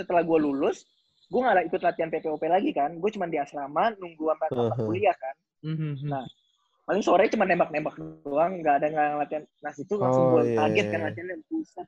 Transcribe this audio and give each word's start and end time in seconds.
setelah 0.00 0.22
gue 0.22 0.38
lulus 0.40 0.88
gue 1.26 1.38
nggak 1.38 1.68
ikut 1.68 1.80
latihan 1.80 2.08
PPOP 2.08 2.42
lagi 2.42 2.70
kan 2.70 2.90
gue 2.92 3.10
cuma 3.10 3.24
di 3.24 3.36
asrama 3.36 3.92
nunggu 3.94 4.24
sampai 4.26 4.48
tamat 4.48 4.66
Uh-huh. 4.72 4.86
kuliah 4.86 5.14
kan 5.14 5.34
Mhm. 5.60 6.08
Nah, 6.08 6.24
paling 6.82 7.04
sore 7.04 7.28
cuma 7.28 7.44
nembak-nembak 7.44 7.94
doang 8.24 8.58
nggak 8.58 8.74
ada 8.80 8.86
nggak 8.88 9.08
latihan 9.18 9.42
nah 9.60 9.72
itu 9.72 9.94
langsung 9.94 10.24
Oh, 10.24 10.30
gue 10.34 10.42
iya, 10.46 10.56
kaget 10.58 10.82
iya. 10.82 10.90
kan 10.90 11.00
latihannya 11.04 11.36
buset 11.46 11.86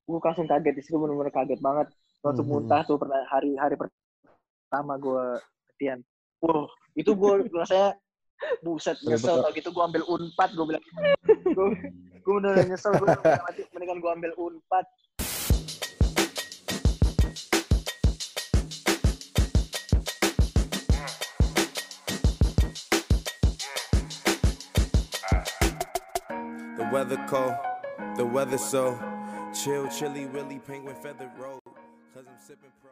gue 0.00 0.18
langsung 0.18 0.46
kaget 0.46 0.74
di 0.74 0.82
situ 0.82 0.96
bener-bener 0.96 1.28
kaget 1.28 1.60
banget 1.60 1.86
langsung 2.20 2.46
Mhm. 2.46 2.52
muntah 2.56 2.82
tuh 2.82 2.96
hari 3.26 3.52
hari 3.54 3.74
pertama 3.76 4.94
gue 4.96 5.24
latihan 5.68 5.98
wow 6.40 6.64
itu 6.94 7.10
gue 7.10 7.32
rasanya 7.60 7.98
buset 8.60 8.96
nyesel 9.02 9.36
Betul. 9.36 9.44
tau 9.44 9.52
gitu 9.52 9.68
gue 9.68 9.84
ambil 9.84 10.02
unpad 10.08 10.50
gue 10.50 10.66
bilang 10.66 10.84
gue 11.44 11.66
gue 12.16 12.32
bener 12.40 12.54
nyesel 12.64 12.92
gue 12.96 13.06
mendingan 13.74 13.98
gue 13.98 14.10
ambil 14.10 14.32
unpad 14.34 14.84
weather 26.90 27.18
cold, 27.30 27.54
the 28.18 28.26
weather 28.26 28.58
so 28.58 28.98
chill, 29.54 29.86
chilly, 29.88 30.26
willy, 30.26 30.58
penguin 30.58 30.98
feather 30.98 31.30
road. 31.38 31.62
Cause 32.10 32.26
I'm 32.26 32.38
sipping 32.42 32.74
pro. 32.82 32.90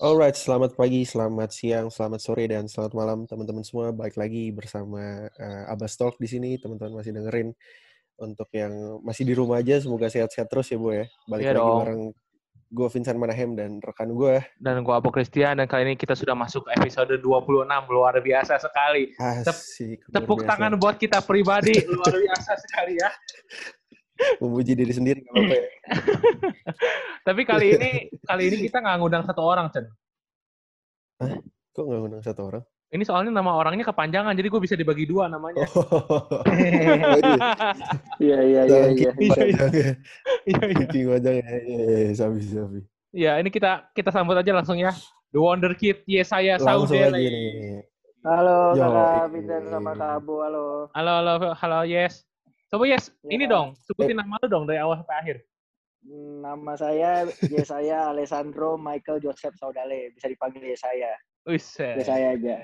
Alright, 0.00 0.38
selamat 0.38 0.78
pagi, 0.78 1.04
selamat 1.04 1.50
siang, 1.52 1.92
selamat 1.92 2.20
sore, 2.22 2.48
dan 2.48 2.64
selamat 2.70 2.92
malam 2.96 3.18
teman-teman 3.28 3.66
semua. 3.66 3.92
Balik 3.92 4.16
lagi 4.16 4.48
bersama 4.54 5.28
uh, 5.28 5.64
Abbas 5.68 5.98
Talk 6.00 6.16
di 6.16 6.30
sini. 6.30 6.56
Teman-teman 6.56 6.96
masih 6.96 7.12
dengerin. 7.12 7.52
Untuk 8.18 8.48
yang 8.56 9.02
masih 9.04 9.28
di 9.28 9.34
rumah 9.36 9.60
aja, 9.60 9.78
semoga 9.78 10.08
sehat-sehat 10.08 10.48
terus 10.48 10.70
ya, 10.70 10.78
Bu 10.80 10.90
ya. 10.96 11.06
Balik 11.28 11.44
Iya 11.44 11.52
lagi 11.54 11.60
dong. 11.60 11.78
bareng 11.82 12.02
gue 12.68 12.88
Vincent 12.92 13.16
Manahem 13.16 13.56
dan 13.56 13.80
rekan 13.80 14.12
gue. 14.12 14.44
Dan 14.60 14.84
gua 14.84 15.00
Apo 15.00 15.08
Christian 15.08 15.56
dan 15.56 15.64
kali 15.64 15.88
ini 15.88 15.94
kita 15.96 16.12
sudah 16.12 16.36
masuk 16.36 16.68
ke 16.68 16.76
episode 16.76 17.16
26 17.16 17.64
luar 17.88 18.14
biasa 18.20 18.60
sekali. 18.60 19.16
Asik. 19.16 20.04
luar 20.04 20.14
Tepuk 20.20 20.38
biasa. 20.44 20.50
tangan 20.52 20.72
buat 20.76 20.96
kita 21.00 21.18
pribadi 21.24 21.80
luar 21.96 22.12
biasa 22.12 22.52
sekali 22.60 23.00
ya. 23.00 23.10
Memuji 24.42 24.72
diri 24.74 24.92
sendiri 24.92 25.22
apa-apa 25.30 25.54
ya. 25.54 25.66
Tapi 27.28 27.40
kali 27.46 27.66
ini 27.78 27.90
kali 28.26 28.42
ini 28.52 28.56
kita 28.68 28.82
nggak 28.82 28.96
ngundang 28.98 29.24
satu 29.24 29.42
orang, 29.46 29.70
Chen. 29.72 29.86
Kok 31.72 31.84
nggak 31.86 32.00
ngundang 32.02 32.24
satu 32.26 32.42
orang? 32.52 32.64
Ini 32.88 33.04
soalnya 33.04 33.28
nama 33.28 33.52
orangnya 33.52 33.84
kepanjangan, 33.84 34.32
jadi 34.32 34.48
gue 34.48 34.60
bisa 34.64 34.72
dibagi 34.72 35.04
dua 35.04 35.28
namanya. 35.28 35.60
Oh, 35.76 36.24
iya 38.24 38.38
iya 38.40 38.62
iya 38.64 38.82
iya 38.88 39.10
ya. 39.12 39.12
Iya, 39.28 39.44
iya. 39.44 39.66
Saking 40.88 41.04
panjang 41.12 41.36
ya. 41.36 41.48
Iya, 41.68 41.84
iya, 41.84 42.12
sabi, 42.16 42.40
sabi. 42.40 42.80
Ya, 43.12 43.36
ini 43.36 43.52
kita 43.52 43.92
kita 43.92 44.08
sambut 44.08 44.40
aja 44.40 44.56
langsung 44.56 44.80
ya. 44.80 44.96
The 45.28 45.40
Wonder 45.40 45.76
Kid 45.76 46.00
Yesaya 46.08 46.56
Saudele. 46.56 47.20
halo 48.24 48.72
Yo, 48.72 48.82
kakak 48.88 49.04
iya. 49.04 49.24
Vincent 49.30 49.64
sama 49.70 49.92
kak 49.94 50.10
Abu 50.18 50.34
halo 50.42 50.90
Halo, 50.96 51.12
halo, 51.22 51.32
halo, 51.54 51.78
Yes. 51.84 52.24
Coba 52.72 52.88
Yes, 52.88 53.12
Ya. 53.20 53.36
ini 53.36 53.44
dong, 53.44 53.76
sebutin 53.84 54.16
nama 54.16 54.40
lu 54.40 54.48
dong 54.48 54.64
dari 54.64 54.80
awal 54.80 54.96
sampai 55.04 55.16
akhir. 55.20 55.36
Nama 56.40 56.72
saya 56.72 57.28
Yesaya 57.52 58.16
Alessandro 58.16 58.80
Michael 58.80 59.20
Joseph 59.20 59.56
Saudale. 59.60 60.12
Bisa 60.16 60.24
dipanggil 60.28 60.72
Yesaya. 60.72 61.12
Wiset. 61.48 61.96
Yesaya 61.96 62.36
aja. 62.36 62.56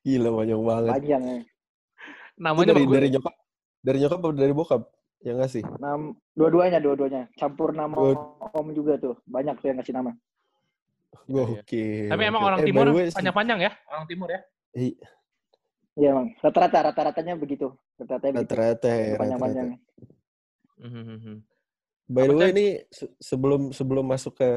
Gila 0.00 0.28
panjang 0.32 0.62
banget. 0.62 0.90
Panjang 0.94 1.22
ya. 1.24 1.38
Itu 1.40 2.38
Namanya 2.38 2.66
dari, 2.70 2.82
bagus. 2.82 2.94
dari 2.94 3.08
nyokap 3.10 3.34
dari 3.80 3.98
nyokap 3.98 4.18
apa 4.18 4.28
dari 4.32 4.52
bokap 4.52 4.82
yang 5.20 5.36
ngasih 5.38 5.62
Nam, 5.78 6.00
dua-duanya, 6.32 6.78
dua-duanya. 6.78 7.22
Campur 7.34 7.70
nama 7.70 7.94
Dua- 7.94 8.52
om 8.52 8.68
juga 8.70 8.94
tuh. 8.96 9.14
Banyak 9.24 9.58
tuh 9.58 9.66
yang 9.68 9.78
ngasih 9.78 9.94
nama. 9.94 10.12
Iya, 11.24 11.42
oke 11.56 11.84
Tapi 12.10 12.22
emang 12.22 12.42
oke. 12.42 12.48
orang 12.48 12.58
Eh, 12.60 12.66
timur 12.66 12.84
panjang-panjang 13.08 13.58
ya, 13.60 13.70
orang 13.86 14.04
timur 14.04 14.28
ya. 14.28 14.40
i- 14.74 14.98
Iya 15.94 16.08
emang. 16.10 16.26
Rata-rata, 16.38 16.78
rata-ratanya 16.90 17.34
begitu. 17.34 17.70
Rata-ratanya 17.96 18.32
begitu. 18.34 18.50
rata-rata 18.50 18.88
ya 18.90 18.94
rata-rata 18.94 19.18
Panjang-panjang. 19.22 19.68
Mhm. 20.74 21.34
by 22.04 22.24
the 22.26 22.34
way 22.34 22.50
ini 22.50 22.66
se- 22.90 23.14
sebelum 23.16 23.70
sebelum 23.70 24.04
masuk 24.04 24.36
ke 24.36 24.48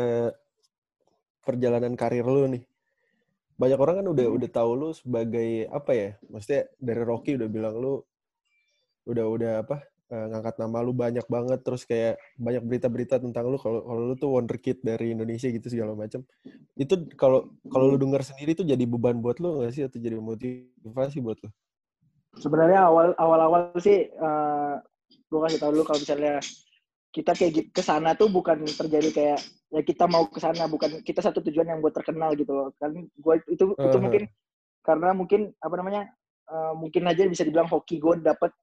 perjalanan 1.39 1.95
karir 1.95 2.25
lu 2.25 2.43
nih 2.49 2.65
banyak 3.57 3.79
orang 3.81 3.95
kan 4.01 4.07
udah 4.13 4.25
Hmm. 4.29 4.37
udah 4.37 4.49
tahu 4.53 4.71
lu 4.77 4.89
sebagai 4.93 5.65
apa 5.73 5.91
ya 5.97 6.09
maksudnya 6.29 6.69
dari 6.77 7.01
Rocky 7.01 7.35
udah 7.35 7.49
bilang 7.49 7.75
lu 7.81 8.05
udah 9.09 9.25
udah 9.27 9.51
apa 9.65 9.75
eh, 10.07 10.25
ngangkat 10.29 10.55
nama 10.61 10.77
lu 10.85 10.93
banyak 10.93 11.25
banget 11.25 11.59
terus 11.65 11.83
kayak 11.83 12.21
banyak 12.37 12.63
berita-berita 12.63 13.17
tentang 13.19 13.49
lu 13.49 13.57
kalau 13.57 13.81
kalau 13.83 14.01
lu 14.07 14.15
tuh 14.15 14.29
wonder 14.29 14.55
kid 14.61 14.79
dari 14.85 15.11
Indonesia 15.11 15.49
gitu 15.49 15.67
segala 15.67 15.97
macam 15.97 16.21
itu 16.77 16.93
kalau 17.17 17.49
kalau 17.73 17.91
lu 17.91 17.97
dengar 17.97 18.21
sendiri 18.21 18.53
tuh 18.53 18.63
jadi 18.63 18.83
beban 18.85 19.17
buat 19.19 19.41
lu 19.41 19.59
nggak 19.59 19.71
sih 19.73 19.83
atau 19.89 19.97
jadi 19.97 20.21
motivasi 20.21 21.17
buat 21.19 21.41
lu? 21.41 21.49
Sebenarnya 22.37 22.85
awal 22.85 23.17
awal-awal 23.17 23.73
sih 23.81 24.05
eh 24.05 24.75
gue 25.27 25.39
kasih 25.41 25.59
tau 25.59 25.73
dulu 25.73 25.83
kalau 25.83 25.99
misalnya 25.99 26.37
kita 27.17 27.33
kayak 27.33 27.51
gitu 27.57 27.69
ke 27.73 27.81
sana 27.81 28.13
tuh 28.13 28.29
bukan 28.29 28.61
terjadi 28.61 29.09
kayak 29.09 29.39
ya 29.73 29.81
kita 29.81 30.05
mau 30.05 30.29
ke 30.29 30.37
sana 30.37 30.69
bukan 30.69 31.01
kita 31.01 31.25
satu 31.25 31.41
tujuan 31.49 31.65
yang 31.65 31.79
buat 31.81 31.97
terkenal 31.97 32.37
gitu 32.37 32.53
loh. 32.53 32.69
Kan 32.77 32.93
gue 33.09 33.35
itu 33.49 33.73
itu 33.73 33.97
Aha. 33.97 34.03
mungkin 34.05 34.23
karena 34.85 35.09
mungkin 35.17 35.41
apa 35.57 35.75
namanya 35.81 36.01
eh, 36.47 36.73
mungkin 36.77 37.09
aja 37.09 37.25
bisa 37.25 37.41
dibilang 37.41 37.65
hoki 37.65 37.97
gue 37.97 38.21
dapet 38.21 38.53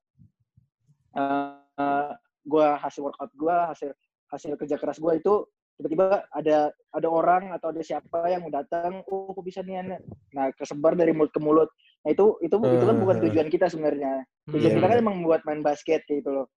eh 1.15 2.11
gue 2.45 2.67
hasil 2.77 3.01
workout 3.01 3.31
gue 3.33 3.55
hasil 3.73 3.89
hasil 4.29 4.51
kerja 4.55 4.77
keras 4.77 5.01
gue 5.01 5.13
itu 5.17 5.33
tiba-tiba 5.75 6.23
ada 6.31 6.71
ada 6.95 7.07
orang 7.09 7.51
atau 7.51 7.73
ada 7.73 7.81
siapa 7.83 8.31
yang 8.31 8.47
mau 8.47 8.53
datang 8.53 9.03
oh 9.11 9.33
kok 9.33 9.43
bisa 9.43 9.59
nih 9.65 9.81
Ana?" 9.83 9.97
nah 10.31 10.47
kesebar 10.55 10.95
dari 10.95 11.11
mulut 11.11 11.33
ke 11.33 11.41
mulut 11.41 11.67
nah 12.05 12.13
itu 12.13 12.37
itu 12.45 12.55
itu 12.55 12.85
kan 12.85 12.97
bukan 13.01 13.17
tujuan 13.27 13.47
kita 13.49 13.65
sebenarnya 13.67 14.23
tujuan 14.53 14.71
Iya, 14.71 14.75
kita 14.77 14.87
kan 14.87 14.97
bener. 15.01 15.03
emang 15.03 15.15
buat 15.25 15.41
main 15.43 15.61
basket 15.65 16.05
gitu 16.05 16.29
loh 16.31 16.47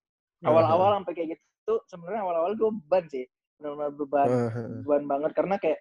awal-awal 0.44 1.02
sampai 1.02 1.14
kayak 1.16 1.28
gitu 1.34 1.44
sebenarnya 1.88 2.20
awal-awal 2.24 2.52
gue 2.56 2.70
beban 2.84 3.04
sih. 3.12 3.24
Benar-benar 3.58 3.90
beban 3.94 4.28
beban 4.82 5.02
banget 5.10 5.32
karena 5.34 5.56
kayak 5.58 5.78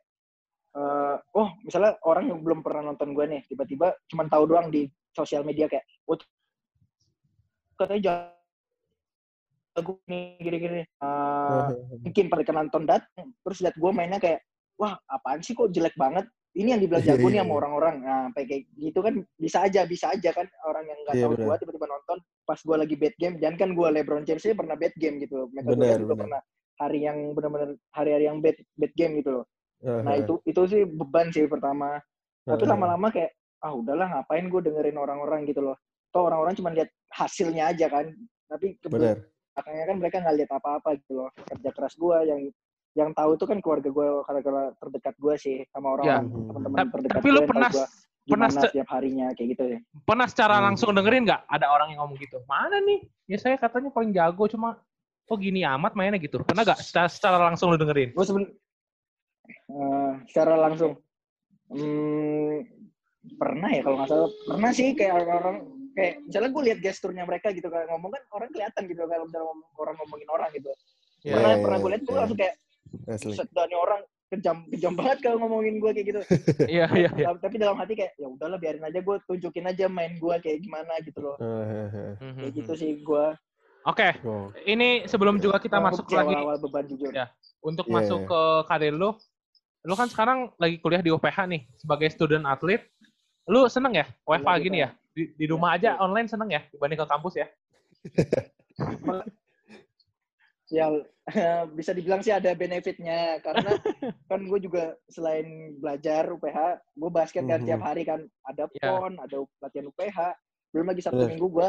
eh 0.78 1.18
oh 1.34 1.48
misalnya 1.66 1.98
orang 2.06 2.30
yang 2.30 2.40
belum 2.46 2.62
pernah 2.62 2.94
nonton 2.94 3.18
gue 3.18 3.26
nih 3.26 3.42
tiba-tiba 3.50 3.98
cuma 4.12 4.30
tahu 4.30 4.46
doang 4.46 4.70
di 4.70 4.86
sosial 5.16 5.42
media 5.42 5.66
kayak 5.66 5.82
oh 6.06 6.18
katanya 7.78 8.30
jago 9.74 10.02
nih 10.10 10.38
gini-gini. 10.42 10.82
Aha. 11.02 11.74
mungkin 12.02 12.26
pada 12.30 12.52
nonton 12.54 12.84
datang 12.86 13.34
terus 13.46 13.62
lihat 13.62 13.78
gue 13.78 13.92
mainnya 13.94 14.22
kayak 14.22 14.42
wah 14.78 14.98
apaan 15.10 15.42
sih 15.42 15.58
kok 15.58 15.74
jelek 15.74 15.98
banget? 15.98 16.26
Ini 16.58 16.74
yang 16.74 16.82
dibilang 16.82 17.06
Iya, 17.06 17.10
jago 17.14 17.28
nih 17.30 17.38
iya, 17.38 17.44
sama 17.46 17.54
iya. 17.54 17.60
orang-orang. 17.62 17.96
Nah 18.02 18.22
kayak 18.34 18.66
gitu 18.74 19.00
kan 19.06 19.14
bisa 19.38 19.58
aja 19.62 19.82
bisa 19.86 20.06
aja 20.10 20.30
kan 20.34 20.46
orang 20.66 20.86
yang 20.90 21.00
nggak 21.06 21.16
Iya, 21.18 21.26
tahu 21.30 21.34
gue 21.38 21.56
tiba-tiba 21.62 21.88
nonton 21.90 22.18
pas 22.48 22.56
gue 22.64 22.78
lagi 22.80 22.96
bad 22.96 23.16
game 23.20 23.36
jangan 23.44 23.56
kan 23.60 23.70
gue 23.76 23.88
LeBron 24.00 24.24
James 24.24 24.44
aja 24.48 24.56
pernah 24.56 24.80
bad 24.80 24.96
game 24.96 25.20
gitu 25.20 25.52
metode 25.52 25.84
Benar, 25.84 26.00
juga 26.00 26.16
benar. 26.16 26.24
pernah 26.24 26.42
hari 26.80 27.00
yang 27.04 27.18
benar-benar 27.36 27.70
hari-hari 27.92 28.26
yang 28.32 28.38
bad 28.40 28.58
bad 28.80 28.94
game 28.96 29.14
gitu 29.20 29.30
loh. 29.42 29.46
Nah 29.84 30.14
Aha. 30.16 30.22
itu 30.24 30.34
itu 30.48 30.62
sih 30.70 30.82
beban 30.88 31.28
sih 31.34 31.46
pertama. 31.50 32.00
Tapi 32.48 32.64
Aha. 32.64 32.72
lama-lama 32.72 33.12
kayak 33.12 33.36
ah 33.66 33.74
udahlah 33.74 34.08
ngapain 34.08 34.46
gue 34.48 34.62
dengerin 34.64 34.98
orang-orang 34.98 35.44
gitu 35.50 35.60
loh. 35.60 35.78
Toh 36.14 36.30
orang-orang 36.30 36.54
cuma 36.56 36.72
lihat 36.72 36.88
hasilnya 37.12 37.74
aja 37.74 37.90
kan. 37.90 38.14
Tapi 38.48 38.78
belakangnya 38.88 39.86
kan 39.90 39.98
mereka 39.98 40.16
nggak 40.22 40.38
lihat 40.38 40.52
apa-apa 40.54 40.90
gitu 41.02 41.14
loh 41.26 41.30
kerja 41.34 41.70
keras 41.74 41.98
gue 41.98 42.18
yang 42.30 42.42
yang 42.94 43.10
tahu 43.14 43.38
itu 43.38 43.46
kan 43.50 43.58
keluarga 43.62 43.90
gue 43.90 44.08
keluarga 44.26 44.74
terdekat 44.78 45.16
gue 45.18 45.34
sih 45.38 45.56
sama 45.74 45.98
orang-orang 45.98 46.26
Ya. 46.30 46.46
teman-teman 46.46 46.78
Tapi, 46.78 46.92
terdekat 46.94 47.18
tapi 47.18 47.28
gue 47.30 47.34
lu 47.34 47.42
pernah 47.50 47.70
gue 47.74 47.88
pernah 48.28 48.50
setiap 48.52 48.88
harinya 48.92 49.26
kayak 49.32 49.48
gitu 49.56 49.64
ya 49.72 49.80
pernah 50.04 50.28
secara 50.28 50.56
Hmm. 50.60 50.66
langsung 50.72 50.92
dengerin 50.92 51.24
nggak 51.24 51.42
ada 51.48 51.66
orang 51.72 51.88
yang 51.96 52.04
ngomong 52.04 52.20
gitu? 52.20 52.38
Mana 52.44 52.78
nih? 52.80 53.00
Ya 53.26 53.38
saya 53.38 53.56
katanya 53.56 53.88
paling 53.90 54.12
jago 54.12 54.44
cuma 54.48 54.80
kok 55.24 55.40
gini 55.40 55.64
amat 55.64 55.92
mainnya 55.94 56.20
gitu. 56.20 56.40
Pernah 56.40 56.64
nggak 56.64 56.80
secara, 56.80 57.08
secara 57.08 57.38
langsung 57.40 57.72
lu 57.72 57.78
dengerin? 57.78 58.12
gue 58.12 58.26
seben 58.26 58.44
eh, 59.48 60.12
secara 60.28 60.54
langsung 60.58 61.00
hmm, 61.68 62.64
pernah 63.36 63.70
ya 63.72 63.82
kalau 63.84 63.96
nggak 64.00 64.10
salah 64.10 64.30
pernah 64.48 64.72
sih 64.72 64.96
kayak 64.96 65.14
orang-orang 65.14 65.58
kayak 65.92 66.14
misalnya 66.24 66.50
gue 66.52 66.64
lihat 66.72 66.80
gesturnya 66.80 67.24
mereka 67.24 67.52
gitu 67.52 67.68
kayak 67.68 67.88
ngomong 67.92 68.12
kan 68.12 68.24
orang 68.32 68.50
kelihatan 68.52 68.84
gitu 68.88 69.02
kalau 69.04 69.26
misalnya 69.28 69.48
ngomong- 69.52 69.72
orang 69.76 69.96
ngomongin 70.00 70.30
orang 70.32 70.50
gitu 70.54 70.72
Iya, 71.26 71.34
pernah 71.34 71.52
iya, 71.52 71.64
pernah 71.66 71.78
gue 71.78 71.90
lihat 71.92 72.04
gue 72.04 72.14
iya. 72.14 72.20
langsung 72.22 72.40
kayak 72.40 72.56
asli 73.10 73.32
set 73.36 73.50
dah 73.52 73.66
nih 73.68 73.76
orang 73.76 74.02
kejam 74.28 74.68
kejam 74.68 74.92
banget 74.92 75.24
kalau 75.24 75.40
ngomongin 75.40 75.80
gue 75.80 75.92
kayak 75.92 76.08
gitu 76.08 76.22
Iya, 76.76 76.86
iya, 76.94 77.10
iya. 77.16 77.28
Tapi- 77.34 77.56
dalam 77.58 77.80
hati 77.80 77.96
kayak 77.96 78.12
ya 78.16 78.28
udahlah 78.28 78.60
biarin 78.60 78.84
aja 78.84 79.00
gue 79.00 79.16
tunjukin 79.24 79.64
aja 79.66 79.88
main 79.88 80.20
gue 80.20 80.36
kayak 80.40 80.60
gimana 80.60 80.94
gitu 81.00 81.20
loh 81.24 81.36
Aha. 81.40 82.20
kayak 82.20 82.52
gitu 82.54 82.72
sih 82.76 83.00
gue 83.00 83.26
Oke, 83.88 84.20
Oh. 84.28 84.52
ini 84.68 85.08
sebelum 85.08 85.40
juga 85.40 85.64
kita 85.64 85.80
masuk 85.80 86.12
lagi 86.12 86.36
awal 86.36 86.60
beban 86.60 86.84
jujur 86.84 87.08
Ya. 87.16 87.32
untuk 87.64 87.88
Iya, 87.88 87.96
masuk 87.96 88.20
iya. 88.20 88.28
ke 88.28 88.42
karir 88.68 88.92
lu. 88.92 89.16
Lu 89.88 89.96
kan 89.96 90.12
sekarang 90.12 90.52
lagi 90.60 90.76
kuliah 90.84 91.00
di 91.00 91.08
UPH 91.08 91.48
nih 91.48 91.64
sebagai 91.80 92.12
student 92.12 92.44
atlet. 92.44 92.84
Lu 93.48 93.64
seneng 93.72 93.96
ya 93.96 94.04
WFA 94.28 94.60
Iya, 94.60 94.60
gini 94.60 94.78
kita. 94.78 94.84
ya? 94.84 94.90
Di, 95.16 95.24
di 95.40 95.46
rumah 95.48 95.72
aja 95.72 95.96
online 96.04 96.28
seneng 96.28 96.52
ya 96.52 96.68
dibanding 96.68 97.00
ke 97.00 97.08
kampus 97.08 97.34
ya? 97.40 97.48
ya 100.68 100.86
bisa 101.80 101.92
dibilang 101.96 102.20
sih 102.20 102.36
ada 102.36 102.52
benefitnya 102.54 103.40
karena 103.40 103.72
kan 104.38 104.46
gue 104.46 104.60
juga 104.62 104.84
selain 105.10 105.48
belajar 105.82 106.30
UPH 106.30 106.58
gue 106.94 107.10
basket 107.10 107.44
kan 107.44 107.60
Mhm. 107.60 107.68
tiap 107.68 107.82
hari 107.82 108.06
kan 108.06 108.22
ada 108.46 108.70
Ya. 108.72 108.86
pon 108.94 109.18
ada 109.18 109.38
latihan 109.58 109.90
UPH 109.90 110.18
belum 110.70 110.86
lagi 110.86 111.02
sabtu 111.02 111.26
Bener. 111.26 111.32
minggu 111.34 111.48
gue 111.50 111.68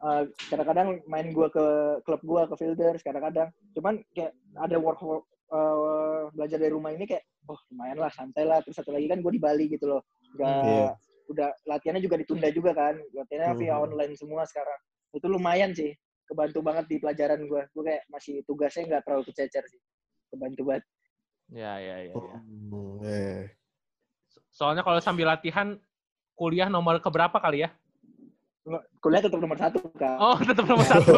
uh, 0.00 0.22
kadang-kadang 0.48 1.02
main 1.04 1.28
gue 1.28 1.48
ke 1.50 1.64
klub 2.06 2.22
gue 2.22 2.42
ke 2.46 2.54
fielders 2.56 3.02
kadang-kadang 3.02 3.50
cuman 3.74 3.98
kayak 4.14 4.30
ada 4.54 4.78
work, 4.78 5.02
work 5.02 5.26
uh, 5.50 6.30
belajar 6.30 6.56
dari 6.56 6.70
rumah 6.70 6.94
ini 6.94 7.04
kayak 7.04 7.26
oh 7.50 7.58
lumayan 7.68 7.98
lah 7.98 8.08
santai 8.08 8.46
lah 8.46 8.62
terus 8.62 8.78
satu 8.78 8.94
lagi 8.94 9.10
kan 9.10 9.18
gue 9.18 9.32
di 9.34 9.42
Bali 9.42 9.66
gitu 9.66 9.90
loh 9.90 10.02
nggak 10.38 10.62
Iya. 10.62 10.88
udah 11.26 11.48
latihannya 11.66 12.02
juga 12.02 12.16
ditunda 12.16 12.48
juga 12.50 12.70
kan 12.70 12.94
latihannya 13.10 13.58
via 13.58 13.74
Mhm. 13.74 13.82
online 13.90 14.14
semua 14.14 14.46
sekarang 14.46 14.78
itu 15.10 15.26
lumayan 15.26 15.74
sih 15.74 15.90
kebantu 16.22 16.62
banget 16.62 16.86
di 16.86 16.96
pelajaran 17.02 17.42
gue 17.42 17.62
gue 17.66 17.82
kayak 17.82 18.02
masih 18.06 18.46
tugasnya 18.46 18.86
nggak 18.86 19.02
terlalu 19.02 19.26
kececer 19.26 19.66
sih 19.66 19.80
kebantu 20.30 20.62
banget 20.64 20.84
Ya, 21.50 21.82
ya, 21.82 21.96
ya, 22.06 22.14
ya. 22.14 22.36
Hmm, 22.38 23.02
eh. 23.02 23.42
Soalnya 24.50 24.82
kalau 24.82 25.02
sambil 25.02 25.26
latihan 25.26 25.74
kuliah 26.34 26.70
nomor 26.70 26.98
keberapa 26.98 27.36
kali 27.36 27.66
ya? 27.66 27.70
kuliah 29.00 29.24
tetap 29.24 29.40
nomor 29.40 29.56
satu 29.56 29.80
kan 29.96 30.20
Oh, 30.20 30.36
tetap 30.38 30.62
nomor 30.68 30.84
satu. 30.84 31.10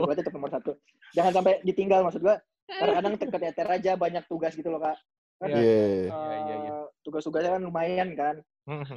kuliah 0.00 0.16
tetap 0.16 0.32
nomor 0.32 0.50
satu 0.50 0.72
jangan 1.12 1.32
sampai 1.38 1.60
ditinggal 1.62 2.02
maksud 2.02 2.24
gue 2.24 2.34
kadang-kadang 2.66 3.14
keteter 3.20 3.66
aja 3.68 3.92
banyak 3.94 4.24
tugas 4.26 4.56
gitu 4.56 4.72
loh 4.72 4.80
kak 4.80 4.96
kan 5.38 5.48
Iya. 5.52 5.60
Iya. 5.60 5.60
eh, 5.60 6.08
Iya, 6.08 6.38
iya, 6.40 6.54
iya. 6.56 6.72
tugas-tugasnya 7.04 7.50
kan 7.54 7.62
lumayan 7.62 8.08
kan 8.16 8.34
Mhm. 8.64 8.96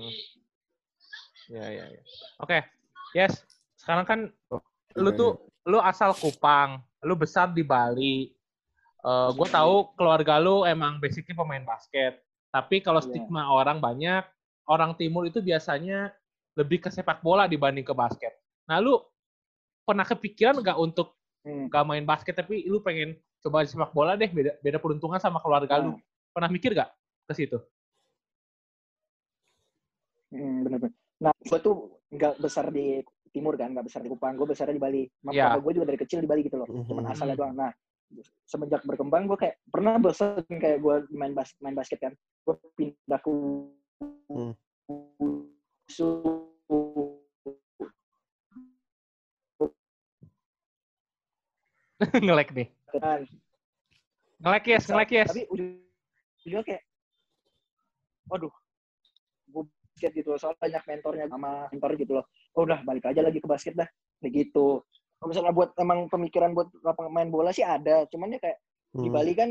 ya, 1.51 1.65
ya, 1.69 1.85
ya. 1.91 2.01
Oke, 2.39 2.63
yes. 3.13 3.43
Sekarang 3.75 4.07
kan 4.07 4.19
lu 4.95 5.09
Iya, 5.11 5.19
tuh 5.19 5.31
lu 5.67 5.77
asal 5.77 6.15
Kupang, 6.15 6.79
lu 7.03 7.13
besar 7.15 7.51
di 7.51 7.61
Bali. 7.61 8.31
Eh 9.03 9.29
gue 9.35 9.47
tahu 9.51 9.91
keluarga 9.99 10.39
lu 10.39 10.63
emang 10.63 10.95
basicnya 10.97 11.35
pemain 11.35 11.59
basket. 11.61 12.23
Tapi 12.47 12.79
kalau 12.79 13.03
Iya. 13.03 13.07
stigma 13.11 13.51
orang 13.51 13.83
banyak, 13.83 14.23
orang 14.69 14.95
timur 14.95 15.27
itu 15.27 15.43
biasanya 15.43 16.15
lebih 16.55 16.79
ke 16.79 16.87
sepak 16.87 17.19
bola 17.19 17.43
dibanding 17.49 17.83
ke 17.83 17.91
basket. 17.91 18.31
Nah, 18.69 18.79
lu 18.79 18.95
pernah 19.83 20.07
kepikiran 20.07 20.55
nggak 20.55 20.77
untuk 20.79 21.19
Hmm. 21.43 21.67
nggak 21.67 21.83
main 21.83 22.05
basket 22.07 22.31
tapi 22.39 22.63
lu 22.63 22.79
pengen 22.79 23.19
coba 23.43 23.67
sepak 23.67 23.91
bola 23.91 24.15
deh, 24.15 24.31
beda, 24.31 24.55
beda 24.63 24.79
peruntungan 24.79 25.19
sama 25.19 25.43
keluarga 25.43 25.75
lu. 25.83 25.91
Nah. 25.91 25.99
Pernah 26.31 26.47
mikir 26.47 26.71
nggak 26.71 26.89
ke 27.27 27.33
situ? 27.35 27.59
Hmm, 30.31 30.63
bener-bener. 30.63 30.95
Nah, 31.19 31.33
gue 31.35 31.59
tuh 31.59 31.75
nggak 32.09 32.39
besar 32.39 32.71
di 32.71 33.03
timur 33.29 33.59
kan, 33.59 33.73
nggak 33.73 33.85
besar 33.85 33.99
di 33.99 34.09
Kupang. 34.09 34.33
Gue 34.39 34.47
besarnya 34.49 34.77
di 34.77 34.81
Bali. 34.81 35.01
Mak 35.21 35.33
Iya. 35.33 35.45
papa 35.51 35.59
gue 35.59 35.71
juga 35.75 35.85
dari 35.91 35.99
kecil 35.99 36.19
di 36.23 36.29
Bali 36.29 36.41
gitu 36.47 36.55
loh. 36.57 36.67
Cuman 36.69 37.03
Mhm. 37.03 37.11
asalnya 37.11 37.35
doang. 37.35 37.53
Nah, 37.53 37.71
semenjak 38.45 38.85
berkembang 38.85 39.25
gue 39.25 39.37
kayak 39.39 39.55
pernah 39.69 39.97
bosen 39.97 40.45
kayak 40.47 40.79
gue 40.83 40.95
main 41.13 41.33
bas 41.33 41.49
main 41.63 41.73
basket 41.73 41.99
kan. 42.01 42.13
Gue 42.45 42.55
pindah 42.77 43.19
ke 43.19 43.31
Hmm. 44.33 44.53
Wusu. 45.85 46.09
ngelek 52.03 52.49
nih. 52.51 52.67
Ngelek 54.43 54.65
yes, 54.67 54.83
ngelek 54.91 55.11
yes. 55.13 55.29
Tapi 55.31 55.43
ujung-ujungnya 55.47 56.63
kayak, 56.67 56.83
waduh, 58.27 58.51
gue 59.47 59.63
basket 59.63 60.11
gitu 60.19 60.27
loh. 60.35 60.39
Soalnya 60.41 60.59
banyak 60.59 60.83
mentornya 60.89 61.25
sama 61.31 61.71
mentor 61.71 61.91
gitu 61.95 62.11
loh. 62.19 62.25
Oh 62.57 62.67
udah 62.67 62.83
balik 62.83 63.07
aja 63.07 63.23
lagi 63.23 63.39
ke 63.39 63.47
basket 63.47 63.73
dah. 63.77 63.87
Kayak 64.19 64.33
gitu. 64.49 64.83
Kalau 65.23 65.31
misalnya 65.31 65.55
buat 65.55 65.71
emang 65.79 66.11
pemikiran 66.11 66.51
buat 66.51 66.67
lapangan 66.83 67.07
main 67.15 67.31
bola 67.31 67.55
sih 67.55 67.63
ada. 67.63 68.03
Cuman 68.11 68.35
ya 68.35 68.43
kayak 68.43 68.59
di 68.91 69.07
Hmm. 69.07 69.15
Bali 69.15 69.31
kan, 69.31 69.49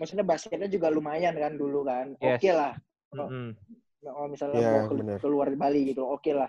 maksudnya 0.00 0.24
basketnya 0.24 0.72
juga 0.72 0.88
lumayan 0.88 1.36
kan 1.36 1.52
dulu 1.52 1.84
kan. 1.84 2.16
Yes. 2.16 2.40
Oke 2.40 2.48
lah. 2.56 2.72
Mm-mm. 3.12 3.52
Kalau 4.00 4.24
misalnya 4.32 4.56
Iya, 4.56 4.72
mau 4.72 4.88
ke- 4.88 4.96
bener. 4.96 5.18
keluar 5.20 5.46
di 5.52 5.58
Bali 5.60 5.80
gitu, 5.92 6.00
oke 6.08 6.32
lah. 6.32 6.48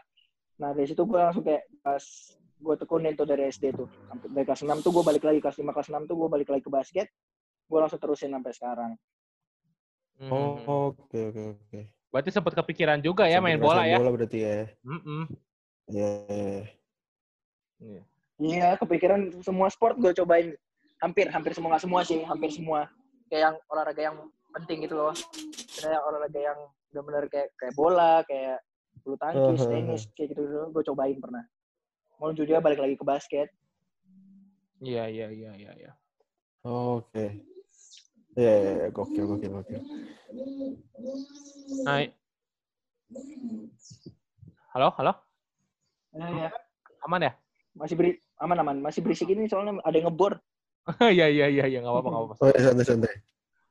Nah 0.63 0.71
dari 0.71 0.87
situ 0.87 1.03
gue 1.03 1.19
langsung 1.19 1.43
kayak 1.43 1.67
pas 1.83 1.99
gue 2.55 2.75
tekunin 2.79 3.19
tuh 3.19 3.27
dari 3.27 3.51
SD 3.51 3.75
tuh. 3.75 3.91
Sampai 4.07 4.31
dari 4.31 4.45
kelas 4.47 4.63
6 4.63 4.79
tuh 4.79 4.95
gue 4.95 5.03
balik 5.03 5.27
lagi, 5.27 5.43
kelas 5.43 5.59
5, 5.59 5.75
kelas 5.75 5.91
6 5.91 6.07
tuh 6.07 6.15
gue 6.15 6.29
balik 6.31 6.47
lagi 6.47 6.63
ke 6.63 6.71
basket. 6.71 7.11
Gue 7.67 7.83
langsung 7.83 7.99
terusin 7.99 8.31
sampai 8.31 8.55
sekarang. 8.55 8.91
Oh, 10.23 10.95
oke 10.95 11.19
oke 11.19 11.41
oke. 11.59 11.79
Berarti 12.07 12.29
sempat 12.31 12.53
kepikiran 12.55 13.03
juga 13.03 13.27
ya 13.27 13.43
Sampai 13.43 13.51
main 13.51 13.59
bola 13.59 13.83
ya? 13.83 13.99
Bola 13.99 14.11
berarti 14.15 14.39
ya. 14.39 14.55
Mm-mm. 14.87 15.21
Iya. 15.91 16.09
iya. 16.31 16.63
Iya. 17.81 18.01
Iya, 18.41 18.73
kepikiran 18.81 19.29
semua 19.45 19.69
sport 19.69 20.01
gue 20.01 20.17
cobain. 20.17 20.57
Hampir, 20.97 21.29
hampir 21.29 21.53
semua, 21.53 21.77
nggak 21.77 21.83
semua 21.85 22.01
sih, 22.01 22.25
hampir 22.25 22.49
semua. 22.49 22.89
Kayak 23.29 23.53
yang 23.53 23.55
olahraga 23.69 24.01
yang 24.01 24.17
penting 24.57 24.85
gitu 24.85 24.97
loh. 24.97 25.13
Kayak 25.77 26.01
olahraga 26.01 26.39
yang 26.41 26.59
benar-benar 26.89 27.25
kayak 27.29 27.53
kayak 27.57 27.73
bola, 27.77 28.25
kayak 28.25 28.57
bulu 29.05 29.15
tangkis, 29.17 29.61
Uh-huh. 29.61 29.69
tenis, 29.69 30.01
kayak 30.17 30.33
gitu 30.33 30.41
gue 30.73 30.83
cobain 30.89 31.17
pernah. 31.21 31.45
Mau 32.17 32.33
juga 32.33 32.57
balik 32.61 32.81
lagi 32.81 32.97
ke 32.97 33.05
basket. 33.05 33.47
Iya, 34.81 35.05
iya, 35.09 35.27
iya, 35.29 35.51
iya, 35.57 35.71
iya. 35.77 35.91
Oke. 36.65 37.45
Iya, 38.33 38.53
iya, 38.57 38.71
iya, 38.77 38.87
gokil, 38.89 39.25
gokil, 39.25 39.51
gokil. 39.53 39.81
Nah, 41.85 42.01
i- 42.01 42.13
halo, 44.73 44.89
halo, 44.97 45.13
Iya, 46.13 46.49
aman 47.05 47.29
ya? 47.29 47.33
masih 47.71 47.95
beri 47.95 48.19
aman-aman, 48.41 48.81
masih 48.81 49.05
berisik 49.05 49.29
ini 49.29 49.45
soalnya 49.45 49.77
ada 49.85 49.95
yang 49.95 50.09
ngebor. 50.09 50.41
Iya, 51.13 51.29
iya, 51.29 51.45
iya, 51.45 51.65
iya, 51.69 51.77
nggak 51.77 51.93
apa-apa, 51.93 52.09
nggak 52.09 52.21
apa-apa. 52.25 52.35
Oh, 52.41 52.49
iya, 52.49 52.61
santai, 52.65 52.85
santai. 52.89 53.13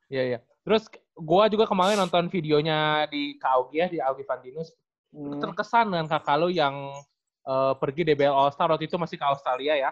Iya, 0.07 0.23
iya. 0.23 0.39
Terus 0.63 0.87
gua 1.19 1.51
juga 1.51 1.67
kemarin 1.67 1.99
nonton 1.99 2.31
videonya 2.31 3.03
di 3.11 3.35
Kaugi 3.35 3.83
ya, 3.83 3.87
di 3.91 3.99
Augie 3.99 4.23
Vandinus. 4.23 4.71
Hmm. 5.11 5.43
Terkesan 5.43 5.91
dengan 5.91 6.07
kakak 6.07 6.39
lu 6.39 6.47
yang 6.47 6.95
eh, 7.43 7.73
pergi 7.75 8.07
DBL 8.07 8.31
All 8.31 8.55
Star 8.55 8.71
waktu 8.71 8.87
itu 8.87 8.95
masih 8.95 9.19
ke 9.19 9.25
Australia 9.27 9.75
ya. 9.75 9.91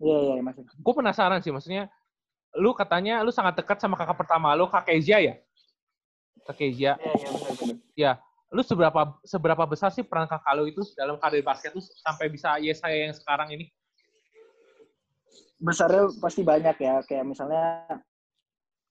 Iya, 0.00 0.38
iya, 0.38 0.42
masih. 0.42 0.62
Gue 0.66 0.94
penasaran 0.94 1.38
sih, 1.40 1.54
maksudnya 1.54 1.86
lu 2.54 2.70
katanya 2.74 3.22
lu 3.22 3.30
sangat 3.34 3.58
dekat 3.58 3.78
sama 3.78 3.98
kakak 3.98 4.18
pertama 4.18 4.54
lu, 4.54 4.66
Kak 4.66 4.86
Kezia 4.86 5.18
ya? 5.22 5.34
Kak 6.46 6.56
Kezia. 6.58 6.98
Iya, 6.98 7.12
iya, 7.14 7.28
benar-benar. 7.30 7.76
Lu 8.54 8.62
seberapa 8.62 9.18
seberapa 9.26 9.66
besar 9.66 9.90
sih 9.90 10.06
peran 10.06 10.30
kakak 10.30 10.54
lu 10.54 10.70
itu 10.70 10.86
dalam 10.94 11.18
karir 11.18 11.42
basket 11.42 11.74
lu 11.74 11.82
sampai 11.82 12.30
bisa 12.30 12.54
ya 12.62 12.70
saya 12.70 13.10
yang 13.10 13.14
sekarang 13.14 13.50
ini? 13.50 13.66
Besarnya 15.58 16.06
pasti 16.22 16.46
banyak 16.46 16.76
ya, 16.78 17.02
kayak 17.02 17.24
misalnya 17.26 17.82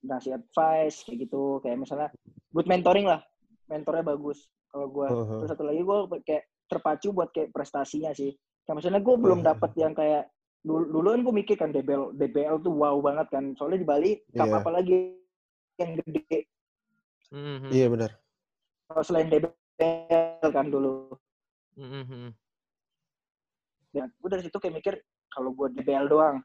ngasih 0.04 0.36
advice 0.36 1.08
kayak 1.08 1.18
gitu, 1.28 1.64
kayak 1.64 1.80
misalnya 1.80 2.12
buat 2.52 2.68
mentoring 2.68 3.08
lah. 3.08 3.24
Mentornya 3.72 4.04
bagus 4.04 4.52
kalau 4.68 4.92
gue. 4.92 5.08
Terus 5.40 5.50
satu 5.56 5.64
lagi 5.64 5.80
gue 5.80 5.98
kayak 6.28 6.44
terpacu 6.68 7.16
buat 7.16 7.32
kayak 7.32 7.56
prestasinya 7.56 8.12
sih. 8.12 8.36
Kayak 8.68 8.84
misalnya 8.84 9.00
gue 9.00 9.16
belum 9.16 9.40
dapet 9.48 9.72
yang 9.80 9.96
kayak 9.96 10.28
dulu, 10.60 10.92
dulu 10.92 11.08
kan 11.16 11.22
gue 11.24 11.36
mikir 11.40 11.56
kan 11.56 11.70
DBL 11.72 12.20
DBL 12.20 12.60
tuh 12.60 12.74
wow 12.76 13.00
banget 13.00 13.32
kan. 13.32 13.56
Soalnya 13.56 13.80
di 13.80 13.88
Bali 13.88 14.12
Iya. 14.36 14.60
apa 14.60 14.70
lagi 14.76 15.16
yang 15.80 15.96
gede 16.04 16.52
Mhm, 17.34 17.74
Iya, 17.74 17.88
benar. 17.90 18.12
kalau 18.86 19.02
selain 19.02 19.26
DBL 19.26 19.63
kan 20.50 20.68
dulu. 20.68 21.14
mhm. 21.78 22.32
Dan 23.94 24.10
gue 24.10 24.30
dari 24.30 24.44
situ 24.46 24.58
kayak 24.58 24.76
mikir 24.82 24.94
kalau 25.30 25.54
gue 25.54 25.70
DBL 25.78 26.10
doang. 26.10 26.42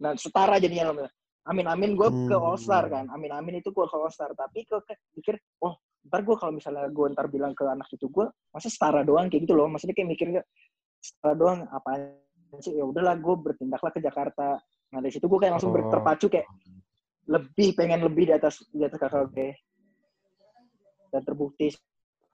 Nah 0.00 0.12
setara 0.16 0.60
jadinya 0.60 0.92
loh. 0.92 1.08
Amin 1.48 1.64
amin 1.64 1.96
gue 1.96 2.08
ke 2.28 2.36
Hmm. 2.36 2.44
All 2.52 2.60
Star 2.60 2.84
kan. 2.92 3.08
Amin 3.08 3.32
amin 3.32 3.64
itu 3.64 3.72
gue 3.72 3.86
ke 3.88 3.96
All 3.96 4.12
Star. 4.12 4.32
Tapi 4.36 4.68
gue 4.68 4.80
kayak 4.84 5.00
mikir, 5.16 5.34
oh 5.64 5.80
ntar 6.04 6.24
gue 6.24 6.36
kalau 6.36 6.52
misalnya 6.52 6.88
gue 6.88 7.06
ntar 7.12 7.28
bilang 7.28 7.52
ke 7.56 7.64
anak 7.64 7.88
itu 7.92 8.08
gue 8.08 8.24
masa 8.52 8.68
setara 8.68 9.00
doang 9.04 9.28
kayak 9.32 9.48
gitu 9.48 9.56
loh. 9.56 9.68
Maksudnya 9.68 9.96
kayak 9.96 10.10
mikir 10.12 10.26
nggak 10.36 10.46
setara 11.00 11.34
doang 11.36 11.58
apa 11.72 11.90
sih? 12.60 12.76
Ya 12.76 12.84
udahlah 12.84 13.16
gue 13.16 13.34
bertindaklah 13.36 13.92
ke 13.92 14.00
Jakarta. 14.04 14.60
Nah 14.92 14.98
dari 15.00 15.12
situ 15.12 15.24
gue 15.24 15.38
kayak 15.40 15.56
langsung 15.56 15.72
Oh. 15.72 15.88
terpacu 15.88 16.28
kayak 16.28 16.48
lebih 17.30 17.68
pengen 17.76 18.00
lebih 18.04 18.28
di 18.28 18.34
atas 18.36 18.60
di 18.68 18.84
atas 18.84 19.00
kakak 19.00 19.32
gue. 19.32 19.56
Dan 21.10 21.22
terbukti 21.24 21.72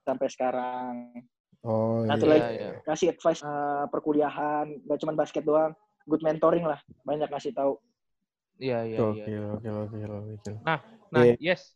sampai 0.06 0.28
sekarang. 0.30 0.94
Oh, 1.66 2.06
Satu 2.06 2.30
iya. 2.30 2.32
lagi. 2.32 2.52
iya. 2.54 2.70
ngasih 2.86 3.06
advice 3.10 3.42
eh, 3.42 3.84
perkuliahan, 3.90 4.66
gak 4.86 4.98
cuma 5.02 5.18
basket 5.18 5.42
doang, 5.42 5.74
good 6.06 6.22
mentoring 6.22 6.62
lah, 6.62 6.78
banyak 7.02 7.26
ngasih 7.26 7.50
tahu. 7.50 7.74
Iya, 8.56 8.86
iya, 8.86 8.96
iya. 8.96 8.98
Gokil, 9.02 9.42
gokil, 9.58 9.74
gokil, 9.90 10.12
gokil. 10.38 10.54
Nah, 10.62 10.78
Iya. 11.12 11.34
yes. 11.42 11.74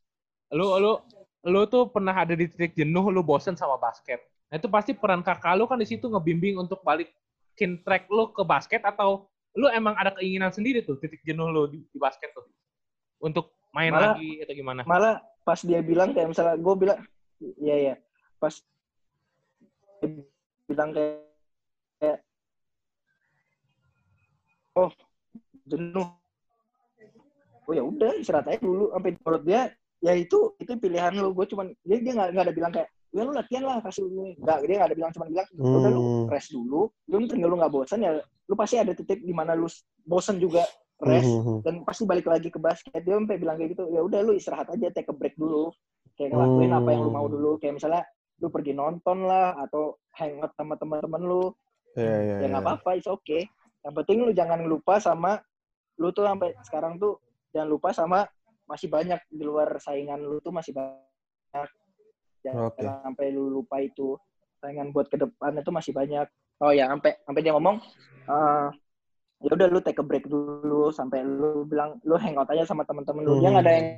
Lu 0.54 0.78
lu 0.78 1.02
lu 1.42 1.60
tuh 1.66 1.90
pernah 1.90 2.14
ada 2.14 2.32
di 2.32 2.46
titik 2.46 2.72
jenuh, 2.72 3.10
lu 3.10 3.20
bosen 3.20 3.58
sama 3.58 3.74
basket. 3.76 4.22
Nah, 4.48 4.56
itu 4.56 4.70
pasti 4.70 4.94
peran 4.94 5.20
kakak 5.20 5.58
lu 5.58 5.66
kan 5.66 5.76
di 5.76 5.86
situ 5.86 6.06
ngebimbing 6.06 6.56
untuk 6.56 6.80
balikin 6.80 7.82
track 7.82 8.06
lu 8.08 8.30
ke 8.30 8.42
basket 8.46 8.80
atau 8.86 9.26
lu 9.58 9.66
emang 9.68 9.98
ada 9.98 10.14
keinginan 10.14 10.54
sendiri 10.54 10.80
tuh 10.80 10.94
titik 11.02 11.20
jenuh 11.26 11.50
lu 11.50 11.66
di, 11.66 11.82
di 11.82 11.98
basket 11.98 12.30
tuh 12.30 12.46
untuk 13.18 13.50
main 13.74 13.90
Malah- 13.90 14.14
lagi 14.14 14.38
atau 14.42 14.54
gimana? 14.54 14.80
Malah 14.86 15.18
pas 15.42 15.58
dia 15.60 15.82
bilang 15.82 16.14
kayak 16.14 16.30
misalnya 16.30 16.54
gue 16.54 16.74
bilang, 16.78 16.98
iya 17.58 17.76
iya, 17.76 17.94
pas 18.40 18.54
bilang 20.64 20.90
kayak, 20.96 21.20
kayak, 22.00 22.18
oh 24.74 24.90
jenuh. 25.66 26.08
Oh 27.68 27.72
ya 27.76 27.82
udah 27.84 28.16
istirahat 28.18 28.48
aja 28.50 28.58
dulu 28.58 28.90
sampai 28.90 29.14
menurut 29.20 29.42
dia. 29.44 29.62
Ya 30.00 30.16
itu 30.16 30.56
itu 30.56 30.72
pilihan 30.80 31.12
lu. 31.14 31.36
Gue 31.36 31.44
cuman 31.46 31.70
dia 31.84 32.00
dia 32.00 32.12
nggak 32.16 32.28
nggak 32.32 32.44
ada 32.48 32.54
bilang 32.56 32.72
kayak 32.72 32.88
ya 33.12 33.20
lu 33.22 33.32
latihan 33.36 33.62
lah 33.68 33.78
kasih 33.84 34.08
ini. 34.08 34.34
Nggak 34.40 34.56
dia 34.64 34.76
nggak 34.80 34.88
ada 34.88 34.96
bilang 34.96 35.12
cuman 35.12 35.26
bilang 35.28 35.48
"Ya 35.52 35.76
udah 35.76 35.90
lu 35.92 36.02
Hmm. 36.02 36.26
rest 36.32 36.48
dulu. 36.50 36.80
Lu 37.06 37.16
tinggal 37.28 37.48
lu 37.52 37.56
nggak 37.60 37.70
bosan 37.70 38.00
ya 38.00 38.10
lu 38.48 38.54
pasti 38.58 38.80
ada 38.80 38.90
titik 38.96 39.20
di 39.22 39.30
mana 39.36 39.52
lu 39.54 39.68
bosan 40.02 40.40
juga 40.40 40.64
rest. 41.00 41.30
Mhm. 41.30 41.60
dan 41.62 41.74
pasti 41.84 42.02
balik 42.08 42.24
lagi 42.26 42.48
ke 42.48 42.56
basket. 42.56 43.00
Dia 43.04 43.20
sampai 43.20 43.36
bilang 43.36 43.60
kayak 43.60 43.76
gitu 43.76 43.84
ya 43.92 44.00
udah 44.00 44.20
lu 44.24 44.32
istirahat 44.34 44.66
aja 44.72 44.88
take 44.90 45.06
a 45.06 45.14
break 45.14 45.36
dulu. 45.36 45.68
Kayak 46.16 46.32
ngelakuin 46.34 46.72
apa 46.72 46.88
yang 46.90 47.00
lu 47.04 47.12
mau 47.12 47.26
Hmm. 47.28 47.34
dulu. 47.36 47.50
Kayak 47.60 47.74
misalnya 47.78 48.02
lu 48.40 48.48
pergi 48.48 48.72
nonton 48.72 49.28
lah 49.28 49.56
atau 49.60 50.00
hangout 50.16 50.52
sama 50.56 50.74
teman-teman 50.80 51.22
lu. 51.22 51.44
Iya, 51.94 52.16
iya, 52.22 52.36
ya 52.42 52.46
nggak 52.48 52.64
iya. 52.64 52.68
apa-apa 52.72 52.90
it's 52.96 53.10
okay. 53.10 53.44
Yang 53.84 53.94
penting 54.02 54.18
lu 54.24 54.32
jangan 54.32 54.60
lupa 54.64 54.96
sama 55.00 55.40
lu 56.00 56.08
tuh 56.16 56.24
sampai 56.24 56.56
sekarang 56.64 56.96
tuh 56.96 57.20
jangan 57.52 57.68
lupa 57.68 57.88
sama 57.92 58.24
masih 58.64 58.88
banyak 58.88 59.20
di 59.28 59.44
luar 59.44 59.76
saingan 59.76 60.22
lu 60.24 60.40
tuh 60.40 60.54
masih 60.54 60.72
banyak. 60.72 61.68
Jangan 62.40 62.72
Oke. 62.72 62.80
sampai 62.80 63.26
lu 63.36 63.52
lupa 63.52 63.84
itu 63.84 64.16
saingan 64.64 64.92
buat 64.96 65.12
ke 65.12 65.20
depan 65.20 65.60
itu 65.60 65.70
masih 65.72 65.92
banyak. 65.92 66.26
Oh 66.60 66.72
ya 66.72 66.88
sampai 66.88 67.16
sampai 67.24 67.40
dia 67.40 67.52
ngomong 67.52 67.76
eh 68.30 68.68
ya 69.40 69.50
udah 69.56 69.68
lu 69.72 69.80
take 69.80 70.00
a 70.00 70.04
break 70.04 70.28
dulu 70.28 70.92
sampai 70.92 71.24
lu 71.24 71.64
bilang 71.64 71.96
lu 72.04 72.16
hangout 72.20 72.48
aja 72.52 72.64
sama 72.64 72.88
teman-teman 72.88 73.24
lu. 73.24 73.40
Dia 73.44 73.52
nggak 73.52 73.64
ada 73.64 73.74
yang 73.76 73.88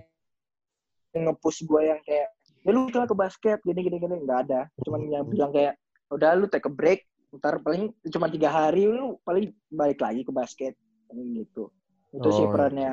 yang 1.13 1.23
nge-push 1.29 1.69
gue 1.69 1.81
yang 1.93 2.01
kayak 2.03 2.33
ya 2.63 2.71
lu 2.71 2.87
lah 2.91 3.07
ke 3.07 3.17
basket 3.17 3.59
gini 3.67 3.81
gini 3.83 3.97
gini 3.99 4.15
nggak 4.23 4.41
ada 4.49 4.61
cuman 4.87 5.01
yang 5.11 5.25
bilang 5.27 5.51
kayak 5.51 5.75
udah 6.15 6.31
lu 6.39 6.47
take 6.47 6.67
a 6.67 6.73
break 6.73 7.03
ntar 7.33 7.59
paling 7.65 7.91
cuma 8.13 8.29
tiga 8.29 8.53
hari 8.53 8.87
lu 8.87 9.17
paling 9.27 9.51
balik 9.73 9.99
lagi 9.99 10.23
ke 10.23 10.33
basket 10.35 10.77
Paling 11.09 11.45
gitu 11.45 11.73
itu 12.13 12.29
sih 12.33 12.45
Oh, 12.45 12.49
iya. 12.49 12.53
perannya 12.53 12.91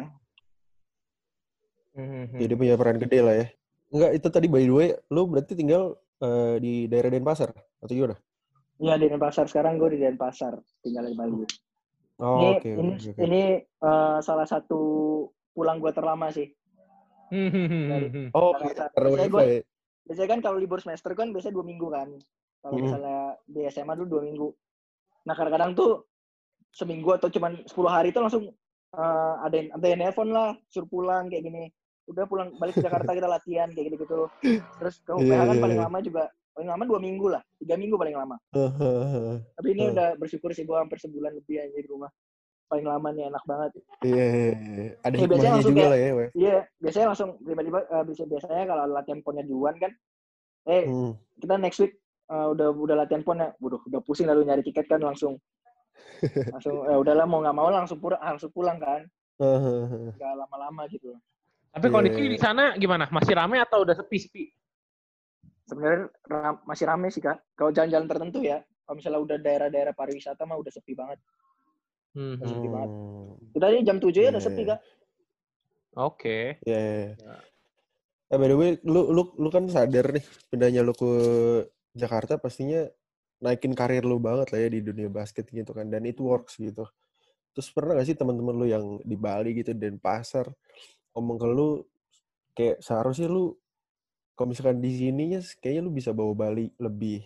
Mhm. 2.00 2.40
Jadi 2.40 2.54
punya 2.56 2.76
peran 2.80 2.98
gede 3.02 3.20
lah 3.20 3.36
ya. 3.36 3.48
Enggak, 3.90 4.12
itu 4.22 4.28
tadi 4.30 4.48
by 4.48 4.64
the 4.64 4.74
way, 4.74 4.90
lu 5.10 5.26
berarti 5.26 5.54
tinggal 5.58 5.98
eh, 6.22 6.56
di 6.62 6.86
daerah 6.86 7.10
Denpasar 7.10 7.50
atau 7.52 7.94
gimana? 7.94 8.16
Iya 8.80 8.96
di 8.96 9.06
Denpasar 9.12 9.46
sekarang 9.50 9.82
gue 9.82 9.98
di 9.98 10.00
Denpasar 10.00 10.56
tinggal 10.86 11.10
di 11.10 11.16
Bali. 11.18 11.44
Oh, 12.20 12.36
ini 12.40 12.48
oke, 12.60 12.70
ini, 12.70 12.94
oke. 12.96 13.20
ini 13.20 13.42
eh, 13.66 14.18
salah 14.22 14.48
satu 14.48 14.80
pulang 15.52 15.82
gue 15.82 15.92
terlama 15.92 16.30
sih. 16.30 16.48
Mhm. 17.30 18.34
Oh, 18.34 18.52
Karena- 18.54 18.66
iya, 18.66 18.86
karena 18.90 19.08
biasanya 19.08 19.22
wifi. 19.22 19.32
gua- 19.32 19.46
ya? 19.46 19.62
Biasanya 20.04 20.30
kan 20.30 20.40
kalau 20.42 20.58
libur 20.58 20.80
semester 20.82 21.12
kan 21.14 21.28
biasanya 21.30 21.54
dua 21.54 21.66
minggu 21.66 21.88
kan. 21.88 22.10
Kalau 22.60 22.74
Mhm. 22.74 22.84
misalnya 22.84 23.18
di 23.46 23.62
SMA 23.66 23.94
dulu 23.96 24.08
dua 24.10 24.24
minggu. 24.24 24.48
Nah 25.22 25.34
kadang-kadang 25.34 25.72
tuh 25.74 25.92
seminggu 26.70 27.10
atau 27.12 27.28
cuman 27.28 27.62
10 27.64 27.90
hari 27.90 28.10
itu 28.10 28.20
langsung 28.20 28.46
eh, 28.90 29.02
ada 29.40 29.54
yang 29.54 29.70
ada 29.72 29.86
yang 29.86 30.00
nelpon 30.00 30.30
lah 30.30 30.58
suruh 30.66 30.86
pulang 30.86 31.30
kayak 31.30 31.46
gini. 31.46 31.70
Udah 32.06 32.26
pulang 32.26 32.58
balik 32.58 32.74
ke 32.74 32.82
Jakarta 32.82 33.14
kita 33.14 33.30
latihan 33.30 33.70
kayak 33.70 33.86
gitu-gitu. 33.88 34.26
Terus 34.76 34.96
ke 35.00 35.14
UPH 35.14 35.30
Iya, 35.30 35.46
kan 35.46 35.54
iya, 35.54 35.62
paling 35.62 35.78
iya. 35.78 35.86
lama 35.86 35.98
juga 36.02 36.24
paling 36.50 36.70
lama 36.70 36.84
dua 36.84 37.00
minggu 37.00 37.28
lah, 37.30 37.42
tiga 37.56 37.78
minggu 37.78 37.96
paling 37.96 38.18
lama. 38.18 38.36
Tapi 39.54 39.68
ini 39.70 39.84
Hmm. 39.84 39.94
udah 39.94 40.08
bersyukur 40.18 40.50
sih 40.52 40.66
gue 40.66 40.74
hampir 40.74 40.98
sebulan 40.98 41.32
lebih 41.32 41.62
aja 41.62 41.72
di 41.72 41.86
rumah. 41.86 42.10
Paling 42.70 42.86
lama 42.86 43.10
nih 43.10 43.24
enak 43.28 43.44
banget. 43.44 43.72
Iya, 44.06 44.26
iya, 44.30 44.52
iya. 44.54 44.90
Ada 45.02 45.16
Ya, 45.18 45.26
biasanya 45.26 45.54
langsung 45.58 45.74
juga 45.74 45.82
kayak- 45.82 45.92
lah 45.92 46.00
ya. 46.00 46.28
Iya, 46.38 46.58
biasanya 46.78 47.08
langsung 47.10 47.30
tiba-tiba 47.42 47.80
eh, 47.84 48.04
bisa 48.06 48.24
biasanya 48.24 48.64
kalau 48.64 48.84
latihan 48.88 49.20
ponnya 49.20 49.44
duluan 49.44 49.76
kan, 49.76 49.92
eh 50.66 50.84
Hmm. 50.86 51.14
kita 51.38 51.56
next 51.58 51.80
week 51.82 51.94
eh, 52.30 52.48
udah 52.48 52.68
udah 52.70 52.96
latihan 52.96 53.26
pon 53.26 53.42
ya, 53.42 53.50
waduh 53.58 53.82
udah 53.84 54.02
pusing 54.06 54.30
lalu 54.30 54.46
nyari 54.46 54.62
tiket 54.62 54.86
kan 54.86 55.02
langsung 55.02 55.42
langsung 56.54 56.86
ya 56.86 56.96
udahlah 56.96 57.26
mau 57.26 57.42
nggak 57.42 57.58
mau 57.58 57.68
langsung 57.68 57.98
pulang 57.98 58.22
langsung 58.22 58.54
pulang 58.54 58.78
kan, 58.78 59.02
nggak 60.14 60.34
lama-lama 60.38 60.86
gitu. 60.88 61.18
Tapi 61.70 61.86
Iya, 61.86 61.94
kondisi 61.94 62.22
iya. 62.22 62.30
di 62.30 62.38
sana 62.38 62.64
gimana? 62.76 63.10
Masih 63.10 63.34
rame 63.34 63.58
atau 63.58 63.82
udah 63.82 63.94
sepi-sepi? 63.94 64.46
Sebenarnya 65.66 66.10
ram- 66.26 66.62
masih 66.66 66.86
rame 66.86 67.10
sih 67.10 67.22
kak. 67.22 67.38
Kalau 67.54 67.70
jalan-jalan 67.70 68.06
tertentu 68.06 68.42
ya, 68.42 68.58
kalau 68.86 68.98
misalnya 68.98 69.22
udah 69.22 69.38
daerah-daerah 69.38 69.94
pariwisata 69.94 70.46
mah 70.46 70.58
udah 70.58 70.70
sepi 70.70 70.94
banget. 70.94 71.18
Mhm. 72.16 72.42
sepi 72.42 72.68
banget. 72.72 72.90
Hmm. 72.90 73.34
Kita 73.54 73.66
ini 73.70 73.82
jam 73.86 73.98
7 74.02 74.22
ya 74.26 74.30
udah 74.34 74.44
sepi 74.44 74.62
kak. 74.66 74.80
Oke. 75.98 76.62
Iya, 76.66 76.80
iya, 76.80 76.94
iya. 77.02 77.14
Eh, 78.30 78.38
by 78.38 78.46
the 78.46 78.56
way, 78.58 78.72
lu, 78.86 79.10
lu, 79.10 79.24
lu 79.42 79.50
kan 79.50 79.66
sadar 79.70 80.14
nih, 80.14 80.22
pindahnya 80.54 80.86
lu 80.86 80.94
ke 80.94 81.12
Jakarta 81.98 82.38
pastinya 82.38 82.86
naikin 83.42 83.74
karir 83.74 84.06
lu 84.06 84.22
banget 84.22 84.54
lah 84.54 84.60
ya 84.62 84.70
di 84.70 84.86
dunia 84.86 85.10
basket 85.10 85.50
gitu 85.50 85.74
kan. 85.74 85.90
Dan 85.90 86.06
itu 86.06 86.22
works 86.22 86.62
gitu. 86.62 86.86
Terus 87.58 87.68
pernah 87.74 87.98
gak 87.98 88.08
sih 88.08 88.18
teman-teman 88.18 88.54
lu 88.54 88.68
yang 88.70 88.86
di 89.02 89.18
Bali 89.18 89.58
gitu, 89.58 89.74
dan 89.74 89.98
pasar, 89.98 90.46
ngomong 91.18 91.38
ke 91.42 91.48
lu, 91.50 91.70
kayak 92.54 92.82
seharusnya 92.86 93.28
lu, 93.30 93.58
kalau 94.38 94.54
misalkan 94.54 94.80
di 94.80 94.92
sininya, 94.94 95.42
kayaknya 95.60 95.82
lu 95.86 95.92
bisa 95.94 96.14
bawa 96.14 96.34
Bali 96.38 96.70
lebih 96.78 97.26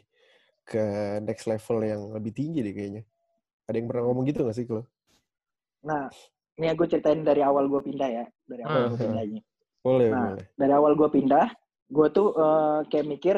ke 0.64 0.84
next 1.24 1.46
level 1.52 1.84
yang 1.84 2.02
lebih 2.16 2.32
tinggi 2.32 2.64
deh 2.64 2.74
kayaknya. 2.76 3.04
Ada 3.64 3.76
yang 3.80 3.88
pernah 3.88 4.04
ngomong 4.08 4.24
gitu 4.28 4.44
gak 4.44 4.56
sih 4.56 4.66
ke 4.68 4.74
lu? 4.76 4.84
Nah, 5.88 6.08
ini 6.60 6.68
aku 6.72 6.84
ceritain 6.88 7.24
dari 7.24 7.40
awal 7.44 7.68
gue 7.68 7.82
pindah 7.84 8.10
ya, 8.12 8.26
dari 8.48 8.62
awal 8.64 8.92
gue 8.92 8.98
Ah. 9.00 9.04
pindah 9.08 9.24
ini. 9.24 9.42
Boleh, 9.84 10.10
Nah, 10.12 10.28
boleh. 10.32 10.46
dari 10.56 10.74
awal 10.76 10.94
gue 10.96 11.10
pindah, 11.12 11.46
gue 11.92 12.08
tuh 12.12 12.28
eh, 12.36 12.80
kayak 12.88 13.08
mikir, 13.08 13.36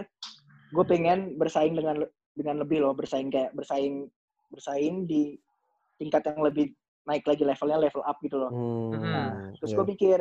gue 0.70 0.86
pengen 0.86 1.38
bersaing 1.38 1.74
dengan 1.74 2.06
dengan 2.36 2.56
lebih 2.62 2.84
loh, 2.84 2.94
bersaing 2.94 3.32
kayak 3.32 3.54
bersaing 3.56 4.10
bersaing 4.52 5.08
di 5.08 5.40
tingkat 5.98 6.22
yang 6.28 6.44
lebih 6.44 6.76
naik 7.06 7.26
lagi 7.26 7.44
levelnya 7.46 7.80
level 7.80 8.04
up 8.04 8.18
gitu 8.22 8.38
loh. 8.38 8.52
Hmm, 8.52 9.02
Nah, 9.02 9.30
terus 9.58 9.72
iya. 9.74 9.78
gue 9.78 9.86
mikir, 9.88 10.20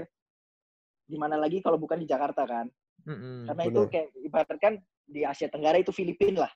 gimana 1.04 1.36
lagi 1.36 1.60
kalau 1.60 1.76
bukan 1.76 2.00
di 2.00 2.08
Jakarta 2.08 2.44
kan? 2.44 2.68
Mhm. 3.04 3.48
Karena 3.48 3.62
itu 3.68 3.80
benar. 3.84 3.92
kayak 3.92 4.08
ibaratkan 4.16 4.72
di 5.04 5.20
Asia 5.24 5.48
Tenggara 5.52 5.76
itu 5.76 5.92
Filipina 5.92 6.48
lah, 6.48 6.52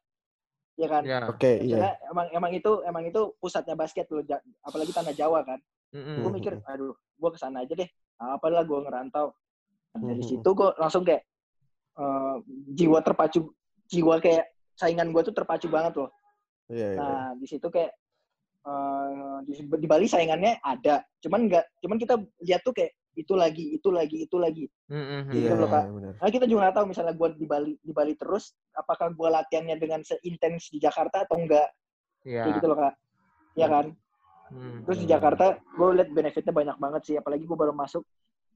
ya 0.78 0.87
kan? 0.88 1.02
Ya. 1.02 1.18
Oke, 1.26 1.58
iya. 1.58 1.75
Misalnya 1.76 1.92
emang 2.06 2.26
emang 2.30 2.52
itu 2.54 2.73
emang 2.87 3.02
itu 3.04 3.20
pusatnya 3.42 3.75
basket 3.75 4.06
loh, 4.14 4.23
apalagi 4.62 4.94
tanah 4.94 5.12
Jawa 5.12 5.42
kan. 5.42 5.58
Mhm. 5.88 6.20
gue 6.20 6.30
mikir 6.37 6.52
aduh 6.68 6.92
gue 6.92 7.30
ke 7.32 7.38
sana 7.40 7.64
aja 7.64 7.73
deh 7.73 7.88
apalah 8.20 8.61
gue 8.61 8.76
ngerantau 8.76 9.32
Nah, 9.97 10.04
dari 10.04 10.20
Mhm. 10.20 10.28
situ 10.28 10.49
gue 10.52 10.68
langsung 10.76 11.00
kayak 11.00 11.25
eh, 11.97 12.37
jiwa 12.76 13.00
terpacu 13.00 13.56
jiwa 13.88 14.20
kayak 14.20 14.52
saingan 14.76 15.08
gue 15.16 15.23
tuh 15.25 15.32
terpacu 15.32 15.64
banget 15.73 15.97
loh 15.97 16.12
Iya, 16.68 16.92
iya. 16.92 16.99
nah 17.00 17.28
di 17.40 17.47
situ 17.49 17.64
kayak 17.73 17.97
eh, 18.68 19.37
di, 19.49 19.52
di 19.64 19.87
Bali 19.88 20.04
saingannya 20.04 20.61
ada 20.61 21.00
cuman 21.25 21.49
nggak 21.49 21.64
cuman 21.80 21.97
kita 21.97 22.14
lihat 22.44 22.61
tuh 22.61 22.76
kayak 22.76 22.92
itu 23.19 23.35
lagi 23.35 23.75
itu 23.75 23.89
lagi 23.91 24.17
itu 24.23 24.37
lagi 24.39 24.65
Mhm. 24.87 25.29
Iya, 25.29 25.33
gitu 25.35 25.55
loh, 25.57 25.69
Kak. 25.69 25.85
benar. 25.91 26.13
nah 26.17 26.31
kita 26.31 26.45
juga 26.47 26.61
nggak 26.63 26.77
tahu 26.79 26.87
misalnya 26.87 27.15
gue 27.15 27.29
di 27.35 27.47
Bali 27.47 27.73
di 27.77 27.93
Bali 27.93 28.15
terus 28.15 28.45
apakah 28.73 29.11
gue 29.11 29.29
latihannya 29.29 29.77
dengan 29.77 30.01
seintens 30.01 30.71
di 30.71 30.79
Jakarta 30.79 31.27
atau 31.27 31.37
enggak 31.37 31.69
Iya. 32.23 32.43
kayak 32.43 32.55
gitu 32.57 32.67
loh 32.67 32.79
kak 32.79 32.95
ya 33.55 33.67
kan 33.67 33.87
Mhm. 34.49 34.89
Terus 34.89 34.99
di 34.99 35.07
Jakarta, 35.07 35.45
gue 35.61 35.89
liat 35.93 36.09
benefitnya 36.09 36.57
banyak 36.57 36.77
banget 36.81 37.03
sih. 37.05 37.15
Apalagi 37.15 37.45
gue 37.45 37.53
baru 37.55 37.69
masuk 37.71 38.01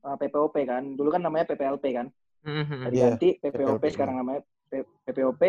uh, 0.00 0.16
PPOP 0.16 0.64
kan. 0.64 0.96
Dulu 0.96 1.12
kan 1.12 1.20
namanya 1.20 1.44
PPLP 1.44 1.84
kan. 1.92 2.08
Mhm. 2.40 2.80
Tadi 2.80 2.96
Iya, 2.96 3.04
ganti 3.12 3.28
PPOP, 3.36 3.52
PPLP, 3.76 3.84
sekarang 3.92 4.16
namanya 4.16 4.40
P- 4.66 4.88
PPOP. 5.04 5.42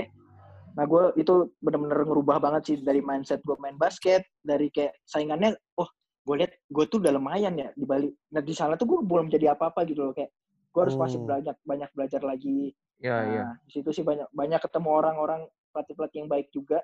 Nah, 0.76 0.84
gue 0.84 1.16
itu 1.16 1.34
bener-bener 1.58 2.04
ngerubah 2.04 2.44
banget 2.44 2.62
sih 2.66 2.76
dari 2.78 3.00
mindset 3.00 3.40
gue 3.40 3.56
main 3.56 3.80
basket. 3.80 4.28
Dari 4.38 4.68
kayak 4.68 5.00
saingannya, 5.06 5.56
oh 5.74 5.88
gue 6.24 6.36
liat 6.40 6.52
gue 6.72 6.86
tuh 6.88 7.04
udah 7.04 7.12
lumayan 7.12 7.54
ya 7.60 7.70
di 7.76 7.84
Bali. 7.84 8.08
Nah, 8.32 8.40
di 8.40 8.54
sana 8.56 8.80
tuh 8.80 8.88
gue 8.88 9.00
belum 9.04 9.28
jadi 9.28 9.54
apa-apa 9.54 9.84
gitu 9.84 10.08
loh. 10.08 10.14
Kayak 10.16 10.32
gue 10.72 10.82
harus 10.82 10.96
masih 10.96 11.20
Hmm. 11.20 11.28
banyak 11.30 11.58
banyak 11.68 11.90
belajar 11.92 12.22
lagi. 12.24 12.72
Iya, 13.04 13.12
nah, 13.12 13.24
iya. 13.28 13.44
di 13.68 13.72
situ 13.76 13.90
sih 13.92 14.04
banyak 14.08 14.32
banyak 14.32 14.60
ketemu 14.64 14.90
orang-orang 14.90 15.42
pelatih-pelatih 15.76 16.18
yang 16.24 16.30
baik 16.32 16.48
juga. 16.50 16.80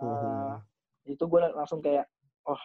Uh, 0.00 0.56
itu 1.04 1.20
gue 1.20 1.40
langsung 1.52 1.80
kayak 1.80 2.08
oh 2.44 2.60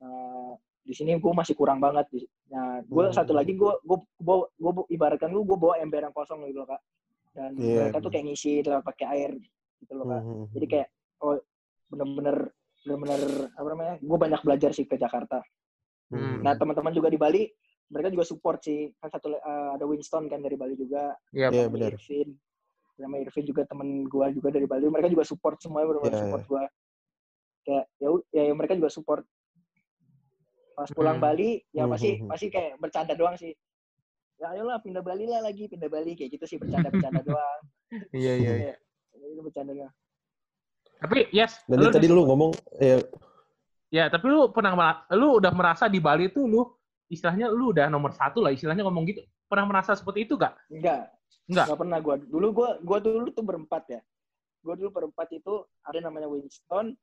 uh, 0.00 0.52
di 0.80 0.92
sini 0.96 1.16
gue 1.16 1.32
masih 1.32 1.52
kurang 1.52 1.78
banget 1.78 2.08
nah 2.50 2.80
gue 2.82 3.04
Hmm. 3.06 3.14
satu 3.14 3.30
lagi 3.36 3.54
gue 3.54 3.72
gue 3.84 3.98
bawa 4.18 4.48
gue 4.56 4.72
ibaratkan 4.90 5.30
gue 5.30 5.44
gue 5.44 5.58
bawa 5.60 5.78
ember 5.78 6.02
yang 6.02 6.16
kosong 6.16 6.42
gitu 6.48 6.64
loh 6.64 6.68
kak 6.72 6.82
dan 7.30 7.54
Iya, 7.54 7.86
mereka 7.92 7.98
tuh 8.02 8.10
kayak 8.10 8.24
ngisi 8.26 8.64
lewat 8.66 8.82
pakai 8.82 9.06
air 9.06 9.32
gitu 9.78 9.92
loh 9.94 10.06
kak 10.08 10.22
Mhm. 10.24 10.44
jadi 10.56 10.66
kayak 10.66 10.88
oh 11.22 11.36
bener-bener 11.92 12.36
bener-bener 12.82 13.18
apa 13.52 13.68
namanya 13.68 13.94
gue 13.98 14.18
banyak 14.18 14.40
belajar 14.40 14.70
sih 14.72 14.84
ke 14.84 14.96
Jakarta 14.96 15.40
Hmm. 16.10 16.42
nah 16.42 16.58
teman-teman 16.58 16.90
juga 16.90 17.06
di 17.06 17.14
Bali 17.14 17.46
mereka 17.86 18.10
juga 18.10 18.26
support 18.26 18.58
sih 18.66 18.90
kan 18.98 19.06
satu 19.08 19.30
uh, 19.30 19.78
ada 19.78 19.86
Winston 19.86 20.26
kan 20.26 20.42
dari 20.42 20.58
Bali 20.58 20.74
juga 20.74 21.14
Iya, 21.30 21.54
sama 21.54 21.70
benar. 21.70 21.94
Irvin 21.94 22.28
sama 22.98 23.14
Irvin 23.16 23.44
juga 23.46 23.62
temen 23.62 23.88
gue 24.04 24.26
juga 24.34 24.48
dari 24.50 24.66
Bali 24.66 24.90
mereka 24.90 25.06
juga 25.06 25.22
support 25.22 25.62
semua 25.62 25.86
benar-benar 25.86 26.10
Iya, 26.10 26.22
support 26.26 26.44
gue 26.44 26.62
kayak 27.62 27.84
ya, 27.96 28.08
ya 28.34 28.42
ya 28.42 28.54
mereka 28.54 28.74
juga 28.74 28.90
support 28.90 29.22
pas 30.74 30.90
pulang 30.90 31.18
Hmm. 31.18 31.26
Bali 31.30 31.50
ya 31.70 31.86
Hmm, 31.86 31.92
pasti 31.92 32.10
hmm, 32.10 32.20
hmm. 32.20 32.30
pasti 32.34 32.46
kayak 32.48 32.72
bercanda 32.78 33.14
doang 33.14 33.36
sih 33.36 33.52
ya 34.34 34.50
ayolah 34.50 34.82
pindah 34.82 35.04
Bali 35.04 35.30
lah 35.30 35.44
lagi 35.44 35.70
pindah 35.70 35.86
Bali 35.86 36.18
kayak 36.18 36.30
gitu 36.34 36.44
sih 36.46 36.58
bercanda-bercanda 36.58 37.22
doang 37.28 37.60
Iya, 38.10 38.32
iya. 38.34 38.52
iya. 38.66 38.74
Kayak, 39.12 39.28
itu 39.30 39.42
bercanda 39.42 39.72
doang 39.76 39.94
Tapi 41.00 41.32
yes, 41.32 41.64
Nanti 41.64 41.80
lu 41.80 41.88
tadi 41.88 42.06
di- 42.06 42.12
lu 42.12 42.22
ngomong, 42.28 42.52
ya, 42.76 43.00
Ya, 43.90 44.06
tapi 44.06 44.30
lu 44.30 44.46
pernah 44.54 45.02
lu 45.10 45.42
udah 45.42 45.50
merasa 45.50 45.90
di 45.90 45.98
Bali 45.98 46.30
tuh 46.30 46.46
lu 46.46 46.62
istilahnya 47.10 47.50
lu 47.50 47.74
udah 47.74 47.90
nomor 47.90 48.14
satu 48.14 48.38
lah 48.38 48.54
istilahnya 48.54 48.86
ngomong 48.86 49.02
gitu. 49.10 49.26
Pernah 49.50 49.66
merasa 49.66 49.98
seperti 49.98 50.30
itu 50.30 50.38
gak? 50.38 50.54
Enggak. 50.70 51.10
Enggak. 51.50 51.66
Enggak 51.66 51.78
pernah 51.82 51.98
gua. 51.98 52.14
Dulu 52.22 52.46
gua 52.54 52.68
gua 52.78 52.98
dulu 53.02 53.34
tuh 53.34 53.42
berempat 53.42 53.82
ya. 53.90 54.00
Gua 54.62 54.78
dulu 54.78 54.94
berempat 54.94 55.26
itu 55.34 55.66
ada 55.82 55.98
namanya 55.98 56.30
Winston, 56.30 56.94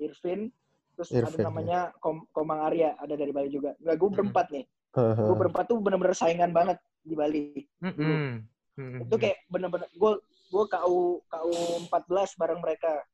Irvin, 0.00 0.48
terus 0.96 1.12
Irvin, 1.12 1.36
ada 1.36 1.52
namanya 1.52 1.80
Kom 2.00 2.24
Komang 2.32 2.64
Arya, 2.64 2.96
ada 2.96 3.12
dari 3.12 3.28
Bali 3.28 3.52
juga. 3.52 3.76
Enggak, 3.84 3.96
gua 4.00 4.08
Hmm. 4.08 4.16
berempat 4.16 4.46
nih. 4.56 4.64
Gua 4.96 5.36
berempat 5.36 5.64
tuh 5.68 5.76
bener-bener 5.84 6.16
saingan 6.16 6.56
banget 6.56 6.80
di 7.04 7.12
Bali. 7.12 7.68
Mm-mm. 7.84 8.40
Mm-mm. 8.80 8.98
Itu 9.04 9.14
kayak 9.20 9.36
bener-bener 9.52 9.88
gua 10.00 10.16
gua 10.48 10.64
KU 10.64 11.20
KU 11.28 11.52
14 11.92 12.40
bareng 12.40 12.64
mereka. 12.64 13.04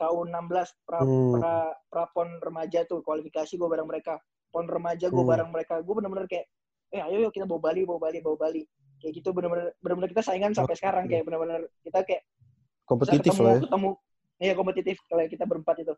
KU 0.00 0.24
16 0.24 0.72
pra, 0.82 1.04
Hmm. 1.04 1.36
pra, 1.36 1.54
prapon 1.92 2.40
remaja 2.40 2.88
tuh 2.88 3.04
kualifikasi 3.04 3.52
gua 3.54 3.68
bareng 3.68 3.84
mereka. 3.84 4.16
Pon 4.48 4.64
remaja 4.64 5.12
gua 5.12 5.20
Hmm. 5.20 5.30
bareng 5.36 5.50
mereka. 5.52 5.74
Gua 5.84 6.00
bener-bener 6.00 6.24
kayak 6.24 6.48
eh 6.90 7.04
ayo 7.04 7.22
yuk 7.22 7.32
kita 7.32 7.44
bawa 7.44 7.60
Bali, 7.60 7.84
bawa 7.84 8.00
Bali, 8.00 8.18
bawa 8.18 8.36
Bali. 8.40 8.64
Kayak 8.98 9.12
gitu 9.20 9.28
bener-bener 9.30 9.76
bener-bener 9.78 10.08
kita 10.08 10.24
saingan 10.24 10.52
sampai 10.52 10.72
Oke. 10.72 10.80
sekarang 10.80 11.04
kayak 11.04 11.22
bener-bener 11.22 11.68
kita 11.84 12.00
kayak 12.02 12.24
Kompetitif 12.84 13.30
ketemu, 13.30 13.44
lah 13.44 13.54
ya. 13.54 13.60
ketemu 13.62 13.90
iya 14.40 14.52
kompetitif 14.56 14.96
kalau 15.06 15.22
kita 15.24 15.44
berempat 15.46 15.76
itu 15.78 15.94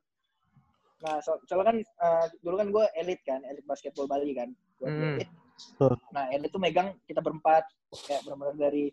nah 1.00 1.18
so, 1.18 1.34
soalnya 1.48 1.66
kan 1.72 1.76
eh, 1.80 2.24
dulu 2.38 2.54
kan 2.54 2.68
gue 2.68 2.84
elit 2.94 3.20
kan 3.24 3.40
elit 3.42 3.64
basketball 3.64 4.04
Bali 4.04 4.30
kan 4.36 4.52
gue 4.76 4.86
Hmm. 4.86 5.16
elit 5.16 5.28
Huh. 5.80 5.96
nah 6.10 6.28
elit 6.28 6.46
tuh 6.46 6.58
megang 6.58 6.92
kita 7.06 7.18
berempat 7.18 7.64
kayak 8.04 8.22
benar-benar 8.22 8.54
dari 8.60 8.92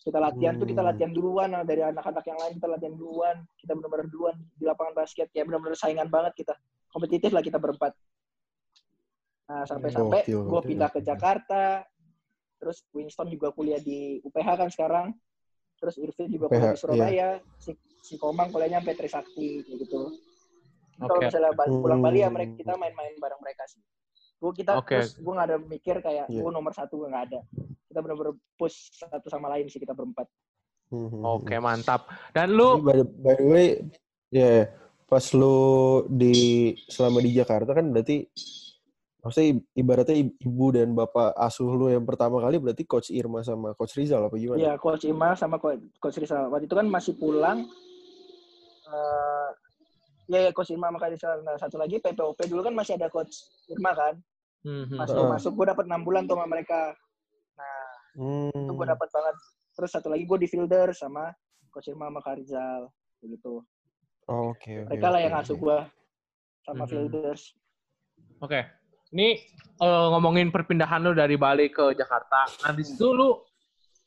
kita 0.00 0.18
latihan 0.22 0.54
tuh 0.56 0.66
kita 0.66 0.80
Hmm. 0.80 0.90
latihan 0.94 1.12
duluan 1.12 1.48
nah, 1.50 1.62
dari 1.66 1.82
anak-anak 1.82 2.24
yang 2.24 2.38
lain 2.38 2.52
kita 2.56 2.68
latihan 2.70 2.94
duluan 2.94 3.36
kita 3.58 3.72
benar-benar 3.74 4.06
duluan 4.06 4.36
di 4.54 4.64
lapangan 4.64 4.94
basket 4.94 5.26
kayak 5.34 5.50
benar-benar 5.50 5.76
saingan 5.76 6.06
banget 6.06 6.32
kita 6.38 6.54
kompetitif 6.90 7.30
lah 7.34 7.42
kita 7.42 7.58
berempat 7.58 7.92
nah 9.50 9.66
sampai-sampai 9.66 10.30
gue 10.30 10.60
pindah 10.62 10.90
ke 10.94 11.00
Jakarta 11.02 11.82
terus 12.62 12.86
Winston 12.94 13.26
juga 13.32 13.50
kuliah 13.50 13.82
di 13.82 14.22
UPH 14.22 14.48
kan 14.54 14.68
sekarang 14.70 15.06
terus 15.80 15.96
Irvin 15.96 16.28
juga 16.28 16.46
UPH, 16.46 16.54
kuliah 16.54 16.70
di 16.70 16.78
Surabaya 16.78 17.28
si, 17.58 17.72
si 18.04 18.14
Komang 18.14 18.52
kuliahnya 18.54 18.78
sampai 18.84 18.94
Trisakti 18.94 19.64
gitu 19.66 20.14
kalau 21.00 21.18
Oke. 21.18 21.32
misalnya 21.32 21.56
pulang 21.80 22.00
Bali 22.04 22.20
ya 22.20 22.28
Hmm. 22.28 22.36
mereka 22.36 22.52
kita 22.60 22.74
main-main 22.76 23.16
bareng 23.18 23.40
mereka 23.42 23.64
sih 23.66 23.80
gue 24.40 24.52
kita 24.54 24.72
Oke. 24.78 25.02
terus 25.02 25.18
gue 25.18 25.32
nggak 25.34 25.48
ada 25.50 25.58
mikir 25.58 25.96
kayak 25.98 26.26
Iya. 26.30 26.40
gue 26.40 26.50
nomor 26.52 26.72
satu 26.72 27.00
nggak 27.04 27.24
ada 27.32 27.40
kita 27.90 27.98
benar-benar 27.98 28.38
push 28.54 28.94
satu 28.94 29.26
sama 29.26 29.50
lain 29.50 29.66
sih 29.66 29.82
kita 29.82 29.92
berempat 29.92 30.30
Mhm. 30.90 31.22
Oke, 31.22 31.54
mantap. 31.62 32.10
Dan 32.34 32.50
lu 32.50 32.82
by, 32.82 32.98
the- 32.98 33.14
by 33.22 33.34
the 33.38 33.46
way, 33.46 33.66
ya 34.26 34.66
pas 35.06 35.22
lu 35.30 35.54
di 36.10 36.34
selama 36.90 37.22
di 37.22 37.30
Jakarta 37.30 37.78
kan 37.78 37.94
berarti 37.94 38.26
maksudnya 39.22 39.62
ibaratnya 39.70 40.18
ibu 40.18 40.66
dan 40.74 40.90
bapak 40.90 41.30
asuh 41.38 41.70
lu 41.70 41.94
yang 41.94 42.02
pertama 42.02 42.42
kali 42.42 42.58
berarti 42.58 42.82
coach 42.90 43.14
Irma 43.14 43.46
sama 43.46 43.70
coach 43.78 43.94
Rizal 43.94 44.26
apa 44.26 44.34
gimana? 44.34 44.58
Iya, 44.58 44.72
coach 44.82 45.06
Ima 45.06 45.38
sama 45.38 45.62
coach, 45.62 45.78
Rizal 46.18 46.50
waktu 46.50 46.66
itu 46.66 46.74
kan 46.74 46.90
masih 46.90 47.14
pulang 47.14 47.62
eh 48.90 49.48
ya, 50.26 50.38
ya 50.46 50.50
coach 50.50 50.74
Irma 50.74 50.90
sama 50.90 50.98
coach 50.98 51.14
Rizal 51.22 51.38
nah 51.46 51.54
satu 51.54 51.78
lagi 51.78 52.02
PPOP 52.02 52.50
dulu 52.50 52.66
kan 52.66 52.74
masih 52.74 52.98
ada 52.98 53.06
coach 53.06 53.46
Irma 53.70 53.94
kan 53.94 54.18
Mhm. 54.66 54.98
pas 54.98 55.06
Heeh. 55.06 55.22
gue 55.22 55.26
masuk 55.38 55.52
gue 55.54 55.66
dapat 55.70 55.86
enam 55.86 56.02
bulan 56.02 56.26
tuh 56.26 56.34
sama 56.34 56.50
mereka 56.50 56.98
Hmm. 58.14 58.50
itu 58.50 58.72
gue 58.72 58.86
dapat 58.86 59.08
banget 59.08 59.36
terus 59.72 59.90
satu 59.90 60.10
lagi 60.10 60.26
gue 60.26 60.38
di 60.38 60.48
fielder 60.48 60.90
sama 60.90 61.30
coach 61.70 61.86
Irma 61.86 62.10
sama 62.10 62.20
Kak 62.20 62.36
Rizal 62.38 62.90
begitu 63.18 63.62
Oh, 64.30 64.54
Oke, 64.54 64.78
oke. 64.78 64.94
mereka 64.94 65.10
lah 65.10 65.18
oke, 65.18 65.24
yang 65.26 65.34
ngasuh 65.34 65.56
oke. 65.58 65.62
gue 65.62 65.78
sama 66.62 66.84
Mhm. 66.84 66.90
fielders 66.90 67.42
Oke. 68.40 68.60
Ini 69.10 69.28
eh, 69.80 70.06
ngomongin 70.14 70.48
perpindahan 70.48 71.02
lu 71.02 71.12
dari 71.12 71.34
Bali 71.34 71.66
ke 71.68 71.92
Jakarta. 71.92 72.46
Nah, 72.62 72.70
di 72.70 72.86
situ 72.86 73.10
lu 73.10 73.42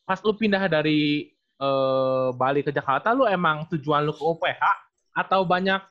pas 0.04 0.16
lu 0.24 0.32
pindah 0.32 0.64
dari 0.66 1.28
eh, 1.60 2.30
Bali 2.34 2.64
ke 2.64 2.72
Jakarta 2.72 3.12
lu 3.12 3.28
emang 3.28 3.68
tujuan 3.68 4.02
lu 4.02 4.16
ke 4.16 4.24
UPH 4.24 4.64
atau 5.14 5.44
banyak 5.44 5.82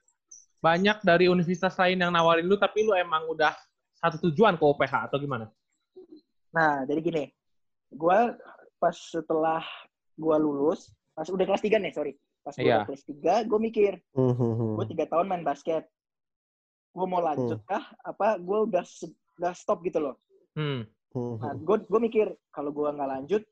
banyak 0.59 0.97
dari 1.03 1.27
universitas 1.27 1.75
lain 1.77 1.99
yang 1.99 2.11
nawarin 2.11 2.47
lu 2.47 2.57
tapi 2.57 2.83
lu 2.83 2.95
emang 2.95 3.27
udah 3.29 3.53
satu 3.99 4.31
tujuan 4.31 4.57
ke 4.57 4.65
UPH 4.65 5.11
atau 5.11 5.19
gimana? 5.19 5.47
nah 6.53 6.85
jadi 6.85 7.01
gini 7.01 7.25
gue 7.93 8.19
pas 8.77 8.93
setelah 8.95 9.63
gue 10.15 10.37
lulus 10.39 10.89
pas 11.13 11.25
udah 11.25 11.45
kelas 11.45 11.61
3 11.61 11.77
nih 11.79 11.93
sorry 11.93 12.13
pas 12.41 12.53
gue 12.53 12.65
Iya. 12.65 12.83
udah 12.83 12.89
kelas 12.89 13.05
3 13.05 13.45
gue 13.45 13.59
mikir 13.61 13.93
Mhm. 14.13 14.75
gue 14.77 14.87
tiga 14.89 15.05
tahun 15.07 15.27
main 15.27 15.43
basket 15.43 15.85
gue 16.91 17.07
mau 17.07 17.21
lanjut 17.21 17.61
kah 17.63 17.85
apa 18.03 18.37
gue 18.37 18.59
udah 18.67 18.85
udah 19.39 19.53
stop 19.53 19.81
gitu 19.81 19.99
loh 19.99 20.17
Hmm. 20.53 20.85
Mhm. 21.13 21.37
nah 21.39 21.53
gue 21.55 21.77
gue 21.83 22.01
mikir 22.03 22.27
kalau 22.49 22.69
gue 22.71 22.85
nggak 22.87 23.11
lanjut 23.11 23.43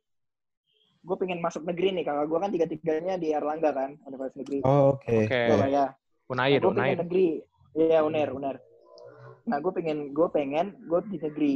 gue 1.01 1.17
pengen 1.17 1.41
masuk 1.41 1.65
negeri 1.65 1.93
nih 1.93 2.05
kakak 2.05 2.27
gue 2.27 2.39
kan 2.39 2.51
tiga 2.51 2.67
tiganya 2.67 3.15
di 3.17 3.31
Erlangga 3.31 3.71
kan 3.71 3.97
universitas 4.05 4.37
negeri 4.37 4.59
Oh, 4.63 4.93
oke. 4.95 5.09
Oke. 5.09 5.41
Surabaya 5.49 5.85
Unair, 6.29 6.59
gue 6.59 6.71
pengen 6.71 6.77
Unair. 6.77 7.01
negeri 7.01 7.29
iya 7.73 7.99
uner 8.01 8.29
uner 8.31 8.57
nah 9.43 9.57
gue 9.57 9.73
pengen 9.73 10.13
gue 10.13 10.29
pengen 10.29 10.77
gue 10.83 11.01
di 11.07 11.17
negeri 11.19 11.55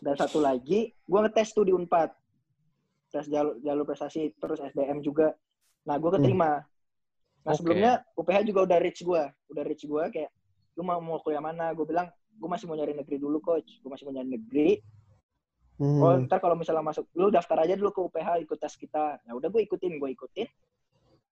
dan 0.00 0.14
satu 0.16 0.38
lagi 0.40 0.92
gue 0.92 1.18
ngetes 1.20 1.52
tuh 1.56 1.64
di 1.64 1.72
unpad. 1.72 2.12
Tes 3.12 3.26
jalur 3.32 3.56
jalur 3.64 3.84
prestasi 3.88 4.34
terus 4.36 4.60
SBM 4.60 5.00
juga. 5.00 5.32
Nah 5.88 5.96
gue 5.96 6.10
keterima. 6.12 6.60
Nah 7.46 7.52
Oke. 7.54 7.58
sebelumnya 7.62 8.02
UPH 8.18 8.38
juga 8.44 8.60
udah 8.66 8.78
reach 8.82 9.00
gue 9.00 9.22
udah 9.52 9.62
reach 9.64 9.84
gue 9.86 10.02
kayak 10.12 10.30
lu 10.76 10.82
mau 10.84 11.00
mau 11.00 11.22
kuliah 11.24 11.40
mana? 11.40 11.72
Gue 11.72 11.88
bilang 11.88 12.10
gue 12.36 12.48
masih 12.50 12.68
mau 12.68 12.76
nyari 12.76 12.92
negeri 12.92 13.16
dulu 13.16 13.40
coach. 13.40 13.80
Gue 13.80 13.90
masih 13.90 14.04
mau 14.08 14.14
nyari 14.14 14.30
negeri. 14.36 14.70
Hmm. 15.76 16.00
oh 16.00 16.16
ntar 16.24 16.40
kalau 16.40 16.56
misalnya 16.56 16.80
masuk 16.80 17.04
lu 17.20 17.28
daftar 17.28 17.60
aja 17.60 17.76
dulu 17.76 17.92
ke 17.92 18.00
UPH 18.00 18.28
ikut 18.48 18.58
tes 18.60 18.74
kita. 18.76 19.20
Ya 19.24 19.32
udah 19.36 19.48
gue 19.48 19.60
ikutin 19.64 20.00
gue 20.00 20.08
ikutin. 20.12 20.48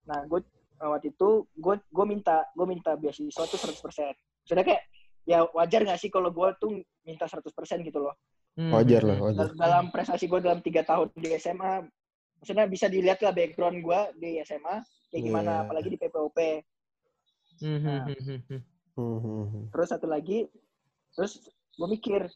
Nah 0.08 0.24
gue 0.28 0.40
eh, 0.80 0.88
waktu 0.88 1.12
itu 1.12 1.48
gue 1.56 1.74
gue 1.80 2.04
minta 2.04 2.44
gue 2.52 2.66
minta 2.68 2.92
beasiswa 2.96 3.44
tuh 3.48 3.58
100% 3.60 4.12
sudah 4.44 4.60
kayak 4.60 4.82
ya 5.24 5.48
wajar 5.56 5.80
nggak 5.88 5.96
sih 5.96 6.12
kalau 6.12 6.28
gue 6.28 6.48
tuh 6.60 6.84
minta 7.08 7.24
100% 7.24 7.48
gitu 7.80 7.98
loh 8.00 8.14
Hmm. 8.54 8.70
Wajar 8.70 9.02
lah, 9.02 9.18
wajar. 9.18 9.50
dalam 9.52 9.90
prestasi 9.90 10.30
gue 10.30 10.38
dalam 10.38 10.62
tiga 10.62 10.86
tahun 10.86 11.10
di 11.18 11.34
SMA 11.34 11.82
maksudnya 12.38 12.70
bisa 12.70 12.86
dilihat 12.86 13.18
lah 13.18 13.34
background 13.34 13.82
gue 13.82 14.00
di 14.14 14.38
SMA 14.40 14.78
kayak 15.10 15.22
gimana 15.22 15.50
Iya. 15.50 15.62
apalagi 15.66 15.88
di 15.90 15.98
PPOP 15.98 16.38
Hmm, 17.54 17.78
hmm, 17.78 17.86
Nah. 17.86 18.04
hmm, 18.04 18.22
hmm, 18.22 18.40
hmm. 18.46 18.62
Mhm. 18.94 19.62
terus 19.70 19.88
satu 19.90 20.06
lagi 20.06 20.46
terus 21.10 21.42
gue 21.74 21.88
mikir 21.88 22.30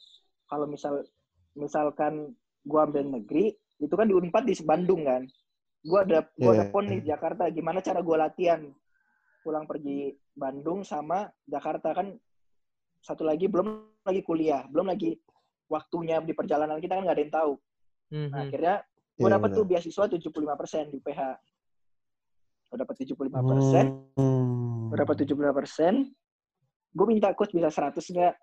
kalau 0.47 0.67
misal 0.67 1.07
misalkan 1.55 2.35
gue 2.63 2.81
ambil 2.81 3.03
negeri 3.05 3.51
itu 3.79 3.95
kan 3.95 4.07
di 4.07 4.15
Unpad 4.15 4.43
di 4.43 4.59
Bandung 4.63 5.07
kan 5.07 5.23
gue 5.81 5.99
ada 6.03 6.27
gue 6.35 6.51
ada 6.51 6.67
Iya. 6.67 6.73
pon 6.75 6.83
nih 6.83 6.99
di 6.99 7.07
Jakarta 7.07 7.47
gimana 7.49 7.79
cara 7.79 8.03
gue 8.03 8.17
latihan 8.19 8.61
pulang 9.43 9.71
pergi 9.71 10.19
Bandung 10.35 10.83
sama 10.83 11.31
Jakarta 11.45 11.95
kan 11.95 12.11
satu 12.99 13.23
lagi 13.23 13.47
belum 13.47 13.87
lagi 14.03 14.23
kuliah 14.23 14.67
belum 14.67 14.91
lagi 14.91 15.15
waktunya 15.69 16.19
di 16.19 16.33
perjalanan 16.33 16.77
kita 16.77 16.97
kan 16.97 17.05
nggak 17.05 17.17
ada 17.17 17.23
yang 17.23 17.35
tahu 17.35 17.53
Hmm, 18.09 18.29
nah, 18.33 18.41
akhirnya 18.43 18.75
gue 19.15 19.29
dapat 19.29 19.49
benar. 19.49 19.59
tuh 19.59 19.65
beasiswa 19.67 20.05
75% 20.09 20.89
di 20.89 20.97
UPH 20.97 21.21
gue 22.69 22.77
dapat 22.79 22.95
75% 22.99 23.85
Hmm. 24.17 24.89
gue 24.89 24.97
dapat 24.97 25.17
75%, 25.19 26.09
gue 26.91 27.07
minta 27.07 27.33
coach 27.33 27.53
bisa 27.53 27.69
100 27.69 28.01
nggak? 28.01 28.35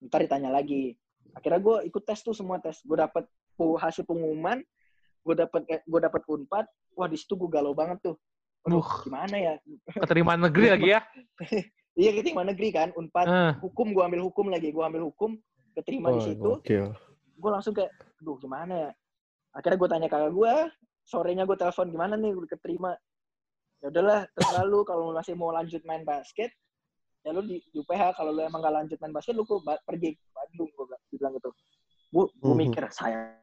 Ntar 0.00 0.20
ditanya 0.22 0.48
lagi. 0.48 0.94
Akhirnya 1.32 1.58
gue 1.58 1.76
ikut 1.84 2.02
tes 2.02 2.18
tuh 2.18 2.30
semua 2.30 2.58
tes. 2.58 2.78
Gue 2.80 2.94
dapat 2.94 3.26
pu- 3.52 3.74
hasil 3.74 4.02
pengumuman, 4.02 4.62
gue 5.20 5.34
dapat 5.36 5.62
gue 5.66 6.00
dapat 6.00 6.22
unpad. 6.24 6.66
Wah 6.94 7.06
di 7.06 7.18
situ 7.18 7.34
gue 7.34 7.46
galau 7.48 7.74
banget 7.74 7.98
tuh. 8.04 8.16
Aduh, 8.64 8.78
Uh. 8.78 8.90
gimana 9.02 9.34
ya? 9.34 9.54
Keterima 9.92 10.34
negeri 10.34 10.66
lagi 10.70 10.88
ya? 10.88 11.00
Iya 11.98 12.14
keterima 12.14 12.46
negeri 12.46 12.70
kan, 12.70 12.94
unpad. 12.94 13.26
Ah. 13.26 13.52
Hukum 13.58 13.90
gue 13.90 13.98
ambil 14.00 14.22
hukum 14.22 14.46
lagi, 14.46 14.70
gue 14.70 14.78
ambil 14.80 15.02
hukum, 15.02 15.34
keterima 15.78 16.10
di 16.10 16.20
Wah, 16.20 16.26
situ. 16.26 16.50
gokil. 16.58 16.86
Gue 17.38 17.50
langsung 17.54 17.72
kayak, 17.74 17.94
aduh 18.18 18.36
gimana 18.42 18.74
ya? 18.74 18.90
Akhirnya 19.54 19.78
gue 19.78 19.88
tanya 19.88 20.08
kakak 20.10 20.32
gue, 20.34 20.54
sorenya 21.06 21.44
gue 21.46 21.56
telepon 21.56 21.88
gimana 21.88 22.14
nih 22.18 22.34
udah 22.34 22.50
keterima. 22.50 22.92
Ya 23.78 23.94
udahlah, 23.94 24.26
terserah 24.34 24.66
lu 24.66 24.82
kalau 24.82 25.10
lu 25.10 25.14
masih 25.14 25.38
mau 25.38 25.54
lanjut 25.54 25.80
main 25.86 26.02
basket, 26.02 26.50
ya 27.22 27.30
lu 27.30 27.46
di, 27.46 27.62
di 27.70 27.78
UPH 27.78 28.14
kalau 28.18 28.34
lu 28.34 28.42
emang 28.42 28.58
gak 28.62 28.74
lanjut 28.74 28.98
main 28.98 29.14
basket 29.14 29.34
lu 29.38 29.46
ke 29.46 29.54
Ba- 29.62 29.82
pergi 29.86 30.14
ke 30.18 30.26
Bandung 30.34 30.70
gue 30.70 30.86
bilang 31.14 31.34
gitu 31.34 31.50
gue 32.08 32.24
gue 32.40 32.54
Mhm. 32.56 32.60
mikir 32.64 32.84
saya 32.88 33.36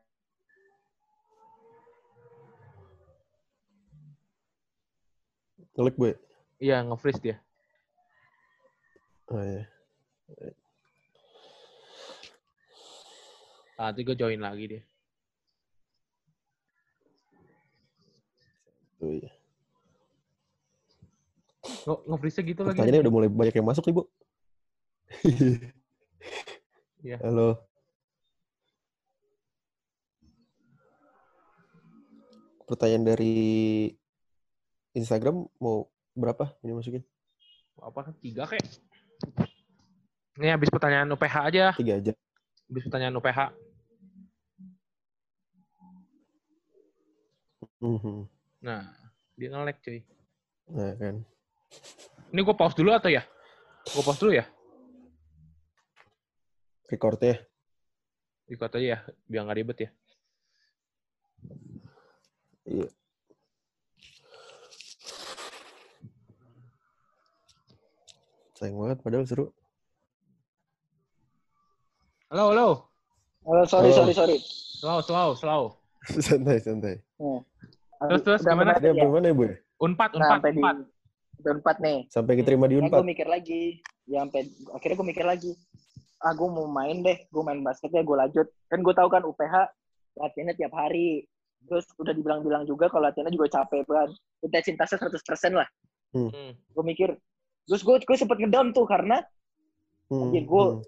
Ngelik 5.76 5.96
gue. 6.00 6.12
Iya, 6.64 6.88
nge-freeze 6.88 7.20
dia. 7.20 7.36
Oh, 9.28 9.44
iya. 9.44 9.68
Nanti 13.76 14.02
gue 14.08 14.16
join 14.16 14.40
lagi 14.40 14.66
dia. 14.72 14.82
Tuh, 18.96 19.12
iya. 19.12 19.32
Nge- 21.84 22.04
Nge-freeze 22.08 22.42
gitu 22.42 22.62
lagi. 22.64 22.72
Pertanyaannya 22.80 23.04
udah 23.04 23.14
mulai 23.14 23.30
banyak 23.30 23.56
yang 23.60 23.68
masuk 23.68 23.84
nih, 23.88 23.96
Bu. 23.96 24.04
Iya. 27.06 27.22
Halo. 27.22 27.62
Pertanyaan 32.66 33.06
dari 33.06 33.36
Instagram 34.98 35.46
mau 35.62 35.86
berapa 36.18 36.50
ini 36.66 36.74
masukin? 36.74 37.06
Apa 37.78 38.10
tiga 38.18 38.50
kayak? 38.50 38.66
Ini 40.42 40.58
habis 40.58 40.74
pertanyaan 40.74 41.14
UPH 41.14 41.36
aja. 41.46 41.66
Tiga 41.78 42.02
aja. 42.02 42.14
Habis 42.66 42.84
pertanyaan 42.90 43.14
UPH. 43.22 43.54
Mhm. 47.86 48.26
Nah, 48.66 48.82
dia 49.38 49.48
nge-lag 49.54 49.78
cuy. 49.78 50.02
Nah 50.74 50.92
kan. 50.98 51.16
Ini 52.34 52.40
gue 52.42 52.56
pause 52.58 52.74
dulu 52.74 52.90
atau 52.90 53.14
ya? 53.14 53.22
Gue 53.86 54.02
pause 54.02 54.18
dulu 54.26 54.34
ya? 54.34 54.46
Recordnya. 56.90 57.38
Ikut 58.50 58.70
aja 58.70 58.82
ya, 58.82 59.00
biar 59.30 59.42
nggak 59.46 59.58
ribet 59.62 59.78
ya. 59.86 59.90
Iya. 62.66 62.90
Sayang 68.56 68.78
banget 68.80 68.98
padahal 69.04 69.26
seru. 69.28 69.46
Halo, 72.32 72.44
halo. 72.56 72.68
Oh, 73.46 73.62
sorry, 73.70 73.94
Oh. 73.94 73.98
sorry, 74.02 74.14
sorry. 74.18 74.38
Slow, 74.82 75.00
slow, 75.06 75.30
slow. 75.38 75.64
santai, 76.26 76.58
santai. 76.62 76.96
Nah. 77.22 77.42
Terus, 77.98 78.22
terus 78.22 78.42
Udah 78.42 78.52
gimana? 78.52 78.72
ya? 78.76 79.06
mana 79.06 79.28
ya, 79.28 79.34
Bu? 79.34 79.46
Unpad, 79.78 80.10
Nah, 80.12 80.18
unpad, 80.18 80.32
sampai 80.32 80.52
di 80.52 80.62
unpad. 81.46 81.78
nih. 81.80 82.00
Sampai 82.08 82.34
keterima 82.36 82.66
di 82.66 82.76
Unpad. 82.78 82.92
gue 82.94 83.06
mikir 83.06 83.28
lagi. 83.28 83.64
Ya 84.06 84.22
sampai 84.22 84.42
akhirnya 84.70 84.96
gue 84.96 85.08
mikir 85.08 85.26
lagi. 85.26 85.52
Ah, 86.18 86.32
gue 86.32 86.48
mau 86.48 86.66
main 86.66 87.00
deh. 87.00 87.18
Gue 87.28 87.42
main 87.42 87.60
basketnya 87.60 88.02
gue 88.02 88.18
lanjut. 88.18 88.48
Kan 88.66 88.80
gue 88.80 88.94
tahu 88.94 89.08
kan 89.08 89.22
UPH 89.22 89.56
latihannya 90.16 90.56
tiap 90.56 90.74
hari. 90.74 91.28
Terus 91.66 91.86
udah 91.96 92.12
dibilang-bilang 92.12 92.64
juga 92.64 92.88
kalau 92.88 93.06
latihannya 93.06 93.32
juga 93.32 93.50
capek 93.54 93.84
banget. 93.84 94.14
Intensitasnya 94.40 94.98
100% 95.02 95.54
lah. 95.54 95.68
Hmm. 96.12 96.54
Gue 96.72 96.84
mikir. 96.84 97.10
Terus 97.66 97.82
gue 97.82 97.96
gue 97.98 98.16
sempet 98.16 98.38
ngedown 98.38 98.72
tuh 98.72 98.86
karena 98.86 99.20
Hmm, 100.06 100.30
Anjir, 100.30 100.46
gua- 100.46 100.78
hmm. 100.78 100.86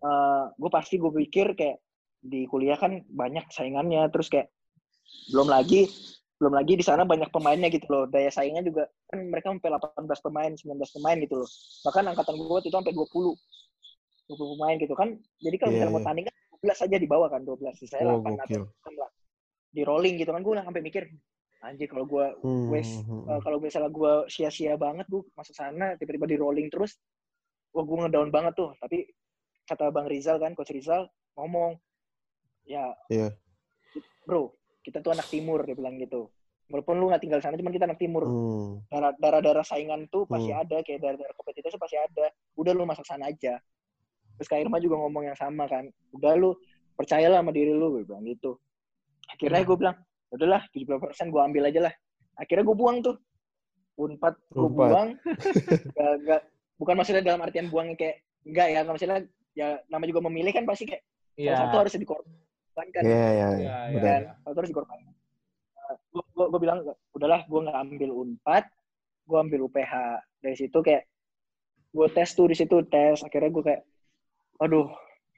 eh 0.00 0.44
gue 0.56 0.70
pasti 0.72 0.96
gue 0.96 1.12
pikir 1.12 1.52
kayak 1.52 1.84
di 2.18 2.48
kuliah 2.48 2.74
kan 2.74 3.04
banyak 3.06 3.44
saingannya 3.48 4.08
terus 4.08 4.26
kayak 4.26 4.48
belum 5.28 5.46
lagi 5.46 5.84
belum 6.38 6.54
lagi 6.54 6.78
di 6.78 6.84
sana 6.86 7.02
banyak 7.02 7.28
pemainnya 7.28 7.66
gitu 7.66 7.86
loh 7.90 8.04
daya 8.06 8.30
saingnya 8.30 8.62
juga 8.62 8.86
kan 9.10 9.18
mereka 9.26 9.50
sampai 9.50 9.74
18 9.74 10.26
pemain 10.26 10.50
19 10.54 10.94
pemain 10.94 11.16
gitu 11.18 11.34
loh 11.42 11.48
bahkan 11.82 12.04
angkatan 12.06 12.34
gue 12.38 12.58
itu 12.62 12.70
sampai 12.70 12.92
20 12.94 13.34
20 14.30 14.52
pemain 14.54 14.76
gitu 14.78 14.94
kan 14.94 15.08
jadi 15.38 15.56
kalau 15.58 15.70
Iya, 15.70 15.76
misalnya 15.82 15.92
mau 15.92 16.00
iya. 16.00 16.06
tanding 16.06 16.26
kan 16.26 16.34
12 16.58 16.84
aja 16.86 16.96
di 16.98 17.08
bawah 17.10 17.28
kan 17.28 17.42
12 17.42 17.58
di 17.74 17.86
saya 17.86 18.02
Oh, 18.06 18.22
8 18.22 18.38
atau 18.38 18.38
gokil. 18.38 18.62
6 18.64 18.94
lah 18.94 19.10
di 19.68 19.82
rolling 19.82 20.14
gitu 20.16 20.30
kan 20.30 20.40
gue 20.40 20.52
udah 20.54 20.64
sampai 20.64 20.80
mikir 20.80 21.02
anjir 21.58 21.90
kalau 21.90 22.06
gue 22.06 22.26
Hmm, 22.38 22.70
wes 22.70 22.86
hmm, 22.86 23.26
hmm. 23.26 23.38
kalau 23.42 23.58
misalnya 23.58 23.90
gue 23.90 24.12
sia-sia 24.30 24.78
banget 24.78 25.10
gue 25.10 25.26
masuk 25.34 25.52
sana 25.52 25.98
tiba-tiba 25.98 26.24
di 26.24 26.38
rolling 26.38 26.70
terus 26.70 27.02
wah 27.74 27.82
gue 27.82 27.96
ngedown 27.98 28.30
banget 28.30 28.54
tuh 28.54 28.70
tapi 28.78 29.10
kata 29.66 29.90
bang 29.90 30.06
Rizal 30.06 30.38
kan 30.38 30.54
coach 30.54 30.70
Rizal 30.70 31.10
ngomong 31.34 31.74
ya 32.62 32.94
Iya. 33.10 33.34
bro 34.22 34.54
kita 34.88 35.04
tuh 35.04 35.12
anak 35.12 35.28
timur 35.28 35.60
dia 35.62 35.76
bilang 35.76 36.00
gitu. 36.00 36.32
Walaupun 36.68 36.96
lu 36.96 37.08
nggak 37.08 37.22
tinggal 37.24 37.40
sana 37.40 37.56
cuman 37.56 37.72
kita 37.72 37.84
anak 37.88 38.00
timur. 38.00 38.24
Hmm, 38.24 38.84
darah 38.88 39.12
darah 39.16 39.40
darah 39.40 39.64
saingan 39.64 40.08
tuh 40.08 40.24
pasti 40.24 40.52
Hmm. 40.52 40.64
ada 40.64 40.76
kayak 40.80 41.00
darah 41.00 41.16
darah 41.16 41.34
kompetitif 41.36 41.68
tuh 41.72 41.80
pasti 41.80 41.96
ada. 41.96 42.28
Udah 42.56 42.72
lu 42.72 42.84
masuk 42.84 43.04
sana 43.04 43.28
aja. 43.28 43.56
Terus 44.36 44.48
Kak 44.48 44.60
Irma 44.60 44.76
juga 44.78 45.00
ngomong 45.00 45.28
yang 45.28 45.36
sama 45.36 45.64
kan. 45.64 45.88
Udah 46.12 46.36
lu 46.36 46.56
percayalah 46.92 47.40
sama 47.40 47.52
diri 47.52 47.72
lu 47.72 47.92
gue 47.94 48.02
bilang 48.04 48.24
gitu. 48.24 48.56
Akhirnya 49.28 49.60
Hmm. 49.60 49.68
gue 49.68 49.76
bilang 49.76 49.96
udahlah 50.28 50.62
70% 50.72 51.32
gue 51.32 51.40
ambil 51.40 51.62
aja 51.68 51.80
lah. 51.88 51.94
Akhirnya 52.36 52.64
gue 52.64 52.76
buang 52.76 52.98
tuh. 53.00 53.16
Unpad 53.98 54.34
gue 54.52 54.68
buang. 54.68 55.08
Gak, 55.98 56.12
gak, 56.22 56.42
bukan 56.78 56.94
maksudnya 56.94 57.24
dalam 57.24 57.42
artian 57.42 57.66
buangnya 57.66 57.96
kayak 57.98 58.16
enggak 58.46 58.68
ya 58.70 58.80
maksudnya 58.86 59.18
ya 59.52 59.68
nama 59.90 60.04
juga 60.06 60.22
memilih 60.30 60.54
kan 60.54 60.62
pasti 60.62 60.86
kayak 60.86 61.02
Iya. 61.34 61.54
salah 61.54 61.66
satu 61.66 61.76
harus 61.82 61.94
dikorbankan 61.98 62.37
Iya, 62.82 63.04
iya, 63.04 63.28
Iya, 63.32 63.48
iya. 63.58 63.76
iya. 63.90 63.94
Benar. 63.98 64.20
kan 64.22 64.22
satu 64.46 64.58
harus 64.62 64.70
dikorbankan 64.70 65.14
gue 65.88 66.22
gue 66.36 66.46
gue 66.52 66.60
bilang 66.60 66.78
udahlah 67.16 67.40
gue 67.48 67.60
nggak 67.64 67.78
ambil 67.80 68.10
unpad 68.12 68.64
gue 69.28 69.38
ambil 69.40 69.60
UPH 69.68 69.92
dari 70.44 70.56
situ 70.56 70.78
kayak 70.84 71.04
gue 71.92 72.06
tes 72.12 72.28
tuh 72.36 72.46
di 72.48 72.56
situ 72.56 72.76
tes 72.88 73.24
akhirnya 73.24 73.50
gue 73.52 73.64
kayak 73.64 73.82
aduh 74.60 74.88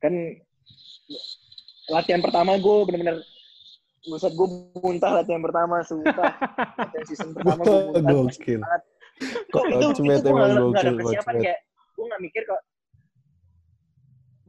kan 0.02 0.14
latihan 1.90 2.22
pertama 2.22 2.58
gue 2.58 2.76
bener-bener 2.86 3.18
Buset, 4.00 4.32
gue 4.32 4.48
muntah 4.80 5.12
latihan 5.12 5.44
pertama, 5.44 5.84
sumpah. 5.84 6.32
latihan 6.80 7.04
season 7.04 7.36
pertama 7.36 7.60
gue 7.68 8.00
muntah. 8.00 8.12
Gokil. 8.16 8.60
Kok 9.52 9.64
itu, 9.76 9.86
itu 9.92 10.00
gue 10.00 10.16
emang 10.32 10.72
gak, 10.72 10.72
gak 10.72 10.84
ada 10.88 10.92
persiapan 10.96 11.34
kayak, 11.44 11.58
gue 11.68 12.04
gak 12.08 12.22
mikir 12.24 12.42
kok. 12.48 12.60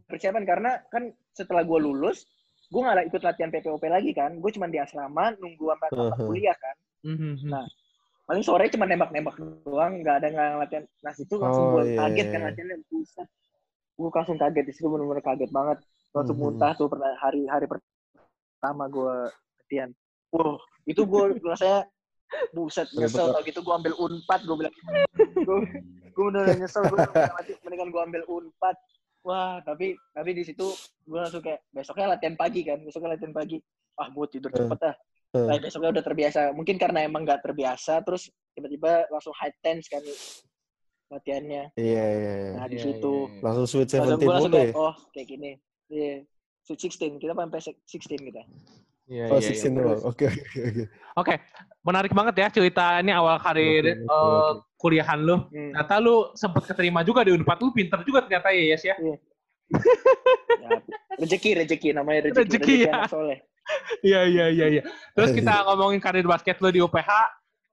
Persiapan 0.07 0.43
karena 0.47 0.71
kan 0.87 1.03
setelah 1.35 1.67
gue 1.67 1.79
lulus, 1.83 2.23
gue 2.71 2.79
gak 2.81 3.07
ikut 3.11 3.21
latihan 3.21 3.51
PPOP 3.51 3.83
lagi 3.85 4.11
kan. 4.15 4.31
Gue 4.39 4.51
cuma 4.55 4.71
di 4.71 4.79
asrama, 4.79 5.35
nunggu 5.35 5.65
sampai 5.69 5.87
tamat 5.91 6.07
Uh-huh. 6.15 6.27
kuliah 6.31 6.55
kan. 6.55 6.75
Mhm. 7.03 7.51
Nah, 7.51 7.67
Paling 8.21 8.47
sore 8.47 8.71
cuma 8.71 8.87
nembak-nembak 8.87 9.35
doang, 9.67 9.99
gak 10.07 10.23
ada 10.23 10.27
nggak 10.31 10.49
latihan. 10.55 10.83
Nah, 11.03 11.11
situ 11.11 11.35
langsung 11.35 11.65
Oh, 11.67 11.71
gue 11.75 11.83
iya, 11.91 11.99
kaget 11.99 12.25
iya, 12.25 12.31
kan 12.31 12.39
iya. 12.39 12.47
latihannya. 12.47 12.77
Buset. 12.87 13.27
Gue 13.99 14.07
langsung 14.07 14.37
kaget, 14.39 14.63
di 14.63 14.71
situ 14.71 14.87
bener-bener 14.87 15.19
kaget 15.19 15.51
banget. 15.51 15.77
Langsung 16.15 16.37
Mhm. 16.39 16.43
muntah 16.47 16.71
tuh 16.79 16.87
pernah 16.87 17.11
hari 17.19 17.43
hari 17.45 17.67
pertama 17.67 18.87
gue 18.87 19.15
latihan. 19.59 19.89
Wah, 20.31 20.55
itu 20.87 21.03
gue 21.03 21.23
rasanya 21.51 21.91
buset 22.55 22.87
Iya, 22.95 23.11
nyesel 23.11 23.27
tau 23.35 23.43
gitu 23.43 23.59
gue 23.59 23.73
ambil 23.75 23.93
unpad 23.99 24.39
gue 24.47 24.55
bilang 24.55 24.75
gue 25.47 25.57
gue 26.15 26.23
bener 26.31 26.55
nyesel 26.55 26.87
gue 26.87 26.97
mendingan 27.67 27.91
gue 27.91 28.01
ambil 28.07 28.23
unpad 28.23 28.75
wah 29.21 29.61
tapi 29.61 29.93
tapi 30.11 30.29
di 30.31 30.43
situ 30.43 30.65
gue 31.03 31.19
langsung 31.19 31.39
kayak 31.39 31.61
besoknya 31.69 32.13
latihan 32.13 32.35
pagi 32.35 32.61
kan 32.61 32.81
besoknya 32.81 33.13
latihan 33.13 33.31
pagi 33.31 33.57
ah 33.95 34.07
gue 34.07 34.25
tidur 34.29 34.49
cepet 34.49 34.81
ah 34.83 34.95
Eh. 35.31 35.47
nah, 35.47 35.55
besoknya 35.55 35.95
udah 35.95 36.03
terbiasa 36.03 36.51
mungkin 36.51 36.75
karena 36.75 37.07
emang 37.07 37.23
gak 37.23 37.39
terbiasa 37.39 38.03
terus 38.03 38.27
tiba-tiba 38.51 39.07
langsung 39.07 39.31
high 39.31 39.55
tense 39.63 39.87
kan 39.87 40.03
latihannya 41.07 41.71
Iya, 41.75 42.03
iya, 42.03 42.33
iya. 42.35 42.51
nah 42.55 42.67
di 42.67 42.75
Iya, 42.75 42.83
situ 42.83 43.13
iya, 43.15 43.31
iya. 43.31 43.39
Langsung 43.39 43.63
Sweet 43.63 43.87
langsung 43.87 43.99
Seventeen 44.11 44.27
gue 44.27 44.35
langsung 44.35 44.51
kayak 44.51 44.67
ya? 44.67 44.75
oh 44.75 44.93
kayak 45.15 45.27
gini 45.31 45.51
iya 45.87 46.13
Sweet 46.67 46.79
16 46.83 47.23
kita 47.23 47.31
sampai 47.31 47.59
16 47.63 48.27
kita 48.27 48.43
Iya, 49.11 49.27
Oh, 49.27 49.37
iya. 49.37 49.51
16 49.51 49.75
doang. 49.75 49.99
Oke, 50.07 50.25
oke, 50.25 50.59
oke. 50.63 50.83
Oke, 51.11 51.33
menarik 51.83 52.15
banget 52.15 52.35
ya 52.37 52.47
cerita 52.49 52.95
ini 52.97 53.11
awal 53.11 53.35
karir 53.37 53.83
Oke, 53.83 54.07
oke, 54.07 54.07
eh, 54.07 54.47
oke. 54.47 54.59
kuliahan 54.79 55.19
lu. 55.19 55.35
hmm. 55.43 55.75
Ternyata 55.75 55.95
lu 55.99 56.31
sempet 56.33 56.63
keterima 56.63 57.03
juga 57.03 57.21
di 57.21 57.35
Unpad. 57.35 57.59
Lu 57.59 57.75
pinter 57.75 57.99
juga 58.01 58.23
ternyata 58.23 58.49
ya, 58.49 58.63
Yes 58.71 58.87
ya. 58.87 58.95
ya, 58.95 60.79
rezeki 61.15 61.49
rezeki 61.59 61.89
namanya 61.91 62.27
rezeki 62.27 62.39
Rezeki, 62.39 62.55
rezeki, 62.59 62.75
ya. 62.87 62.93
soleh 63.07 63.39
Iya, 64.01 64.21
iya, 64.25 64.45
iya, 64.49 64.65
iya. 64.69 64.83
Terus 65.11 65.31
kita 65.31 65.51
ngomongin 65.67 65.99
karir 65.99 66.25
basket 66.25 66.59
lu 66.59 66.71
di 66.71 66.79
UPH, 66.79 67.11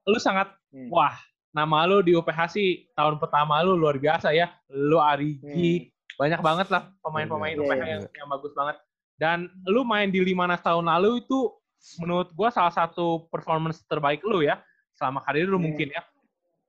lu 0.07 0.18
sangat 0.18 0.51
Hmm. 0.68 0.92
wah, 0.92 1.16
nama 1.48 1.88
lu 1.88 2.05
di 2.05 2.12
UPH 2.12 2.53
sih 2.53 2.92
tahun 2.92 3.16
pertama 3.16 3.57
lu 3.62 3.72
luar 3.72 3.96
biasa 3.96 4.37
ya. 4.37 4.53
Lu 4.68 5.01
Arigi, 5.01 5.88
banyak 6.14 6.38
banget 6.38 6.68
lah 6.68 6.92
pemain-pemain 7.01 7.57
Iya, 7.57 7.62
UPH 7.62 7.72
iya, 7.79 7.87
yang, 7.96 8.03
yang 8.05 8.29
bagus 8.29 8.53
banget. 8.53 8.77
Dan 9.18 9.50
lu 9.66 9.83
main 9.83 10.07
di 10.09 10.22
Limanas 10.22 10.62
tahun 10.62 10.87
lalu 10.87 11.20
itu 11.20 11.50
menurut 11.98 12.31
gua 12.33 12.54
salah 12.54 12.70
satu 12.70 13.26
performance 13.28 13.83
terbaik 13.85 14.22
lu 14.22 14.42
ya 14.42 14.62
selama 14.94 15.22
karir 15.26 15.44
lu 15.44 15.59
Hmm. 15.59 15.66
mungkin 15.70 15.90
ya. 15.90 16.02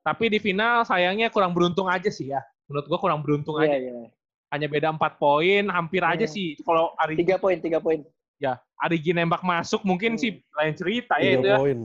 Tapi 0.01 0.27
di 0.27 0.41
final 0.41 0.81
sayangnya 0.81 1.29
kurang 1.29 1.53
beruntung 1.53 1.85
aja 1.85 2.09
sih 2.09 2.33
ya. 2.33 2.41
Menurut 2.65 2.89
gua 2.89 2.97
kurang 2.97 3.21
beruntung 3.21 3.61
iya 3.61 3.69
aja. 3.69 3.77
iya 3.77 4.09
Hanya 4.49 4.65
beda 4.65 4.89
4 4.89 5.21
poin, 5.21 5.69
hampir 5.69 6.01
aja 6.01 6.25
Hmm. 6.25 6.33
sih. 6.33 6.57
Kalau 6.59 6.97
Arigi 6.97 7.21
tiga 7.21 7.37
poin 7.37 7.61
tiga 7.61 7.77
poin 7.77 8.01
ya, 8.41 8.57
Arigi 8.81 9.13
nembak 9.13 9.45
masuk 9.45 9.85
mungkin 9.85 10.17
Hmm. 10.17 10.21
sih 10.21 10.31
lain 10.57 10.73
cerita 10.73 11.21
ya 11.21 11.21
Tiga 11.21 11.37
itu 11.37 11.47
ya. 11.47 11.57
poin. 11.61 11.79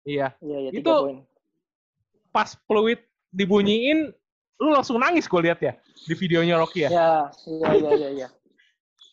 Iya. 0.00 0.26
iya 0.40 0.56
iya 0.58 0.70
Itu- 0.72 0.84
tiga 0.84 1.00
poin 1.00 1.18
Pas 2.30 2.54
peluit 2.68 3.00
dibunyiin 3.32 4.12
lu 4.60 4.68
langsung 4.70 5.00
nangis 5.00 5.24
gue 5.24 5.40
lihat 5.40 5.58
ya 5.58 5.72
di 6.04 6.12
videonya 6.14 6.60
Rocky 6.60 6.84
ya. 6.84 6.90
Ya, 6.92 7.10
iya 7.48 7.68
iya 7.74 7.90
iya 7.96 8.08
iya. 8.14 8.28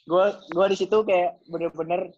Gue 0.07 0.25
gua 0.55 0.65
di 0.71 0.77
situ 0.79 0.97
kayak 1.03 1.43
bener-bener 1.51 2.09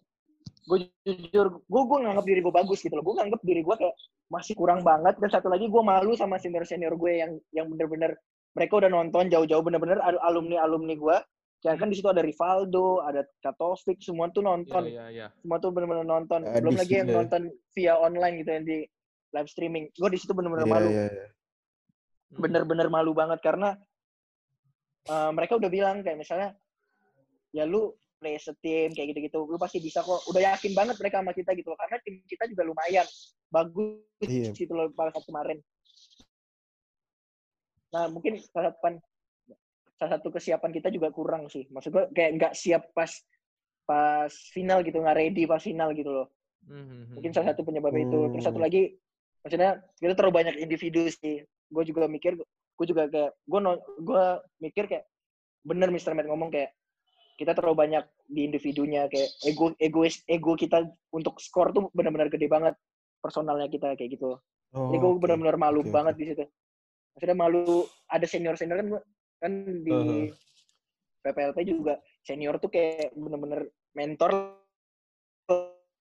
gue 0.70 0.78
jujur 1.02 1.58
gue 1.66 1.82
gue 1.82 1.98
nganggap 2.06 2.22
diri 2.22 2.40
gue 2.40 2.54
bagus 2.54 2.78
gitu 2.80 2.94
loh. 2.94 3.02
Gue 3.02 3.18
nganggap 3.18 3.42
diri 3.42 3.60
gue 3.66 3.76
kayak 3.76 3.94
masih 4.30 4.54
kurang 4.54 4.86
banget 4.86 5.18
dan 5.18 5.28
satu 5.28 5.50
lagi 5.50 5.66
gue 5.66 5.82
malu 5.82 6.14
sama 6.14 6.38
senior 6.38 6.62
senior 6.62 6.94
gue 6.94 7.18
yang 7.18 7.34
yang 7.50 7.66
bener-bener 7.66 8.14
mereka 8.54 8.78
udah 8.78 8.90
nonton 8.90 9.26
jauh-jauh 9.26 9.62
bener-bener 9.66 9.98
alumni 10.22 10.62
alumni 10.62 10.94
gue. 10.94 11.16
Kayak 11.60 11.76
kan 11.76 11.88
di 11.92 11.96
situ 12.00 12.08
ada 12.08 12.24
Rivaldo, 12.24 13.04
ada 13.04 13.20
Katovik, 13.44 14.00
semua 14.00 14.32
tuh 14.32 14.40
nonton, 14.40 14.80
Iya, 14.88 15.12
iya. 15.12 15.26
semua 15.44 15.60
tuh 15.60 15.76
bener-bener 15.76 16.08
nonton. 16.08 16.40
Adis 16.40 16.56
Belum 16.56 16.72
lagi 16.72 16.94
yang 16.96 17.08
ya. 17.12 17.16
nonton 17.20 17.42
via 17.76 17.94
online 18.00 18.34
gitu 18.40 18.50
yang 18.56 18.64
di 18.64 18.78
live 19.36 19.50
streaming. 19.52 19.84
Gue 19.92 20.08
di 20.08 20.16
situ 20.16 20.32
bener-bener 20.32 20.64
Iya, 20.64 20.72
malu 20.72 20.88
iya, 20.88 21.04
iya. 21.12 21.26
bener-bener 22.32 22.88
malu 22.88 23.12
banget 23.12 23.44
karena 23.44 23.76
eh, 25.04 25.30
mereka 25.36 25.60
udah 25.60 25.68
bilang 25.68 26.00
kayak 26.00 26.16
misalnya 26.16 26.56
ya 27.50 27.64
lu 27.66 27.94
play 28.20 28.36
team 28.60 28.92
kayak 28.92 29.16
gitu-gitu 29.16 29.38
lu 29.48 29.56
pasti 29.56 29.80
bisa 29.80 30.04
kok 30.04 30.22
udah 30.28 30.52
yakin 30.52 30.76
banget 30.76 30.96
mereka 31.00 31.24
sama 31.24 31.32
kita 31.32 31.50
gitu 31.56 31.72
loh 31.72 31.78
karena 31.80 31.96
tim 32.04 32.14
kita 32.28 32.44
juga 32.52 32.62
lumayan 32.68 33.06
bagus 33.48 34.04
Iya. 34.20 34.52
gitu 34.52 34.72
loh 34.76 34.92
pada 34.92 35.10
saat 35.16 35.24
kemarin 35.24 35.58
nah 37.90 38.06
mungkin 38.06 38.38
salah 38.38 38.70
satu 38.70 39.02
salah 39.98 40.10
satu 40.16 40.28
kesiapan 40.30 40.70
kita 40.70 40.88
juga 40.94 41.08
kurang 41.10 41.50
sih 41.50 41.66
maksud 41.72 41.90
gue 41.90 42.04
kayak 42.14 42.30
nggak 42.38 42.52
siap 42.54 42.92
pas 42.94 43.10
pas 43.88 44.30
final 44.54 44.84
gitu 44.86 45.02
nggak 45.02 45.16
ready 45.18 45.44
pas 45.48 45.60
final 45.60 45.90
gitu 45.96 46.12
loh 46.12 46.28
Mhm. 46.60 47.16
mungkin 47.16 47.32
salah 47.32 47.56
satu 47.56 47.64
penyebab 47.64 47.96
itu 47.96 48.18
terus 48.36 48.44
satu 48.44 48.60
Hmm. 48.60 48.68
lagi 48.68 48.92
maksudnya 49.40 49.80
kita 49.96 50.12
terlalu 50.12 50.44
banyak 50.44 50.54
individu 50.60 51.08
sih 51.08 51.40
gue 51.72 51.82
juga 51.88 52.04
mikir 52.04 52.36
gue 52.76 52.86
juga 52.86 53.08
kayak 53.08 53.32
gue 53.48 53.60
gue 54.04 54.24
mikir 54.60 54.84
kayak 54.84 55.04
bener 55.64 55.88
Mr. 55.88 56.12
Matt 56.12 56.28
ngomong 56.28 56.52
kayak 56.52 56.76
kita 57.40 57.56
terlalu 57.56 57.88
banyak 57.88 58.04
di 58.28 58.44
individunya 58.44 59.08
kayak 59.08 59.32
ego 59.48 59.72
egois 59.80 60.20
ego 60.28 60.52
kita 60.52 60.84
untuk 61.16 61.40
skor 61.40 61.72
tuh 61.72 61.88
benar-benar 61.96 62.28
gede 62.28 62.44
banget 62.52 62.76
personalnya 63.24 63.72
kita 63.72 63.96
kayak 63.96 64.20
gitu 64.20 64.36
Oh, 64.70 64.86
jadi 64.94 65.02
gue 65.02 65.10
oke. 65.10 65.22
benar-benar 65.26 65.58
malu 65.58 65.82
Oke, 65.82 65.90
banget 65.90 66.14
di 66.14 66.30
situ 66.30 66.46
maksudnya 67.10 67.34
malu 67.34 67.82
ada 68.06 68.22
senior 68.22 68.54
senior 68.54 68.78
kan 68.78 68.88
kan 69.42 69.52
di 69.82 69.90
Uh-huh. 69.90 70.30
PPLP 71.26 71.58
juga 71.66 71.98
senior 72.22 72.56
tuh 72.62 72.70
kayak 72.70 73.10
bener-bener 73.18 73.66
mentor 73.98 74.54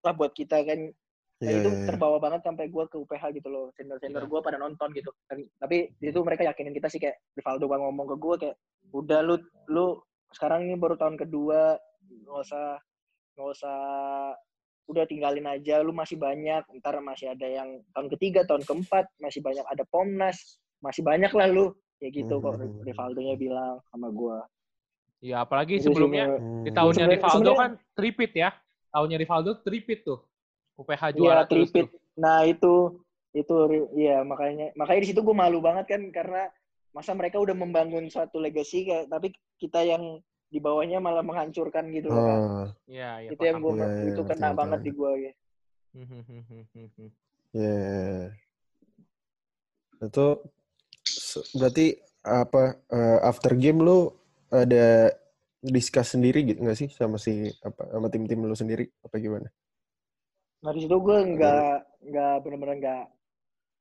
lah 0.06 0.14
buat 0.14 0.32
kita 0.38 0.62
kan 0.64 0.94
Iya, 1.40 1.64
itu 1.64 1.70
iya, 1.72 1.80
iya. 1.80 1.88
terbawa 1.88 2.20
banget 2.20 2.44
sampai 2.44 2.68
gue 2.68 2.84
ke 2.92 3.00
UPH 3.00 3.24
gitu 3.32 3.48
loh. 3.48 3.72
Iya. 3.72 3.80
Senior-senior 3.80 4.28
gue 4.28 4.40
pada 4.44 4.60
nonton 4.60 4.92
gitu. 4.92 5.08
Dan, 5.24 5.48
tapi 5.56 5.88
di 5.96 6.12
situ 6.12 6.20
mereka 6.20 6.44
yakinin 6.44 6.76
kita 6.76 6.92
sih 6.92 7.00
kayak 7.00 7.16
Rivaldo 7.32 7.64
ngomong 7.72 8.12
ke 8.12 8.16
gue 8.20 8.36
kayak 8.44 8.56
udah 8.92 9.20
lu 9.24 9.36
lu 9.72 10.04
sekarang 10.32 10.66
ini 10.66 10.76
baru 10.76 10.96
tahun 10.96 11.16
kedua 11.16 11.78
nggak 12.26 12.38
usah 12.40 12.78
nggak 13.36 13.50
usah 13.50 13.78
udah 14.90 15.06
tinggalin 15.06 15.46
aja 15.46 15.82
lu 15.82 15.94
masih 15.94 16.18
banyak 16.18 16.66
ntar 16.82 16.98
masih 17.00 17.30
ada 17.30 17.46
yang 17.46 17.82
tahun 17.94 18.10
ketiga 18.18 18.42
tahun 18.44 18.66
keempat 18.66 19.06
masih 19.18 19.42
banyak 19.42 19.66
ada 19.66 19.86
pomnas 19.86 20.58
masih 20.82 21.02
banyak 21.02 21.30
lah 21.30 21.48
lu 21.48 21.66
kayak 22.00 22.14
gitu 22.16 22.40
kok 22.40 22.58
Mhm. 22.58 22.82
Rivaldo-nya 22.84 23.36
bilang 23.36 23.82
sama 23.88 24.10
gue 24.10 24.38
Iya, 25.20 25.44
apalagi 25.44 25.76
Itu 25.76 25.84
sih 25.84 25.88
sebelumnya 25.92 26.24
menurut- 26.26 26.40
Hmm. 26.40 26.64
di 26.64 26.72
tahunnya 26.72 26.96
Sebenarnya- 26.96 27.20
Rivaldo 27.28 27.52
kan 27.54 27.72
tripit 27.92 28.32
ya. 28.32 28.50
Tahunnya 28.88 29.18
Rivaldo 29.20 29.52
tripit 29.60 30.00
tuh. 30.02 30.20
UPH 30.80 31.04
Iya, 31.04 31.12
juara 31.12 31.44
terus 31.44 31.68
tripit. 31.68 31.92
Nah, 32.16 32.40
itu 32.48 32.74
itu 33.30 33.56
iya 33.94 34.24
makanya 34.24 34.72
makanya 34.74 35.02
di 35.04 35.10
situ 35.12 35.20
gue 35.20 35.36
malu 35.36 35.60
banget 35.60 35.92
kan 35.92 36.02
karena 36.10 36.48
masa 36.90 37.14
mereka 37.14 37.38
udah 37.38 37.54
membangun 37.54 38.10
suatu 38.10 38.42
legacy 38.42 38.86
kayak 38.86 39.06
tapi 39.08 39.30
kita 39.62 39.86
yang 39.86 40.18
di 40.50 40.58
bawahnya 40.58 40.98
malah 40.98 41.22
menghancurkan 41.22 41.94
gitu 41.94 42.10
loh 42.10 42.24
kan. 42.26 42.40
Iya, 42.90 43.10
iya. 43.22 43.30
itu 43.30 43.44
yang 43.46 43.62
gue 43.62 43.74
Iya, 43.74 43.86
iya, 43.86 44.02
itu 44.10 44.22
ngerti, 44.22 44.30
kena 44.34 44.48
ngerti, 44.50 44.60
banget 44.60 44.80
ngerti. 44.82 44.88
di 44.90 44.92
gue 44.98 45.12
ya. 45.14 45.32
paham. 45.94 47.10
iya. 47.54 47.78
Itu 50.10 50.28
berarti 51.56 51.86
apa 52.26 52.64
eh, 52.90 53.20
after 53.22 53.54
game 53.54 53.80
lu 53.86 54.10
ada 54.50 55.14
discuss 55.62 56.18
sendiri 56.18 56.42
gitu 56.48 56.64
nggak 56.66 56.78
sih 56.80 56.90
sama 56.90 57.20
si 57.22 57.52
apa 57.62 57.86
sama 57.92 58.08
tim-tim 58.10 58.42
lu 58.42 58.56
sendiri 58.58 58.90
apa 59.06 59.16
gimana? 59.22 59.48
Nah, 60.60 60.72
di 60.76 60.84
situ 60.84 60.96
gue 60.98 61.18
nggak 61.38 61.72
nggak 62.10 62.34
benar-benar 62.44 62.76
nggak 62.82 63.04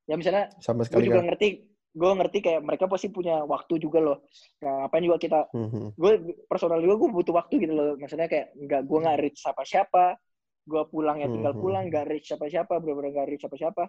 ya 0.05 0.15
misalnya 0.15 0.45
Sama 0.61 0.85
gue 0.85 0.89
sekali 0.93 1.09
juga 1.09 1.21
kan? 1.25 1.27
ngerti 1.33 1.49
gue 1.99 2.11
ngerti 2.15 2.39
kayak 2.39 2.61
mereka 2.63 2.87
pasti 2.87 3.11
punya 3.11 3.43
waktu 3.43 3.75
juga 3.83 3.99
loh. 3.99 4.23
Nah, 4.63 4.87
ngapain 4.87 5.03
juga 5.03 5.19
kita 5.19 5.41
Mhm. 5.51 5.99
gue 5.99 6.13
personal 6.47 6.79
juga 6.79 6.95
gue 6.95 7.09
butuh 7.11 7.35
waktu 7.35 7.55
gitu 7.59 7.75
loh 7.75 7.99
maksudnya 7.99 8.31
kayak 8.31 8.55
nggak 8.55 8.83
gue 8.87 8.99
nggak 9.03 9.19
reach 9.19 9.39
siapa 9.43 9.67
siapa 9.67 10.15
gue 10.63 10.83
pulang 10.87 11.19
ya 11.19 11.27
tinggal 11.27 11.59
Mhm. 11.59 11.61
pulang 11.61 11.85
nggak 11.91 12.07
reach 12.07 12.31
siapa 12.31 12.47
siapa 12.47 12.79
bener-bener 12.79 13.11
nggak 13.11 13.27
reach 13.27 13.43
siapa 13.43 13.57
siapa 13.59 13.85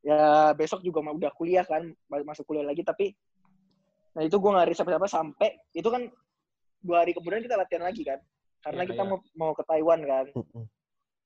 ya 0.00 0.50
besok 0.56 0.80
juga 0.80 1.04
mau 1.04 1.12
udah 1.14 1.30
kuliah 1.30 1.62
kan 1.62 1.86
ma- 2.08 2.24
masuk 2.24 2.48
kuliah 2.48 2.64
lagi 2.64 2.80
tapi 2.82 3.12
nah 4.10 4.24
itu 4.24 4.32
gue 4.34 4.50
nggak 4.50 4.66
reach 4.66 4.78
siapa 4.80 4.90
siapa 4.90 5.06
sampai 5.06 5.48
itu 5.70 5.86
kan 5.86 6.02
dua 6.80 7.04
hari 7.04 7.12
kemudian 7.12 7.44
kita 7.44 7.54
latihan 7.54 7.84
lagi 7.84 8.02
kan 8.02 8.18
karena 8.60 8.82
Iya, 8.84 8.88
kita 8.90 9.02
iya. 9.04 9.08
mau 9.12 9.18
mau 9.36 9.52
ke 9.52 9.62
Taiwan 9.62 10.00
kan 10.02 10.26
Mhm. 10.34 10.62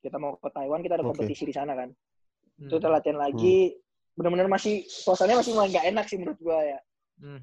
kita 0.03 0.17
mau 0.19 0.33
ke 0.37 0.51
Taiwan 0.51 0.81
kita 0.83 0.95
ada 0.99 1.05
Oke. 1.07 1.11
kompetisi 1.17 1.47
di 1.47 1.55
sana 1.55 1.73
kan 1.73 1.89
Hmm. 1.89 2.67
itu 2.67 2.75
kita 2.77 2.91
latihan 2.91 3.19
lagi 3.23 3.79
bener-bener 4.15 4.47
masih 4.47 4.87
suasananya 4.87 5.43
masih 5.43 5.53
nggak 5.55 5.87
enak 5.91 6.05
sih 6.07 6.19
menurut 6.19 6.39
gue 6.39 6.59
ya 6.71 6.79
Hmm. 7.15 7.39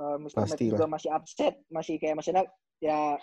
uh, 0.00 0.16
Pastilah. 0.32 0.72
juga 0.72 0.84
masih 0.88 1.12
upset, 1.12 1.60
masih 1.68 2.00
kayak 2.00 2.16
maksudnya 2.16 2.48
ya 2.80 3.20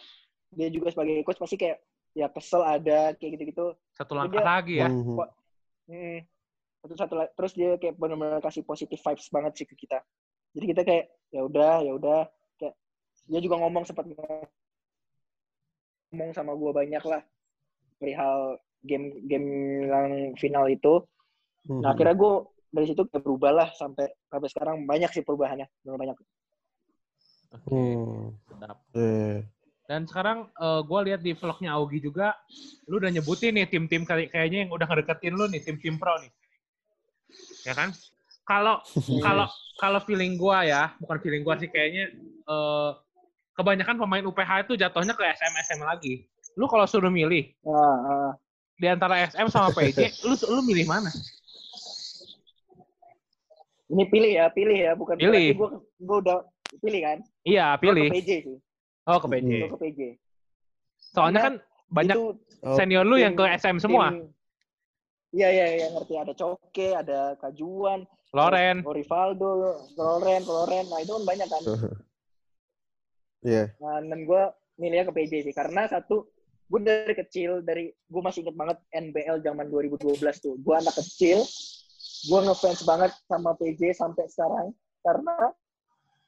dia 0.54 0.70
juga 0.70 0.94
sebagai 0.94 1.26
coach 1.26 1.42
pasti 1.42 1.58
kayak 1.58 1.82
ya 2.14 2.30
kesel 2.30 2.62
ada 2.62 3.18
kayak 3.18 3.32
gitu-gitu. 3.34 3.74
Satu 3.98 4.14
langkah 4.14 4.40
dia- 4.40 4.46
lagi 4.46 4.76
ya. 4.78 4.86
Mhm. 4.86 5.18
Hmm. 5.90 6.20
Satu 6.86 6.94
satu 6.94 7.14
terus 7.34 7.58
dia 7.58 7.82
kayak 7.82 7.98
benar-benar 7.98 8.42
kasih 8.42 8.62
positive 8.62 9.02
vibes 9.02 9.26
banget 9.34 9.54
sih 9.58 9.66
ke 9.66 9.74
kita. 9.74 10.06
Jadi 10.54 10.66
kita 10.70 10.82
kayak 10.86 11.06
ya 11.34 11.42
udah 11.50 11.82
ya 11.82 11.92
udah 11.98 12.20
kayak 12.62 12.78
dia 13.26 13.40
juga 13.42 13.56
ngomong 13.58 13.82
sempat 13.82 14.06
ngomong 16.12 16.30
sama 16.32 16.54
gua 16.54 16.72
banyak 16.76 17.02
lah 17.08 17.26
perihal 17.98 18.58
game 18.84 19.18
game 19.26 19.48
yang 19.88 20.08
final 20.38 20.68
itu. 20.68 21.06
Mhm. 21.70 21.82
Nah 21.82 21.94
akhirnya 21.94 22.14
gue 22.14 22.34
dari 22.72 22.86
situ 22.88 23.04
kayak 23.06 23.24
berubah 23.24 23.52
lah 23.52 23.68
sampai 23.76 24.08
sampai 24.28 24.48
sekarang 24.48 24.76
banyak 24.88 25.12
sih 25.12 25.22
perubahannya, 25.22 25.68
benar 25.84 25.98
banyak. 26.00 26.18
Oke, 27.52 27.68
Hmm. 27.68 28.32
sedap. 28.48 28.78
Iya. 28.96 29.44
Dan 29.84 30.08
sekarang 30.08 30.48
gue 30.88 31.00
lihat 31.12 31.20
di 31.20 31.36
vlognya 31.36 31.76
Augie 31.76 32.00
juga, 32.00 32.32
lu 32.88 32.96
udah 32.96 33.12
nyebutin 33.12 33.52
nih 33.60 33.68
tim-tim 33.68 34.08
kayak- 34.08 34.32
kayaknya 34.32 34.64
yang 34.64 34.72
udah 34.72 34.88
ngedeketin 34.88 35.36
lu 35.36 35.52
nih, 35.52 35.60
tim-tim 35.60 36.00
pro 36.00 36.16
nih. 36.24 36.32
Ya 37.68 37.76
kan? 37.76 37.92
Kalau 38.48 38.80
kalau 39.28 39.48
kalau 39.76 40.00
feeling 40.08 40.40
gua 40.40 40.64
ya, 40.64 40.96
bukan 41.04 41.20
feeling 41.20 41.44
gua 41.44 41.60
sih 41.60 41.68
kayaknya 41.68 42.08
eh, 42.48 42.90
kebanyakan 43.52 44.00
pemain 44.00 44.24
UPH 44.24 44.52
itu 44.64 44.74
jatuhnya 44.80 45.12
ke 45.12 45.24
SM 45.28 45.54
SM 45.68 45.82
lagi. 45.84 46.24
Lu 46.56 46.72
kalau 46.72 46.88
suruh 46.88 47.12
milih 47.12 47.52
Nah, 47.68 47.76
ah. 47.76 48.32
di 48.80 48.88
antara 48.88 49.28
SM 49.28 49.52
sama 49.52 49.76
PJ, 49.76 50.00
lu 50.28 50.40
lu 50.56 50.62
milih 50.64 50.88
mana? 50.88 51.12
Ini 53.92 54.04
pilih 54.08 54.32
ya, 54.32 54.46
pilih 54.48 54.78
ya, 54.78 54.92
bukan 54.96 55.16
Pilih. 55.16 55.52
gue 55.52 55.70
gue 56.00 56.18
udah 56.24 56.38
pilih 56.80 57.02
kan. 57.02 57.18
Iya, 57.44 57.76
Gua 57.76 57.82
pilih. 57.84 58.08
Ke 58.08 58.16
PJ 58.18 58.30
sih. 58.42 58.58
Oh, 59.04 59.18
ke 59.20 59.28
PJ. 59.28 59.50
Gue 59.60 59.70
ke 59.70 59.80
PJ. 59.82 60.00
Soalnya 61.12 61.40
kan 61.42 61.54
banyak 61.88 62.16
Itu 62.16 62.40
Oh, 62.62 62.78
senior 62.78 63.02
lu 63.02 63.18
yang 63.18 63.34
ke 63.34 63.42
tim- 63.42 63.58
SM 63.58 63.78
semua. 63.80 64.14
tim- 64.14 64.30
Iya 65.32 65.48
iya 65.50 65.66
iya 65.74 65.88
ngerti 65.90 66.14
ada 66.14 66.34
Coke, 66.34 66.88
ada 66.94 67.20
Kajuan, 67.36 68.04
Loren. 68.32 68.84
Rivaldo, 68.86 69.50
Loren, 69.96 70.44
Loren. 70.44 70.86
Nah 70.86 71.00
itu 71.00 71.12
kan 71.12 71.24
banyak 71.26 71.48
kan. 71.48 71.62
Iya. 73.42 73.74
Nah, 73.76 73.98
dan 74.00 74.22
gue 74.22 74.42
milihnya 74.78 75.02
ke 75.04 75.14
PJ 75.14 75.34
sih 75.42 75.52
karena 75.52 75.90
satu 75.90 76.30
gue 76.68 76.80
dari 76.80 77.16
kecil 77.18 77.60
dari 77.62 77.90
gue 77.90 78.22
masih 78.22 78.46
inget 78.46 78.54
banget 78.54 78.78
NBL 78.94 79.42
zaman 79.42 79.66
2012 79.68 80.14
tuh. 80.38 80.56
Gue 80.58 80.78
anak 80.78 80.94
kecil, 80.94 81.42
gue 82.22 82.40
ngefans 82.46 82.82
banget 82.86 83.12
sama 83.26 83.58
PJ 83.58 83.98
sampai 83.98 84.30
sekarang 84.30 84.70
karena 85.02 85.34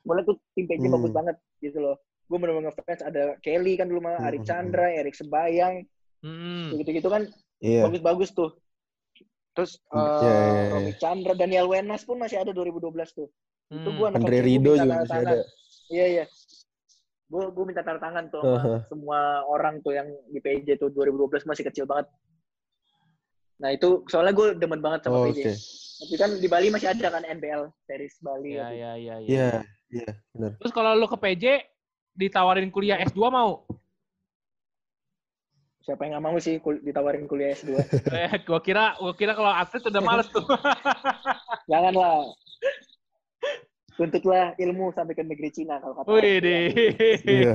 mulai 0.04 0.26
tuh 0.26 0.36
tim 0.58 0.66
PJ 0.66 0.84
Hmm. 0.84 0.96
bagus 1.00 1.12
banget 1.14 1.36
gitu 1.62 1.78
loh. 1.80 1.96
Gue 2.26 2.38
bener-bener 2.40 2.74
ngefans 2.74 3.02
ada 3.04 3.38
Kelly 3.40 3.78
kan 3.78 3.86
dulu 3.86 4.02
mah, 4.02 4.18
Hmm, 4.18 4.28
Ari 4.28 4.40
hmm, 4.42 4.48
Chandra, 4.48 4.88
Erik 4.90 5.14
Sebayang, 5.14 5.86
Hmm. 6.26 6.74
gitu-gitu 6.80 7.08
kan 7.08 7.30
Iya. 7.62 7.86
bagus-bagus 7.88 8.34
tuh. 8.34 8.58
Terus 9.54 9.78
iya, 9.94 10.02
iya, 10.02 10.34
iya. 10.34 10.64
Romy 10.74 10.94
Chandra, 10.98 11.34
Daniel 11.38 11.70
Wenas 11.70 12.02
pun 12.02 12.18
masih 12.18 12.42
ada 12.42 12.50
2012 12.50 13.14
tuh. 13.14 13.30
Itu 13.70 13.90
Hmm. 13.90 13.98
gue 14.02 14.06
anak 14.10 14.20
Andre 14.26 14.40
Rido 14.42 14.72
juga 14.74 15.06
masih 15.06 15.20
ada. 15.22 15.38
Iya 15.94 16.06
iya. 16.10 16.26
Gue 17.30 17.50
gue 17.50 17.64
minta 17.66 17.82
tanda 17.82 18.02
tangan 18.02 18.30
tuh 18.30 18.42
sama 18.42 18.58
Aha. 18.58 18.76
semua 18.90 19.20
orang 19.46 19.82
tuh 19.82 19.94
yang 19.94 20.10
di 20.30 20.42
PJ 20.42 20.78
tuh 20.78 20.90
2012 20.90 21.46
masih 21.46 21.64
kecil 21.70 21.86
banget. 21.86 22.10
Nah 23.62 23.70
itu 23.70 24.02
soalnya 24.10 24.34
gue 24.34 24.48
demen 24.58 24.82
banget 24.82 25.06
sama 25.06 25.22
Oh, 25.22 25.26
PJ. 25.30 25.40
Oke. 25.46 25.54
Tapi 26.04 26.16
kan 26.20 26.30
di 26.36 26.48
Bali 26.50 26.68
masih 26.68 26.90
ada 26.92 27.08
kan 27.10 27.24
NBL 27.24 27.70
series 27.86 28.18
Bali. 28.20 28.58
Iya, 28.58 28.66
gitu. 28.68 28.76
iya, 28.76 28.92
iya, 28.98 29.16
iya. 29.18 29.30
Iya, 29.30 29.50
iya, 29.94 30.10
benar. 30.36 30.52
Terus 30.60 30.72
kalau 30.74 30.92
lu 30.98 31.08
ke 31.08 31.18
PJ 31.18 31.46
ditawarin 32.14 32.70
kuliah 32.70 33.00
S2 33.00 33.30
mau? 33.30 33.64
Siapa 35.84 36.08
yang 36.08 36.16
nggak 36.16 36.24
mau 36.24 36.38
sih 36.40 36.64
kul- 36.64 36.80
ditawarin 36.80 37.28
kuliah 37.28 37.52
S2? 37.56 37.76
Eh, 38.20 38.32
gua 38.48 38.60
kira 38.64 38.96
gua 39.00 39.14
kira 39.16 39.36
kalau 39.36 39.52
atlet 39.52 39.84
udah 39.84 40.02
males 40.02 40.28
tuh. 40.32 40.44
Janganlah. 41.72 42.32
Tuntutlah 43.94 44.58
ilmu 44.58 44.90
sampai 44.98 45.14
ke 45.14 45.22
negeri 45.22 45.50
Cina 45.54 45.78
kalau 45.78 45.94
kata. 46.02 46.08
Wih 46.10 46.36
deh. 46.42 46.64
Iya. 47.24 47.54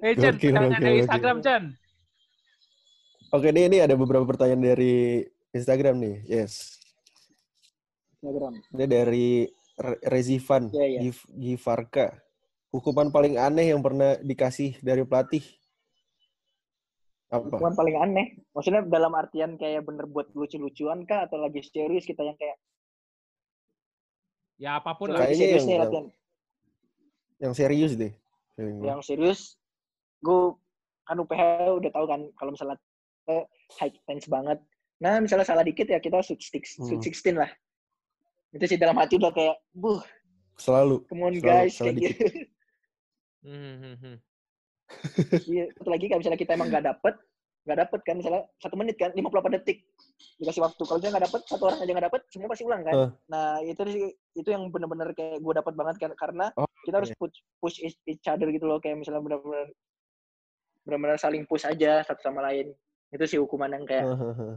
Eh 0.00 0.14
Chan, 0.16 0.34
pertanyaan 0.40 0.80
dari 0.80 0.96
gokil. 0.96 1.00
Instagram 1.04 1.36
Chan. 1.44 1.62
Oke, 3.32 3.48
ini 3.48 3.64
ini 3.64 3.78
ada 3.80 3.96
beberapa 3.96 4.28
pertanyaan 4.28 4.60
dari 4.60 5.24
Instagram 5.56 5.96
nih. 5.96 6.16
Yes. 6.28 6.76
Instagram. 8.20 8.60
Ini 8.76 8.84
dari 8.84 9.28
Re- 9.80 10.02
Rezivan 10.04 10.68
iya. 10.76 11.00
Gif- 11.00 11.28
Givarka. 11.32 12.12
Hukuman 12.68 13.08
paling 13.08 13.40
aneh 13.40 13.72
yang 13.72 13.80
pernah 13.80 14.20
dikasih 14.20 14.76
dari 14.84 15.04
pelatih? 15.08 15.40
Apa? 17.32 17.48
Hukuman 17.48 17.72
paling 17.72 17.96
aneh. 17.96 18.26
Maksudnya 18.52 18.84
dalam 18.84 19.16
artian 19.16 19.56
kayak 19.56 19.80
bener 19.88 20.04
buat 20.04 20.28
lucu-lucuan 20.36 21.08
kah 21.08 21.24
atau 21.24 21.40
lagi 21.40 21.64
serius 21.64 22.04
kita 22.04 22.20
yang 22.20 22.36
kayak 22.36 22.60
Ya 24.60 24.76
apa 24.78 24.92
pun 24.94 25.08
lah. 25.10 25.24
Kayaknya 25.24 25.40
serius 25.40 25.56
yang- 25.56 25.64
nih 25.64 25.72
yang- 25.72 25.82
latihan. 25.88 26.06
Yang 27.42 27.54
serius 27.56 27.92
deh. 27.96 28.12
Yang 28.60 29.00
serius, 29.08 29.40
gue 30.20 30.54
kan 31.02 31.16
UPH 31.18 31.42
udah 31.80 31.90
tahu 31.90 32.06
kan 32.06 32.20
kalau 32.36 32.52
misalnya 32.54 32.76
high 33.78 33.92
intense 33.92 34.26
banget. 34.26 34.58
Nah 35.02 35.18
misalnya 35.18 35.46
salah 35.46 35.64
dikit 35.66 35.86
ya 35.86 35.98
kita 35.98 36.22
shoot, 36.22 36.38
six, 36.38 36.78
shoot 36.78 36.98
Hmm. 36.98 37.02
16 37.02 37.34
lah. 37.38 37.50
Itu 38.52 38.64
sih 38.68 38.76
dalam 38.76 38.94
hati 39.00 39.16
udah 39.16 39.32
kayak, 39.32 39.56
buh, 39.72 40.04
Selalu. 40.60 41.02
come 41.08 41.24
on 41.24 41.32
Selalu 41.32 41.40
guys, 41.40 41.72
salah 41.72 41.92
kayak 41.96 42.04
gitu. 42.04 42.24
Hmm, 43.42 43.74
hmm, 43.82 43.96
hmm. 43.98 44.16
Iya, 45.50 45.64
satu 45.74 45.88
lagi 45.88 46.04
kalau 46.06 46.20
misalnya 46.20 46.38
kita 46.38 46.52
emang 46.54 46.68
nggak 46.68 46.84
dapet, 46.84 47.14
nggak 47.64 47.78
dapet 47.80 48.00
kan 48.04 48.14
misalnya 48.20 48.42
satu 48.60 48.74
menit 48.76 48.94
kan 49.00 49.10
58 49.10 49.56
detik 49.56 49.78
dikasih 50.38 50.62
waktu. 50.62 50.82
Kalau 50.84 50.98
misalnya 51.00 51.14
nggak 51.16 51.26
dapet, 51.32 51.40
satu 51.48 51.62
orang 51.66 51.78
aja 51.80 51.92
nggak 51.96 52.06
dapet, 52.12 52.20
semua 52.30 52.48
pasti 52.52 52.64
ulang 52.68 52.82
kan. 52.84 52.94
Eh. 52.94 53.10
Nah 53.32 53.46
itu 53.64 53.82
sih 53.88 54.04
itu 54.36 54.48
yang 54.52 54.68
bener-bener 54.68 55.08
kayak 55.16 55.40
gue 55.40 55.52
dapet 55.56 55.74
banget 55.74 55.96
kan 55.98 56.10
karena 56.14 56.46
Oh, 56.54 56.68
kita 56.84 57.00
harus 57.02 57.10
iya. 57.10 57.18
push, 57.18 57.36
push 57.58 57.76
each 57.82 57.96
each 58.06 58.26
other 58.28 58.46
gitu 58.52 58.68
loh 58.68 58.78
kayak 58.78 59.00
misalnya 59.00 59.24
bener-bener 59.24 59.72
bener-bener 60.84 61.16
saling 61.18 61.42
push 61.48 61.64
aja 61.64 62.04
satu 62.04 62.20
sama 62.20 62.44
lain. 62.46 62.70
Itu 63.12 63.24
sih 63.28 63.38
hukuman 63.38 63.68
yang 63.68 63.84
kayak 63.84 64.08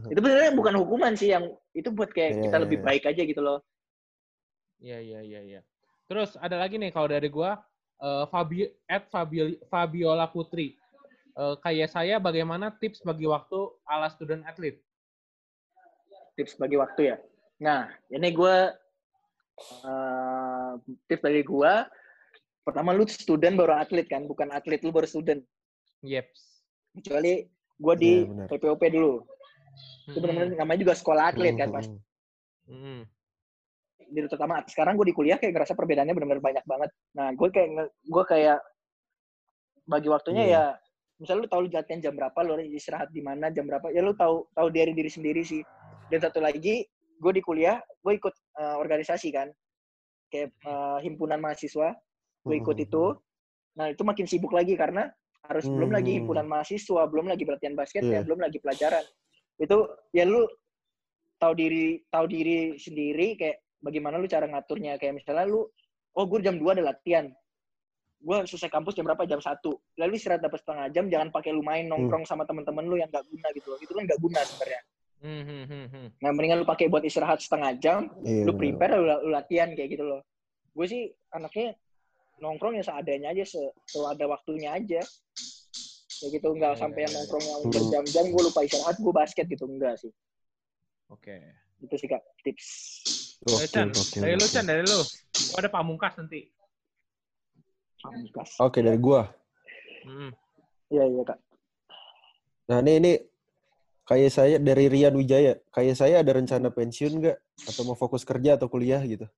itu 0.08 0.18
benernya 0.18 0.52
bukan 0.56 0.74
hukuman 0.80 1.12
sih 1.12 1.30
yang 1.30 1.52
itu 1.76 1.92
buat 1.92 2.08
kayak 2.08 2.40
Iya, 2.40 2.42
kita 2.48 2.56
iya, 2.56 2.64
lebih 2.64 2.78
iya. 2.80 2.84
baik 2.88 3.02
aja 3.04 3.22
gitu 3.28 3.40
loh. 3.44 3.58
Iya 4.80 4.98
iya 5.04 5.20
iya 5.20 5.40
iya. 5.44 5.60
Terus 6.08 6.40
ada 6.40 6.56
lagi 6.56 6.80
nih 6.80 6.88
kalau 6.88 7.06
dari 7.06 7.28
gua 7.28 7.60
eh, 8.00 8.24
Fabi 8.32 8.64
at 8.88 9.12
Fabi, 9.12 9.60
Fabiola 9.68 10.26
Putri. 10.26 10.74
Eh, 11.36 11.54
kayak 11.60 11.92
saya 11.92 12.16
bagaimana 12.16 12.72
tips 12.72 13.04
bagi 13.04 13.28
waktu 13.28 13.60
ala 13.84 14.08
student 14.08 14.40
athlete? 14.48 14.80
tips 16.36 16.60
bagi 16.60 16.76
waktu 16.76 17.00
ya. 17.10 17.16
Nah, 17.64 17.88
ini 18.12 18.28
gue 18.30 18.56
uh, 19.82 20.72
tips 21.08 21.24
dari 21.24 21.42
gue. 21.42 21.72
Pertama 22.62 22.92
lu 22.92 23.08
student 23.08 23.56
baru 23.56 23.80
atlet 23.80 24.04
kan, 24.06 24.28
bukan 24.28 24.52
atlet 24.52 24.84
lu 24.84 24.92
baru 24.92 25.08
student. 25.08 25.40
Yeps. 26.04 26.60
Kecuali 26.92 27.48
gue 27.76 27.94
di 27.96 28.12
Iya, 28.24 28.28
benar. 28.32 28.46
PPOP 28.48 28.82
dulu. 28.88 29.12
Itu 30.08 30.18
benar-benar 30.22 30.48
namanya 30.56 30.80
juga 30.80 30.94
sekolah 30.96 31.24
atlet 31.34 31.54
kan 31.54 31.68
pas. 31.68 31.86
Hmm. 32.66 33.02
Di 34.06 34.18
terutama 34.24 34.62
sekarang 34.70 34.94
gue 34.96 35.06
di 35.10 35.16
kuliah 35.16 35.36
kayak 35.36 35.52
ngerasa 35.52 35.74
perbedaannya 35.74 36.14
benar-benar 36.14 36.42
banyak 36.44 36.64
banget. 36.64 36.90
Nah, 37.14 37.28
gue 37.34 37.48
kayak 37.50 37.68
gue 37.90 38.24
kayak 38.24 38.58
bagi 39.86 40.08
waktunya 40.10 40.44
Iya. 40.46 40.54
ya 40.54 40.64
misalnya 41.16 41.40
lu 41.46 41.48
tahu 41.48 41.60
lu 41.64 41.68
latihan 41.72 42.00
jam 42.02 42.12
berapa, 42.12 42.38
lu 42.44 42.60
istirahat 42.60 43.08
di 43.08 43.24
mana, 43.24 43.48
jam 43.48 43.64
berapa, 43.64 43.88
ya 43.88 44.04
lu 44.04 44.12
tahu 44.12 44.44
tahu 44.52 44.68
dari 44.68 44.92
diri 44.92 45.08
sendiri 45.08 45.40
sih. 45.40 45.64
Dan 46.12 46.20
satu 46.20 46.44
lagi, 46.44 46.84
gue 47.16 47.32
di 47.32 47.40
kuliah, 47.40 47.80
gue 48.04 48.12
ikut 48.14 48.34
uh, 48.60 48.76
organisasi 48.76 49.32
kan, 49.32 49.48
kayak 50.28 50.52
uh, 50.68 51.00
himpunan 51.00 51.40
mahasiswa, 51.40 51.96
gue 52.44 52.54
ikut 52.60 52.76
Hmm. 52.76 52.84
itu. 52.84 53.04
Nah 53.80 53.86
itu 53.88 54.02
makin 54.04 54.28
sibuk 54.28 54.52
lagi 54.52 54.76
karena 54.76 55.08
harus 55.46 55.66
belum 55.70 55.90
lagi 55.94 56.10
Hmm. 56.14 56.18
himpunan 56.22 56.46
mahasiswa, 56.46 57.02
belum 57.08 57.26
lagi 57.30 57.42
pelatihan 57.46 57.74
basket, 57.78 58.02
ya, 58.04 58.20
Iya. 58.20 58.20
belum 58.26 58.40
lagi 58.42 58.58
pelajaran. 58.58 59.04
Itu 59.56 59.88
ya 60.12 60.24
lu 60.26 60.44
tahu 61.38 61.52
diri 61.56 62.04
tahu 62.10 62.26
diri 62.28 62.76
sendiri 62.76 63.38
kayak 63.38 63.56
bagaimana 63.80 64.20
lu 64.20 64.26
cara 64.28 64.44
ngaturnya. 64.50 64.98
Kayak 65.00 65.22
misalnya 65.22 65.46
lu 65.48 65.64
oh 66.16 66.24
gue 66.28 66.38
jam 66.42 66.56
2 66.60 66.76
ada 66.76 66.92
latihan. 66.92 67.28
Gue 68.16 68.42
selesai 68.48 68.72
kampus 68.72 68.96
jam 68.96 69.04
berapa? 69.04 69.22
Jam 69.28 69.38
satu. 69.38 69.76
Lalu 70.00 70.16
istirahat 70.16 70.42
dapat 70.42 70.58
setengah 70.64 70.86
jam 70.90 71.04
jangan 71.06 71.28
pakai 71.30 71.52
lu 71.52 71.60
main 71.62 71.84
nongkrong 71.86 72.24
sama 72.24 72.48
temen-temen 72.48 72.84
lu 72.88 72.96
yang 72.96 73.12
gak 73.12 73.22
guna 73.28 73.48
gitu 73.52 73.70
loh. 73.70 73.78
Itu 73.78 73.92
kan 73.92 74.02
gak 74.08 74.20
guna 74.20 74.40
sebenarnya. 74.42 74.82
Hmm, 75.16 75.42
hmm, 75.48 75.64
hmm, 75.64 75.86
hmm. 75.88 76.06
nah 76.20 76.28
mendingan 76.28 76.60
lu 76.60 76.68
pakai 76.68 76.92
buat 76.92 77.00
istirahat 77.00 77.40
setengah 77.40 77.72
jam 77.80 78.12
Iya, 78.20 78.44
lu 78.44 78.52
prepare 78.52 79.00
lu, 79.00 79.08
lu 79.24 79.30
latihan 79.32 79.72
kayak 79.72 79.96
gitu 79.96 80.04
loh. 80.04 80.20
Gue 80.76 80.86
sih 80.88 81.08
anaknya 81.32 81.72
nongkrong 82.36 82.76
ya 82.76 82.84
seadanya 82.84 83.32
aja 83.32 83.44
se 83.44 83.60
kalau 83.88 84.12
ada 84.12 84.24
waktunya 84.26 84.72
aja 84.72 85.00
kayak 86.16 86.30
gitu 86.32 86.48
nggak 86.52 86.72
Ya, 86.74 86.80
sampai 86.80 87.00
ya, 87.00 87.04
yang 87.04 87.12
ya. 87.12 87.16
nongkrong 87.20 87.44
yang 87.44 87.60
Hmm. 87.60 87.72
berjam-jam 87.72 88.24
gue 88.28 88.42
lupa 88.44 88.60
istirahat 88.62 88.96
gue 88.96 89.12
basket 89.12 89.46
gitu 89.46 89.64
enggak 89.64 89.94
sih 89.96 90.12
Oke. 91.08 91.36
itu 91.80 91.94
sih 91.96 92.08
kak 92.08 92.22
tips 92.42 92.68
Dari 93.38 93.62
Oke, 93.62 93.66
Chan, 93.68 93.88
dari 94.16 94.34
lu. 94.34 94.46
Chan, 94.48 94.64
dari 94.64 94.82
lu. 94.82 95.00
Gua 95.52 95.58
ada 95.60 95.70
pamungkas 95.70 96.18
nanti. 96.18 96.50
Pamungkas. 98.00 98.58
Oke, 98.58 98.80
dari 98.80 98.96
gua. 98.96 99.28
Hmm. 100.02 100.32
iya 100.88 101.04
iya 101.04 101.22
kak 101.22 101.38
Nah, 102.66 102.82
ini 102.82 102.92
ini 102.98 103.12
kayak 104.02 104.30
saya 104.32 104.56
dari 104.58 104.90
Rian 104.90 105.14
Wijaya. 105.14 105.54
Kayak 105.70 105.94
saya 105.94 106.26
ada 106.26 106.32
rencana 106.34 106.74
pensiun 106.74 107.22
nggak? 107.22 107.38
Atau 107.70 107.86
mau 107.86 107.94
fokus 107.94 108.26
kerja 108.26 108.58
atau 108.58 108.66
kuliah 108.66 108.98
gitu? 109.06 109.30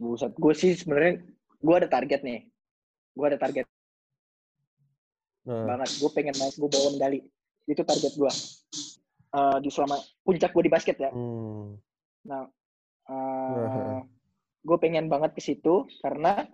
Buset, 0.00 0.32
gue 0.32 0.54
sih 0.56 0.72
sebenarnya 0.72 1.20
gue 1.60 1.74
ada 1.76 1.88
target 1.92 2.24
nih. 2.24 2.48
Gue 3.12 3.26
ada 3.28 3.36
target 3.36 3.68
Nah, 5.40 5.64
banget. 5.76 5.88
Gue 6.00 6.10
pengen 6.12 6.36
naik, 6.36 6.56
gue 6.56 6.68
bawa 6.68 6.88
medali. 6.92 7.20
Itu 7.64 7.80
target 7.84 8.12
gue. 8.16 8.32
Eh, 9.30 9.56
di 9.60 9.68
selama 9.68 9.96
puncak 10.24 10.50
gue 10.52 10.62
di 10.64 10.72
basket 10.72 10.96
ya. 11.00 11.10
hmm. 11.12 11.76
Nah, 12.28 12.44
Nah. 13.10 14.00
gue 14.62 14.78
pengen 14.78 15.10
banget 15.10 15.34
ke 15.34 15.42
situ 15.42 15.88
karena 15.98 16.46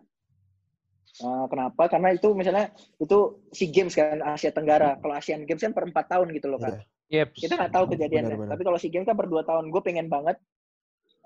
eh, 1.16 1.44
kenapa? 1.50 1.86
Karena 1.88 2.14
itu 2.16 2.32
misalnya 2.32 2.72
itu 2.98 3.42
si 3.52 3.68
games 3.70 3.92
kan 3.94 4.18
Asia 4.22 4.50
Tenggara. 4.50 4.96
Kalau 4.98 5.14
Asian 5.14 5.44
Games 5.44 5.60
kan 5.62 5.72
per 5.72 5.84
empat 5.86 6.06
tahun 6.10 6.32
gitu 6.34 6.50
loh 6.50 6.58
kan. 6.58 6.80
Iya. 7.08 7.30
Yeps. 7.30 7.38
Kita 7.46 7.54
nggak 7.54 7.72
tahu 7.72 7.84
kejadiannya. 7.94 8.34
Benar, 8.34 8.42
benar. 8.42 8.52
Tapi 8.58 8.62
kalau 8.66 8.78
si 8.82 8.88
games 8.90 9.06
kan 9.06 9.14
per 9.16 9.28
dua 9.30 9.42
tahun. 9.46 9.70
Gue 9.70 9.82
pengen 9.84 10.10
banget 10.10 10.36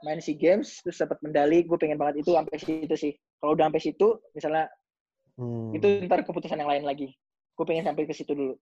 main 0.05 0.21
si 0.21 0.37
games 0.37 0.81
terus 0.85 0.99
dapat 1.01 1.21
medali. 1.25 1.65
Gue 1.65 1.77
pengen 1.77 1.97
banget 2.01 2.25
itu 2.25 2.33
sampai 2.33 2.57
situ 2.57 2.95
sih. 2.97 3.13
Kalau 3.41 3.57
udah 3.57 3.69
sampai 3.69 3.83
situ, 3.83 4.09
misalnya 4.37 4.67
Hmm. 5.41 5.73
itu 5.73 6.05
ntar 6.05 6.21
keputusan 6.21 6.61
yang 6.61 6.69
lain 6.69 6.85
lagi. 6.85 7.17
Gue 7.57 7.65
pengen 7.65 7.89
sampai 7.89 8.05
ke 8.05 8.13
situ 8.13 8.37
dulu. 8.37 8.61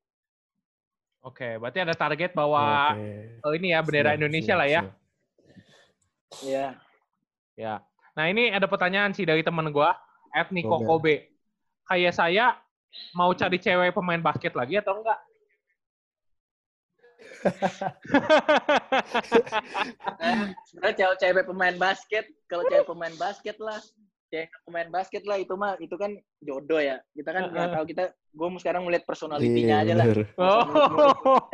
Oke, 1.27 1.59
berarti 1.59 1.83
ada 1.83 1.91
target 1.99 2.31
bahwa 2.31 2.95
Oke. 2.95 3.43
oh, 3.43 3.53
ini 3.59 3.75
ya 3.75 3.83
bendera 3.83 4.15
Siap, 4.15 4.19
Indonesia 4.23 4.55
siap, 4.55 4.61
lah 4.63 4.69
ya. 4.71 4.81
Iya. 6.47 6.67
Ya. 7.59 7.75
Nah 8.15 8.25
ini 8.31 8.55
ada 8.55 8.71
pertanyaan 8.71 9.11
sih 9.11 9.27
dari 9.27 9.43
temen 9.43 9.75
Niko 10.55 10.79
Oke. 10.79 10.87
Kobe. 10.87 11.15
Kayak 11.91 12.15
saya 12.15 12.55
mau 13.19 13.35
cari 13.35 13.59
cewek 13.59 13.91
pemain 13.91 14.23
basket 14.23 14.55
lagi 14.55 14.79
atau 14.79 15.03
enggak? 15.03 15.19
Nah, 20.19 20.51
sebenarnya 20.67 20.97
cewek-cewek 20.97 21.45
pemain 21.47 21.77
basket, 21.77 22.25
kalau 22.51 22.65
cewek 22.67 22.87
pemain 22.87 23.15
basket 23.17 23.57
lah, 23.63 23.79
cewek 24.29 24.51
pemain 24.67 24.89
basket 24.91 25.23
lah 25.25 25.37
itu 25.41 25.55
mah 25.55 25.79
itu 25.79 25.95
kan 25.95 26.13
jodoh 26.43 26.81
ya. 26.83 26.99
Kita 27.15 27.31
kan 27.31 27.43
nggak 27.51 27.69
tahu 27.75 27.85
kita, 27.89 28.03
gue 28.13 28.49
sekarang 28.61 28.83
melihat 28.87 29.05
personalitinya 29.07 29.77
Iya, 29.83 29.85
aja 29.87 29.95
lah. 29.95 30.07
Oh, 30.39 30.63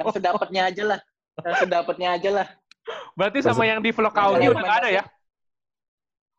Yang 0.01 0.09
sedapatnya 0.21 0.63
aja 0.71 0.83
lah. 0.85 1.01
Yang 1.43 1.57
sedapatnya 1.67 2.09
aja 2.15 2.31
lah. 2.31 2.49
berarti 3.17 3.41
sama 3.41 3.65
yang 3.65 3.81
di 3.81 3.95
vlog 3.95 4.13
Audi 4.13 4.45
udah 4.51 4.61
nggak 4.61 4.81
ada 4.85 4.91
ya? 4.93 5.05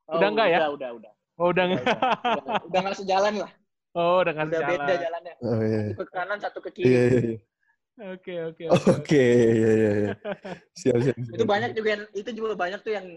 Oh, 0.06 0.22
Udah 0.22 0.30
nggak 0.30 0.48
ya? 0.54 0.58
Udah, 0.62 0.70
udah, 0.78 0.90
udah. 1.02 1.12
Oh, 1.36 1.48
udah 1.52 1.64
Udah, 1.66 1.66
nggak. 1.74 1.98
udah, 2.38 2.56
udah 2.70 2.80
nggak 2.86 2.98
sejalan 3.02 3.34
lah. 3.42 3.52
Oh, 3.96 4.22
udah 4.22 4.32
nggak 4.36 4.48
Udah 4.52 4.60
beda 4.62 4.86
jalan. 4.86 5.02
jalannya. 5.02 5.34
Oh, 5.42 5.60
iya. 5.64 5.80
Satu 5.82 5.96
ke 5.98 6.06
kanan, 6.14 6.38
satu 6.38 6.60
ke 6.62 6.70
Iya, 6.70 6.76
kiri. 6.76 6.92
iya, 6.92 7.02
iya. 7.02 7.38
Oke, 7.40 7.55
oke, 8.14 8.34
oke. 8.52 8.64
Oke, 8.92 9.26
iya, 9.56 9.72
iya, 9.72 9.92
iya. 10.04 10.14
Siap, 10.80 10.98
siap, 11.00 11.16
siap. 11.16 11.36
Itu 11.36 11.44
banyak 11.48 11.72
juga 11.78 11.90
yang, 11.96 12.04
itu 12.12 12.30
juga 12.36 12.56
banyak 12.60 12.80
tuh 12.84 12.94
yang 12.94 13.08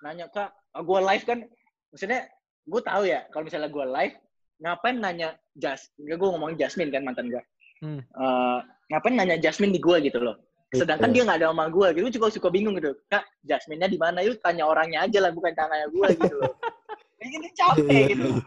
nanya, 0.00 0.26
Kak, 0.30 0.54
gue 0.80 1.00
live 1.02 1.24
kan, 1.26 1.38
maksudnya 1.90 2.30
gue 2.64 2.80
tahu 2.86 3.02
ya, 3.10 3.26
kalau 3.34 3.44
misalnya 3.44 3.68
gue 3.68 3.84
live, 3.84 4.14
ngapain 4.60 4.96
nanya 5.00 5.28
Jas, 5.58 5.90
gue 5.98 6.14
ngomongin 6.14 6.56
Jasmine 6.60 6.92
kan 6.94 7.02
mantan 7.02 7.32
gue. 7.32 7.42
Hmm. 7.80 8.00
Eh, 8.00 8.58
ngapain 8.92 9.14
nanya 9.16 9.36
Jasmine 9.40 9.72
di 9.74 9.80
gue 9.82 9.96
gitu 10.04 10.20
loh. 10.20 10.36
Sedangkan 10.70 11.10
dia 11.10 11.26
nggak 11.26 11.42
ada 11.42 11.50
sama 11.50 11.66
gue, 11.66 11.86
gitu. 11.98 12.04
Gue 12.06 12.14
juga 12.14 12.26
suka 12.30 12.48
bingung 12.52 12.78
gitu. 12.78 12.94
Kak, 13.10 13.26
Jasmine-nya 13.42 13.90
di 13.90 13.98
mana? 13.98 14.22
Yuk 14.22 14.38
tanya 14.38 14.70
orangnya 14.70 15.02
aja 15.02 15.18
lah, 15.18 15.34
bukan 15.34 15.50
tanya 15.58 15.90
gue 15.90 16.08
gitu 16.14 16.34
loh. 16.38 16.54
Kayak 17.20 17.30
gitu 17.36 17.48
capek 17.52 17.84
Iya, 17.90 18.04
gitu. 18.14 18.28
iya. 18.32 18.42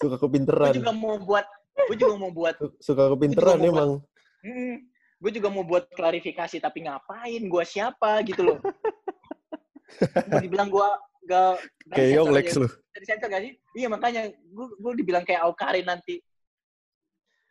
Suka 0.00 0.16
Gue 0.16 0.22
kepinteran. 0.24 0.72
juga 0.72 0.92
mau 0.94 1.16
buat, 1.20 1.44
gue 1.90 1.96
juga 2.00 2.14
mau 2.16 2.30
buat, 2.32 2.54
Suka 2.80 3.12
kepinteran 3.12 3.60
Gua 3.60 4.00
emang. 4.42 4.76
gue 5.22 5.30
juga 5.38 5.48
mau 5.54 5.62
buat 5.62 5.86
klarifikasi, 5.94 6.58
tapi 6.58 6.82
ngapain? 6.82 7.42
Gue 7.46 7.62
siapa 7.62 8.26
gitu 8.26 8.42
loh. 8.42 8.58
Mau 10.32 10.40
dibilang 10.42 10.66
gue 10.66 10.88
gak... 11.30 11.62
Kayak 11.94 12.10
Yonglex 12.18 12.46
lu. 12.58 12.66
Dari 12.90 13.06
center 13.06 13.28
gak 13.30 13.42
sih? 13.46 13.52
Iya 13.78 13.86
makanya, 13.86 14.22
gue 14.34 14.66
gue 14.82 14.92
dibilang 14.98 15.22
kayak 15.22 15.46
Aukarin 15.46 15.86
nanti. 15.86 16.18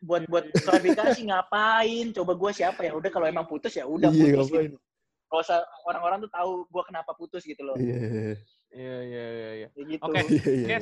Buat 0.03 0.27
buat 0.27 0.51
klarifikasi 0.51 1.21
ngapain? 1.31 2.11
Coba 2.11 2.33
gue 2.35 2.51
siapa 2.51 2.81
ya? 2.83 2.91
Udah 2.91 3.07
kalau 3.07 3.29
emang 3.29 3.47
putus 3.47 3.71
ya 3.77 3.87
udah 3.87 4.11
Iya, 4.11 4.35
putus 4.35 4.49
ngapain. 4.51 4.63
gitu. 4.67 4.77
Kalau 5.31 5.43
orang-orang 5.87 6.17
tuh 6.27 6.31
tahu 6.33 6.51
gue 6.67 6.83
kenapa 6.83 7.11
putus 7.15 7.47
gitu 7.47 7.61
loh. 7.63 7.79
Iya, 7.79 7.95
iya, 7.95 8.33
Iya, 8.71 8.97
iya, 9.03 9.25
iya, 9.31 9.49
iya. 9.63 9.67
Kayak 9.71 9.87
gitu. 9.95 10.03
Oke. 10.03 10.75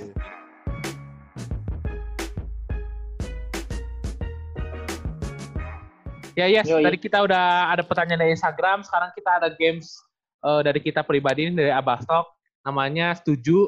Ya 6.38 6.46
yes, 6.46 6.70
Yoi. 6.70 6.84
tadi 6.86 6.98
kita 7.00 7.24
udah 7.24 7.74
ada 7.74 7.82
pertanyaan 7.82 8.22
dari 8.22 8.32
Instagram, 8.34 8.86
sekarang 8.86 9.10
kita 9.14 9.32
ada 9.42 9.50
games 9.54 9.98
eh, 10.40 10.62
dari 10.64 10.80
kita 10.80 11.04
pribadi 11.04 11.50
ini 11.50 11.54
dari 11.58 11.74
Abastok, 11.74 12.30
namanya 12.64 13.12
setuju 13.18 13.68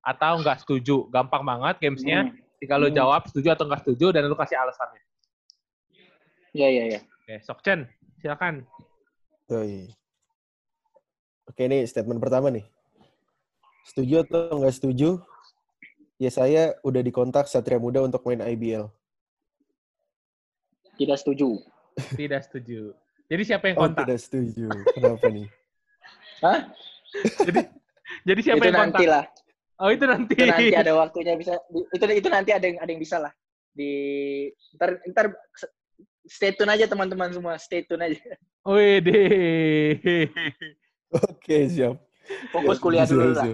atau 0.00 0.38
nggak 0.38 0.62
setuju. 0.62 1.10
Gampang 1.10 1.42
banget 1.42 1.82
gamesnya. 1.82 2.30
Hmm. 2.30 2.38
Tinggal 2.56 2.78
lu 2.78 2.88
Hmm. 2.88 2.96
jawab 2.96 3.22
setuju 3.28 3.52
atau 3.52 3.64
nggak 3.68 3.82
setuju 3.84 4.06
dan 4.14 4.24
lu 4.24 4.36
kasih 4.38 4.56
alasannya. 4.56 5.02
Iya, 6.56 6.68
iya, 6.72 6.84
iya. 6.88 7.00
Oke, 7.04 7.34
Sokchen, 7.44 7.84
silakan. 8.22 8.64
Yoi. 9.50 9.92
Oke, 11.46 11.62
ini 11.68 11.84
statement 11.84 12.16
pertama 12.16 12.48
nih. 12.48 12.64
Setuju 13.84 14.24
atau 14.24 14.56
nggak 14.62 14.74
setuju? 14.74 15.20
Ya 16.16 16.32
saya 16.32 16.74
udah 16.80 17.02
dikontak 17.04 17.44
Satria 17.44 17.76
Muda 17.76 18.00
untuk 18.00 18.24
main 18.24 18.40
IBL. 18.40 18.88
Tidak 20.96 21.18
setuju. 21.20 21.60
Tidak 21.96 22.40
setuju. 22.44 22.92
Jadi 23.26 23.42
siapa 23.42 23.64
yang 23.66 23.76
Oh, 23.80 23.82
kontak? 23.88 24.04
tidak 24.06 24.18
setuju. 24.20 24.68
Kenapa 24.92 25.26
nih? 25.26 25.46
Hah? 26.44 26.60
jadi 27.42 27.60
jadi 28.22 28.40
siapa 28.44 28.60
itu 28.60 28.66
yang 28.68 28.76
kontak? 28.76 29.00
nanti 29.00 29.04
lah. 29.08 29.24
Oh 29.76 29.88
itu 29.90 30.04
nanti. 30.04 30.34
Itu 30.36 30.44
nanti 30.46 30.76
ada 30.76 30.92
waktunya 30.94 31.34
bisa. 31.34 31.56
Itu 31.92 32.04
itu 32.06 32.28
nanti 32.28 32.50
ada 32.52 32.64
yang 32.64 32.78
ada 32.78 32.90
yang 32.92 33.00
bisa 33.00 33.16
lah. 33.18 33.32
Di 33.72 33.90
ntar 34.76 35.00
ntar 35.08 35.26
stay 36.24 36.52
tune 36.52 36.70
aja 36.70 36.84
teman-teman 36.86 37.32
semua. 37.32 37.56
Stay 37.56 37.82
tune 37.82 38.04
aja. 38.04 38.20
Wih 38.66 38.98
deh. 39.00 40.28
Oke, 41.12 41.56
siap. 41.70 41.96
Fokus 42.50 42.82
kuliah 42.82 43.06
Siap, 43.06 43.14
dulu 43.16 43.32
lah. 43.32 43.46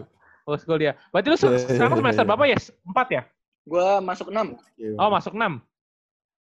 Oh 0.42 0.58
kuliah. 0.58 0.94
Berarti 1.14 1.28
lu 1.30 1.38
se- 1.38 1.70
sekarang 1.70 2.00
semester 2.00 2.24
berapa 2.26 2.44
ya? 2.48 2.58
Empat 2.82 3.08
ya? 3.12 3.22
Gua 3.62 4.02
masuk 4.02 4.34
6. 4.34 4.58
Oke. 4.58 4.86
Oh 4.98 5.08
masuk 5.08 5.32
enam. 5.38 5.62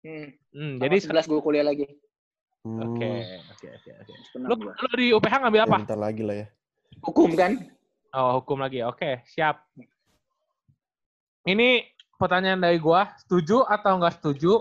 Hmm. 0.01 0.27
Hmm, 0.51 0.75
Jadi 0.81 0.97
jadi 1.05 1.13
11 1.13 1.29
gua 1.29 1.41
kuliah 1.45 1.65
lagi. 1.65 1.85
Hmm, 2.61 2.81
Oke, 2.93 3.09
oke, 3.53 3.67
oke, 3.69 3.91
oke. 4.05 4.13
Lu, 4.37 4.55
di 4.97 5.07
UPH 5.13 5.35
ngambil 5.41 5.61
ya, 5.61 5.67
apa? 5.67 5.77
bentar 5.81 5.99
lagi 6.01 6.23
lah 6.25 6.37
ya. 6.45 6.47
Hukum 7.01 7.33
kan? 7.33 7.53
Oh, 8.13 8.41
hukum 8.41 8.61
lagi. 8.61 8.81
Oke, 8.85 9.25
siap. 9.27 9.65
Ini 11.43 11.85
pertanyaan 12.17 12.61
dari 12.61 12.77
gua, 12.77 13.09
setuju 13.17 13.65
atau 13.65 13.97
nggak 13.97 14.21
setuju? 14.21 14.61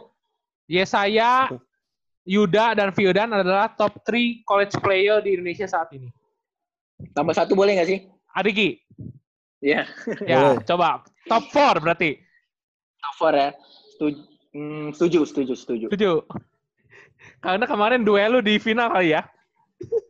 Ya 0.70 0.86
saya, 0.86 1.50
Yuda 2.24 2.78
dan 2.78 2.94
Fiudan 2.94 3.34
adalah 3.34 3.68
top 3.74 4.00
3 4.06 4.46
college 4.46 4.76
player 4.80 5.20
di 5.20 5.36
Indonesia 5.36 5.68
saat 5.68 5.92
ini. 5.92 6.08
Tambah 7.12 7.36
satu 7.36 7.56
boleh 7.56 7.80
nggak 7.80 7.90
sih? 7.90 8.00
Adiki, 8.32 8.80
Iya. 9.60 9.84
ya 10.24 10.38
Boleh. 10.56 10.64
coba 10.64 11.04
top 11.28 11.44
4 11.52 11.84
berarti. 11.84 12.12
Top 13.00 13.14
four 13.18 13.34
ya. 13.34 13.50
Setuju. 13.96 14.20
Hmm, 14.60 14.92
setuju, 14.92 15.24
setuju, 15.24 15.54
setuju. 15.56 15.86
Setuju. 15.88 16.28
Karena 17.40 17.64
kemarin 17.64 18.04
duel 18.04 18.40
lu 18.40 18.42
di 18.44 18.60
final 18.60 18.92
kali 18.92 19.16
ya. 19.16 19.24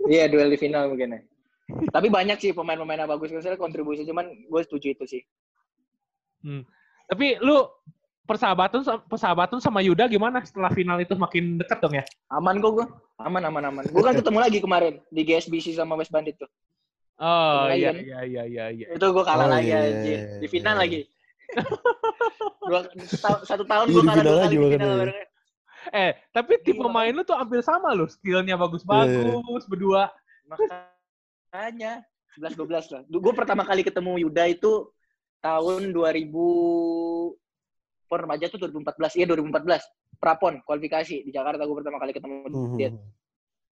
Iya, 0.09 0.25
duel 0.25 0.49
di 0.49 0.57
final 0.57 0.89
mungkin 0.89 1.13
ya. 1.13 1.21
Tapi 1.93 2.09
banyak 2.09 2.41
sih 2.41 2.49
pemain-pemain 2.49 3.05
yang 3.05 3.09
bagus. 3.09 3.29
Misalnya 3.29 3.61
kontribusi, 3.61 4.01
cuman 4.09 4.25
gue 4.25 4.61
setuju 4.65 4.97
itu 4.97 5.05
sih. 5.05 5.21
Hmm. 6.41 6.65
Tapi 7.05 7.37
lu 7.45 7.61
persahabatan 8.25 8.81
persahabatan 9.05 9.61
sama 9.61 9.81
Yuda 9.85 10.09
gimana 10.09 10.41
setelah 10.41 10.69
final 10.73 10.97
itu 10.97 11.13
makin 11.13 11.61
dekat 11.61 11.77
dong 11.77 11.93
ya? 11.93 12.05
Aman 12.33 12.57
kok 12.57 12.73
gue. 12.73 12.87
Aman, 13.21 13.45
aman, 13.45 13.63
aman. 13.69 13.85
Gue 13.85 14.01
kan 14.01 14.17
ketemu 14.17 14.37
lagi 14.41 14.57
kemarin 14.57 14.97
di 15.13 15.21
GSBC 15.25 15.77
sama 15.77 15.93
West 15.93 16.09
Bandit 16.09 16.41
tuh. 16.41 16.49
Oh 17.19 17.67
iya 17.67 17.91
kan? 17.91 17.99
iya 17.99 18.19
iya 18.23 18.43
iya 18.47 18.65
iya. 18.73 18.85
Itu 18.95 19.11
gue 19.11 19.23
kalah 19.27 19.45
Oh, 19.45 19.51
lagi 19.51 19.69
iya, 19.69 19.81
anjir. 19.83 20.17
iya, 20.17 20.39
Di 20.41 20.47
final 20.49 20.73
iya. 20.73 20.81
lagi. 20.81 21.01
Dua, 22.61 22.79
satu 23.43 23.63
tahun 23.65 23.85
Iya, 23.87 23.93
gue 23.95 24.03
kalah 24.05 24.23
dua 24.23 24.37
kali 24.39 24.49
di 24.49 24.57
final. 24.69 24.97
barengnya. 25.01 25.25
Eh, 25.89 26.11
tapi 26.29 26.53
tim 26.61 26.75
Iya. 26.77 26.83
pemain 26.85 27.11
lu 27.11 27.23
tuh 27.23 27.33
hampir 27.33 27.61
sama 27.63 27.89
loh. 27.91 28.05
Skillnya 28.05 28.55
bagus-bagus 28.55 29.65
berdua. 29.65 30.11
Makanya 30.45 32.03
11-12 32.35 32.85
lah. 32.91 33.01
Gue 33.07 33.33
pertama 33.33 33.63
kali 33.63 33.81
ketemu 33.81 34.21
Yuda 34.21 34.45
itu 34.47 34.91
tahun 35.39 35.89
2000 35.89 37.33
Pon 38.05 38.19
remaja 38.19 38.49
tuh 38.49 38.57
2014. 38.59 39.13
Iya 39.13 39.25
2014. 39.25 39.85
Prapon 40.17 40.59
kualifikasi 40.61 41.23
di 41.23 41.31
Jakarta 41.31 41.61
gue 41.61 41.77
pertama 41.77 41.97
kali 41.97 42.11
ketemu 42.11 42.35
Hmm, 42.43 42.73
dia. 42.75 42.89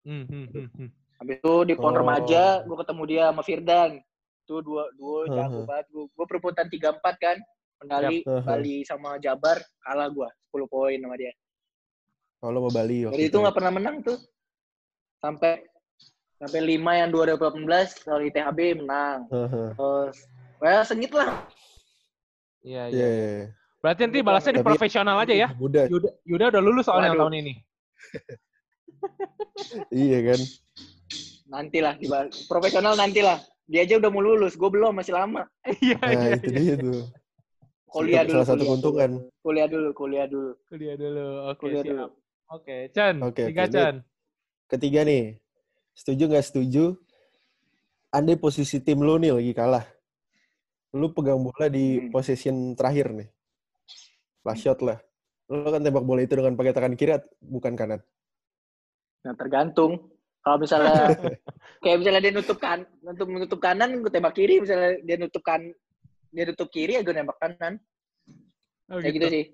Hmm, 0.03 0.25
hmm, 0.25 0.47
hmm, 0.49 0.69
hmm. 0.75 0.89
Habis 1.21 1.37
itu 1.39 1.55
di 1.65 1.75
Pon 1.77 1.93
Oh. 1.93 2.01
remaja 2.01 2.61
gue 2.61 2.77
ketemu 2.77 3.03
dia 3.07 3.25
sama 3.29 3.43
Firdan. 3.43 3.91
Itu 4.43 4.59
dua 4.59 4.89
dua 4.93 5.29
jago 5.31 5.63
Mhm. 5.63 5.69
banget. 5.69 5.87
Gue 5.89 6.05
gue 6.09 6.25
perebutan 6.27 6.67
3-4 6.67 7.15
kan. 7.17 7.37
Mhm. 7.83 8.47
Bali 8.47 8.77
sama 8.87 9.19
Jabar 9.19 9.59
kalah 9.83 10.09
gue 10.09 10.29
10 10.51 10.67
poin 10.71 10.99
sama 10.99 11.17
dia. 11.19 11.33
Kalau 12.39 12.59
mau 12.59 12.73
Bali 12.73 13.07
waktu 13.07 13.15
Dari 13.19 13.25
itu 13.31 13.37
nggak 13.39 13.57
pernah 13.57 13.73
menang 13.75 13.97
tuh. 14.03 14.19
Sampai 15.23 15.63
sampai 16.39 16.61
5 16.75 16.93
yang 16.99 17.11
2018 17.15 18.03
kalau 18.03 18.23
ITHB 18.23 18.59
menang. 18.83 19.27
Heeh. 19.31 19.69
Terus 19.75 20.17
ya 20.63 20.83
sengit 20.83 21.13
lah. 21.15 21.47
Iya, 22.63 22.83
Iya, 22.91 23.07
iya. 23.07 23.09
iya. 23.11 23.45
Berarti 23.83 24.01
nanti 24.07 24.23
balasnya 24.23 24.55
di 24.55 24.63
profesional 24.63 25.19
aja 25.19 25.35
ya. 25.35 25.49
Muda. 25.59 25.91
Yuda, 25.91 26.11
Yuda 26.23 26.45
udah 26.55 26.63
lulus 26.63 26.87
soalnya 26.87 27.11
Waduh. 27.15 27.27
tahun 27.27 27.35
ini. 27.43 27.55
Iya 29.91 30.19
kan? 30.31 30.41
Nantilah 31.51 31.99
di 31.99 32.07
profesional 32.47 32.95
nantilah. 32.95 33.43
Dia 33.67 33.83
aja 33.83 33.99
udah 33.99 34.11
mau 34.15 34.23
lulus, 34.23 34.55
gue 34.55 34.71
belum 34.71 34.95
masih 34.95 35.15
lama. 35.15 35.43
Iya, 35.83 35.99
Nah, 35.99 36.11
iya. 36.13 36.35
itu 36.39 36.51
iya. 36.51 36.59
dia 36.59 36.75
tuh. 36.79 37.03
Kuliah 37.93 38.23
dulu. 38.25 38.35
Salah 38.35 38.49
satu 38.49 38.57
kuliah 38.57 38.69
keuntungan. 38.73 39.11
dulu. 39.13 39.29
Kuliah 39.39 39.67
dulu, 39.69 39.89
kuliah 39.93 40.27
dulu. 40.27 40.51
Kuliah 40.65 40.97
dulu. 40.97 41.25
Oke, 41.45 41.59
Kuliah 41.61 41.83
siap. 41.83 41.91
dulu. 41.93 42.07
Oke, 42.49 42.77
Chan. 42.91 43.15
Oke, 43.21 43.43
Tiga 43.49 43.65
oke. 43.65 43.73
Chan. 43.73 43.95
Ketiga 44.67 45.01
nih. 45.05 45.25
Setuju 45.93 46.23
nggak 46.27 46.47
setuju? 46.47 46.85
Andai 48.09 48.37
posisi 48.37 48.81
tim 48.81 49.01
lu 49.01 49.17
nih 49.17 49.33
lagi 49.33 49.53
kalah. 49.53 49.85
Lu 50.93 51.13
pegang 51.13 51.41
bola 51.41 51.69
di 51.69 51.97
Hmm. 51.99 52.09
possession 52.09 52.57
terakhir 52.73 53.13
nih. 53.13 53.29
Last 54.43 54.61
shot 54.61 54.81
lah. 54.81 55.01
Lu 55.49 55.65
kan 55.65 55.81
tembak 55.81 56.05
bola 56.05 56.21
itu 56.21 56.33
dengan 56.33 56.53
pakai 56.53 56.73
tangan 56.73 56.93
kiri, 56.93 57.17
bukan 57.41 57.73
kanan. 57.73 58.01
Nah, 59.23 59.33
tergantung. 59.33 60.13
Kalau 60.43 60.59
misalnya 60.59 60.93
kayak 61.85 61.97
misalnya 62.03 62.21
dia 62.21 62.33
nutup 62.35 62.59
kan, 62.59 62.83
nutup 63.01 63.29
menutup 63.29 63.61
kanan, 63.61 64.03
gue 64.03 64.11
tembak 64.11 64.35
kiri. 64.35 64.59
Misalnya 64.59 64.99
dia 65.01 65.17
nutup 65.17 65.41
kan, 65.41 65.61
dia 66.33 66.49
nutup 66.49 66.69
kiri, 66.69 66.97
ya 66.97 67.05
gue 67.05 67.13
nembak 67.13 67.37
kanan. 67.39 67.77
Oh, 68.89 68.99
Kayak 68.99 69.15
gitu 69.15 69.27
sih. 69.29 69.45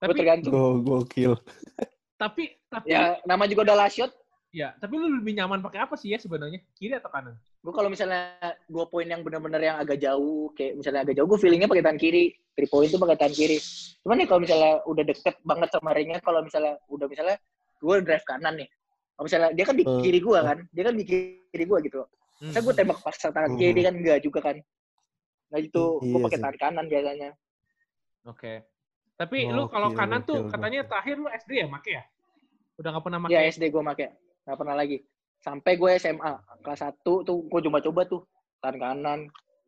Gue 0.00 0.06
Tapi, 0.06 0.16
tergantung. 0.16 0.52
Go, 0.52 0.64
gokil. 0.80 1.32
tapi, 2.14 2.42
tapi, 2.68 2.86
Ya, 2.86 3.16
nama 3.24 3.44
juga 3.44 3.64
udah 3.66 3.76
last 3.78 3.96
shot. 3.96 4.12
ya, 4.50 4.74
tapi 4.76 4.98
lu 4.98 5.22
lebih 5.22 5.38
nyaman 5.38 5.62
pakai 5.62 5.78
apa 5.80 5.94
sih 5.94 6.10
ya 6.10 6.18
sebenarnya? 6.18 6.58
Kiri 6.74 6.98
atau 6.98 7.06
kanan? 7.06 7.38
Gue 7.60 7.70
kalau 7.70 7.86
misalnya 7.86 8.34
dua 8.66 8.82
poin 8.84 9.04
yang 9.04 9.22
benar-benar 9.22 9.62
yang 9.62 9.76
agak 9.78 9.96
jauh, 9.96 10.50
kayak 10.52 10.74
misalnya 10.74 11.06
agak 11.06 11.14
jauh, 11.14 11.28
gue 11.28 11.38
feelingnya 11.38 11.70
pakai 11.70 11.84
tangan 11.84 12.00
kiri. 12.00 12.24
Three 12.56 12.66
point 12.66 12.90
itu 12.90 12.98
pakai 12.98 13.14
tangan 13.14 13.34
kiri. 13.36 13.58
Cuman 14.02 14.16
nih 14.18 14.26
kalau 14.26 14.40
misalnya 14.42 14.72
udah 14.84 15.04
deket 15.06 15.34
banget 15.40 15.68
sama 15.70 15.90
ringnya, 15.94 16.18
kalau 16.18 16.40
misalnya 16.42 16.74
udah 16.90 17.06
misalnya 17.06 17.36
gue 17.78 17.94
drive 18.02 18.26
kanan 18.26 18.54
nih. 18.58 18.68
Kalau 19.14 19.24
misalnya 19.28 19.48
dia 19.54 19.64
kan 19.64 19.76
di 19.76 19.84
Hmm. 19.86 20.00
kiri 20.02 20.18
gue 20.18 20.38
kan, 20.42 20.58
dia 20.72 20.82
kan 20.82 20.94
di 20.96 21.04
kiri 21.06 21.64
gue 21.64 21.78
gitu. 21.86 22.00
Hmm. 22.42 22.50
Saya 22.50 22.62
gue 22.64 22.74
tembak 22.74 22.98
paksa 23.00 23.28
tangan 23.30 23.52
Hmm. 23.54 23.60
kiri 23.60 23.80
kan 23.86 23.94
enggak 23.94 24.18
juga 24.20 24.40
kan. 24.42 24.56
Nah 25.50 25.58
itu 25.58 25.84
gue 25.98 26.08
Iya 26.14 26.24
pakai 26.26 26.38
sih. 26.38 26.44
tangan 26.46 26.58
kanan 26.58 26.86
biasanya. 26.86 27.30
Oke. 28.26 28.52
Tapi 29.18 29.38
lu 29.52 29.68
kalau 29.68 29.92
kanan 29.92 30.24
tuh 30.24 30.48
gokil, 30.48 30.52
katanya 30.54 30.80
terakhir 30.88 31.14
lu 31.20 31.28
SD 31.28 31.50
ya 31.60 31.66
make 31.68 31.90
ya? 31.92 32.02
Udah 32.80 32.88
nggak 32.96 33.04
pernah 33.04 33.18
make? 33.20 33.32
Ya 33.34 33.40
SD 33.44 33.68
gue 33.68 33.82
pakai, 33.82 34.08
nggak 34.48 34.58
pernah 34.58 34.74
lagi. 34.78 34.98
Sampai 35.40 35.76
gue 35.76 35.90
SMA 35.96 36.32
kelas 36.64 36.80
1 36.80 37.04
tuh 37.04 37.38
gue 37.44 37.60
coba-coba 37.68 38.00
tuh 38.08 38.20
tangan 38.64 38.78
kanan. 38.80 39.20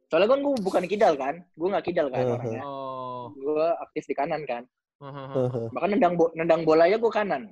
Soalnya 0.08 0.28
kan 0.32 0.40
gue 0.44 0.54
bukan 0.60 0.84
kidal 0.84 1.16
kan, 1.16 1.40
gue 1.40 1.68
nggak 1.68 1.84
kidal 1.84 2.08
kan 2.12 2.24
Uh-huh. 2.24 2.36
orangnya. 2.36 2.62
Oh. 2.64 3.24
Gue 3.32 3.66
aktif 3.80 4.04
di 4.04 4.14
kanan 4.16 4.44
kan. 4.44 4.64
Hahaha. 5.00 5.72
Bahkan 5.72 5.90
nendang 5.96 6.14
bo 6.16 6.28
nendang 6.36 6.62
bolanya 6.64 6.96
gue 6.96 7.12
kanan. 7.12 7.42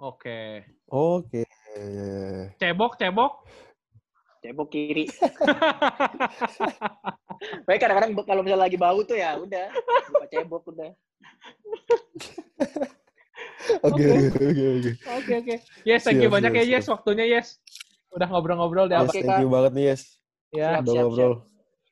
Oke. 0.00 0.64
Oke. 0.88 1.44
Cebok, 2.56 2.96
cebok. 2.96 3.44
Cebok 4.48 4.72
kiri. 4.72 5.04
Baik 7.68 7.84
kadang-kadang 7.84 8.16
kalau 8.24 8.40
misalnya 8.40 8.64
lagi 8.64 8.80
bau 8.80 9.04
tuh 9.04 9.20
ya 9.20 9.36
udah, 9.36 9.68
buka 10.08 10.26
cebok 10.32 10.64
udah. 10.72 10.90
Oke, 13.84 14.00
Oke. 14.08 14.08
oke, 14.08 14.44
oke, 14.48 14.64
oke. 14.72 14.90
Oke, 15.20 15.32
oke. 15.44 15.54
Yes, 15.84 16.00
thank 16.08 16.24
you 16.24 16.32
Siap, 16.32 16.40
banyak 16.40 16.52
siap, 16.56 16.64
ya 16.64 16.72
Yes 16.80 16.88
waktunya 16.88 17.24
Yes. 17.28 17.60
Udah 18.08 18.24
ngobrol-ngobrol 18.24 18.88
di 18.88 18.96
Yes, 18.96 19.04
apa? 19.04 19.12
Thank 19.20 19.44
you 19.44 19.50
banget 19.52 19.72
nih, 19.76 19.84
Yes. 19.92 20.02
Ya. 20.48 20.80
Siap, 20.80 20.80
Udah 20.80 20.92
siap, 20.96 21.04
ngobrol. 21.04 21.34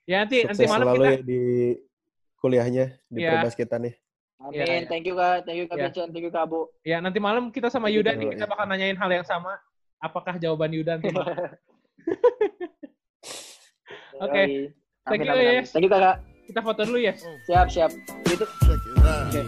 Ya 0.09 0.17
nanti 0.25 0.39
nanti 0.49 0.65
malam 0.65 0.87
selalu 0.89 0.97
kita 0.97 1.13
ya 1.13 1.19
di 1.21 1.41
kuliahnya, 2.41 2.85
di 3.13 3.21
Iya. 3.21 3.31
perbasketan 3.37 3.81
nih. 3.85 3.95
Amin. 4.41 4.57
Iya, 4.57 4.65
iya. 4.65 4.81
Thank 4.89 5.05
you 5.05 5.15
Kak, 5.21 5.37
thank 5.45 5.59
you 5.61 5.67
Kak. 5.69 5.77
Vincent, 5.77 6.09
thank 6.09 6.25
you 6.25 6.33
Kak 6.33 6.49
Abu. 6.49 6.73
ya 6.81 7.05
nanti 7.05 7.21
malam 7.21 7.53
kita 7.53 7.69
sama 7.69 7.93
Yuda 7.93 8.17
nih 8.17 8.33
kita 8.33 8.49
bakal 8.49 8.65
nanyain 8.65 8.97
hal 8.97 9.13
yang 9.13 9.27
sama. 9.29 9.61
Apakah 10.01 10.41
jawaban 10.41 10.73
Yuda 10.73 10.97
nanti 10.97 11.13
malam? 11.13 11.37
Oke. 14.23 14.33
Okay. 14.33 14.73
Thank 15.07 15.23
you, 15.23 15.31
ya. 15.31 15.63
Yes. 15.63 15.71
Thank 15.71 15.87
you, 15.87 15.93
Kakak. 15.93 16.17
Kita 16.47 16.61
foto 16.63 16.81
dulu, 16.87 16.99
ya. 16.99 17.15
Yes. 17.15 17.23
Hmm. 17.23 17.39
Siap, 17.47 17.67
siap. 17.71 17.91
Itu, 18.27 18.47
Okay. 19.27 19.45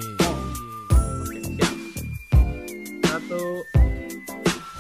Satu. 3.09 3.40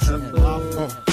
Satu. 0.04 0.36
Oh. 0.38 1.07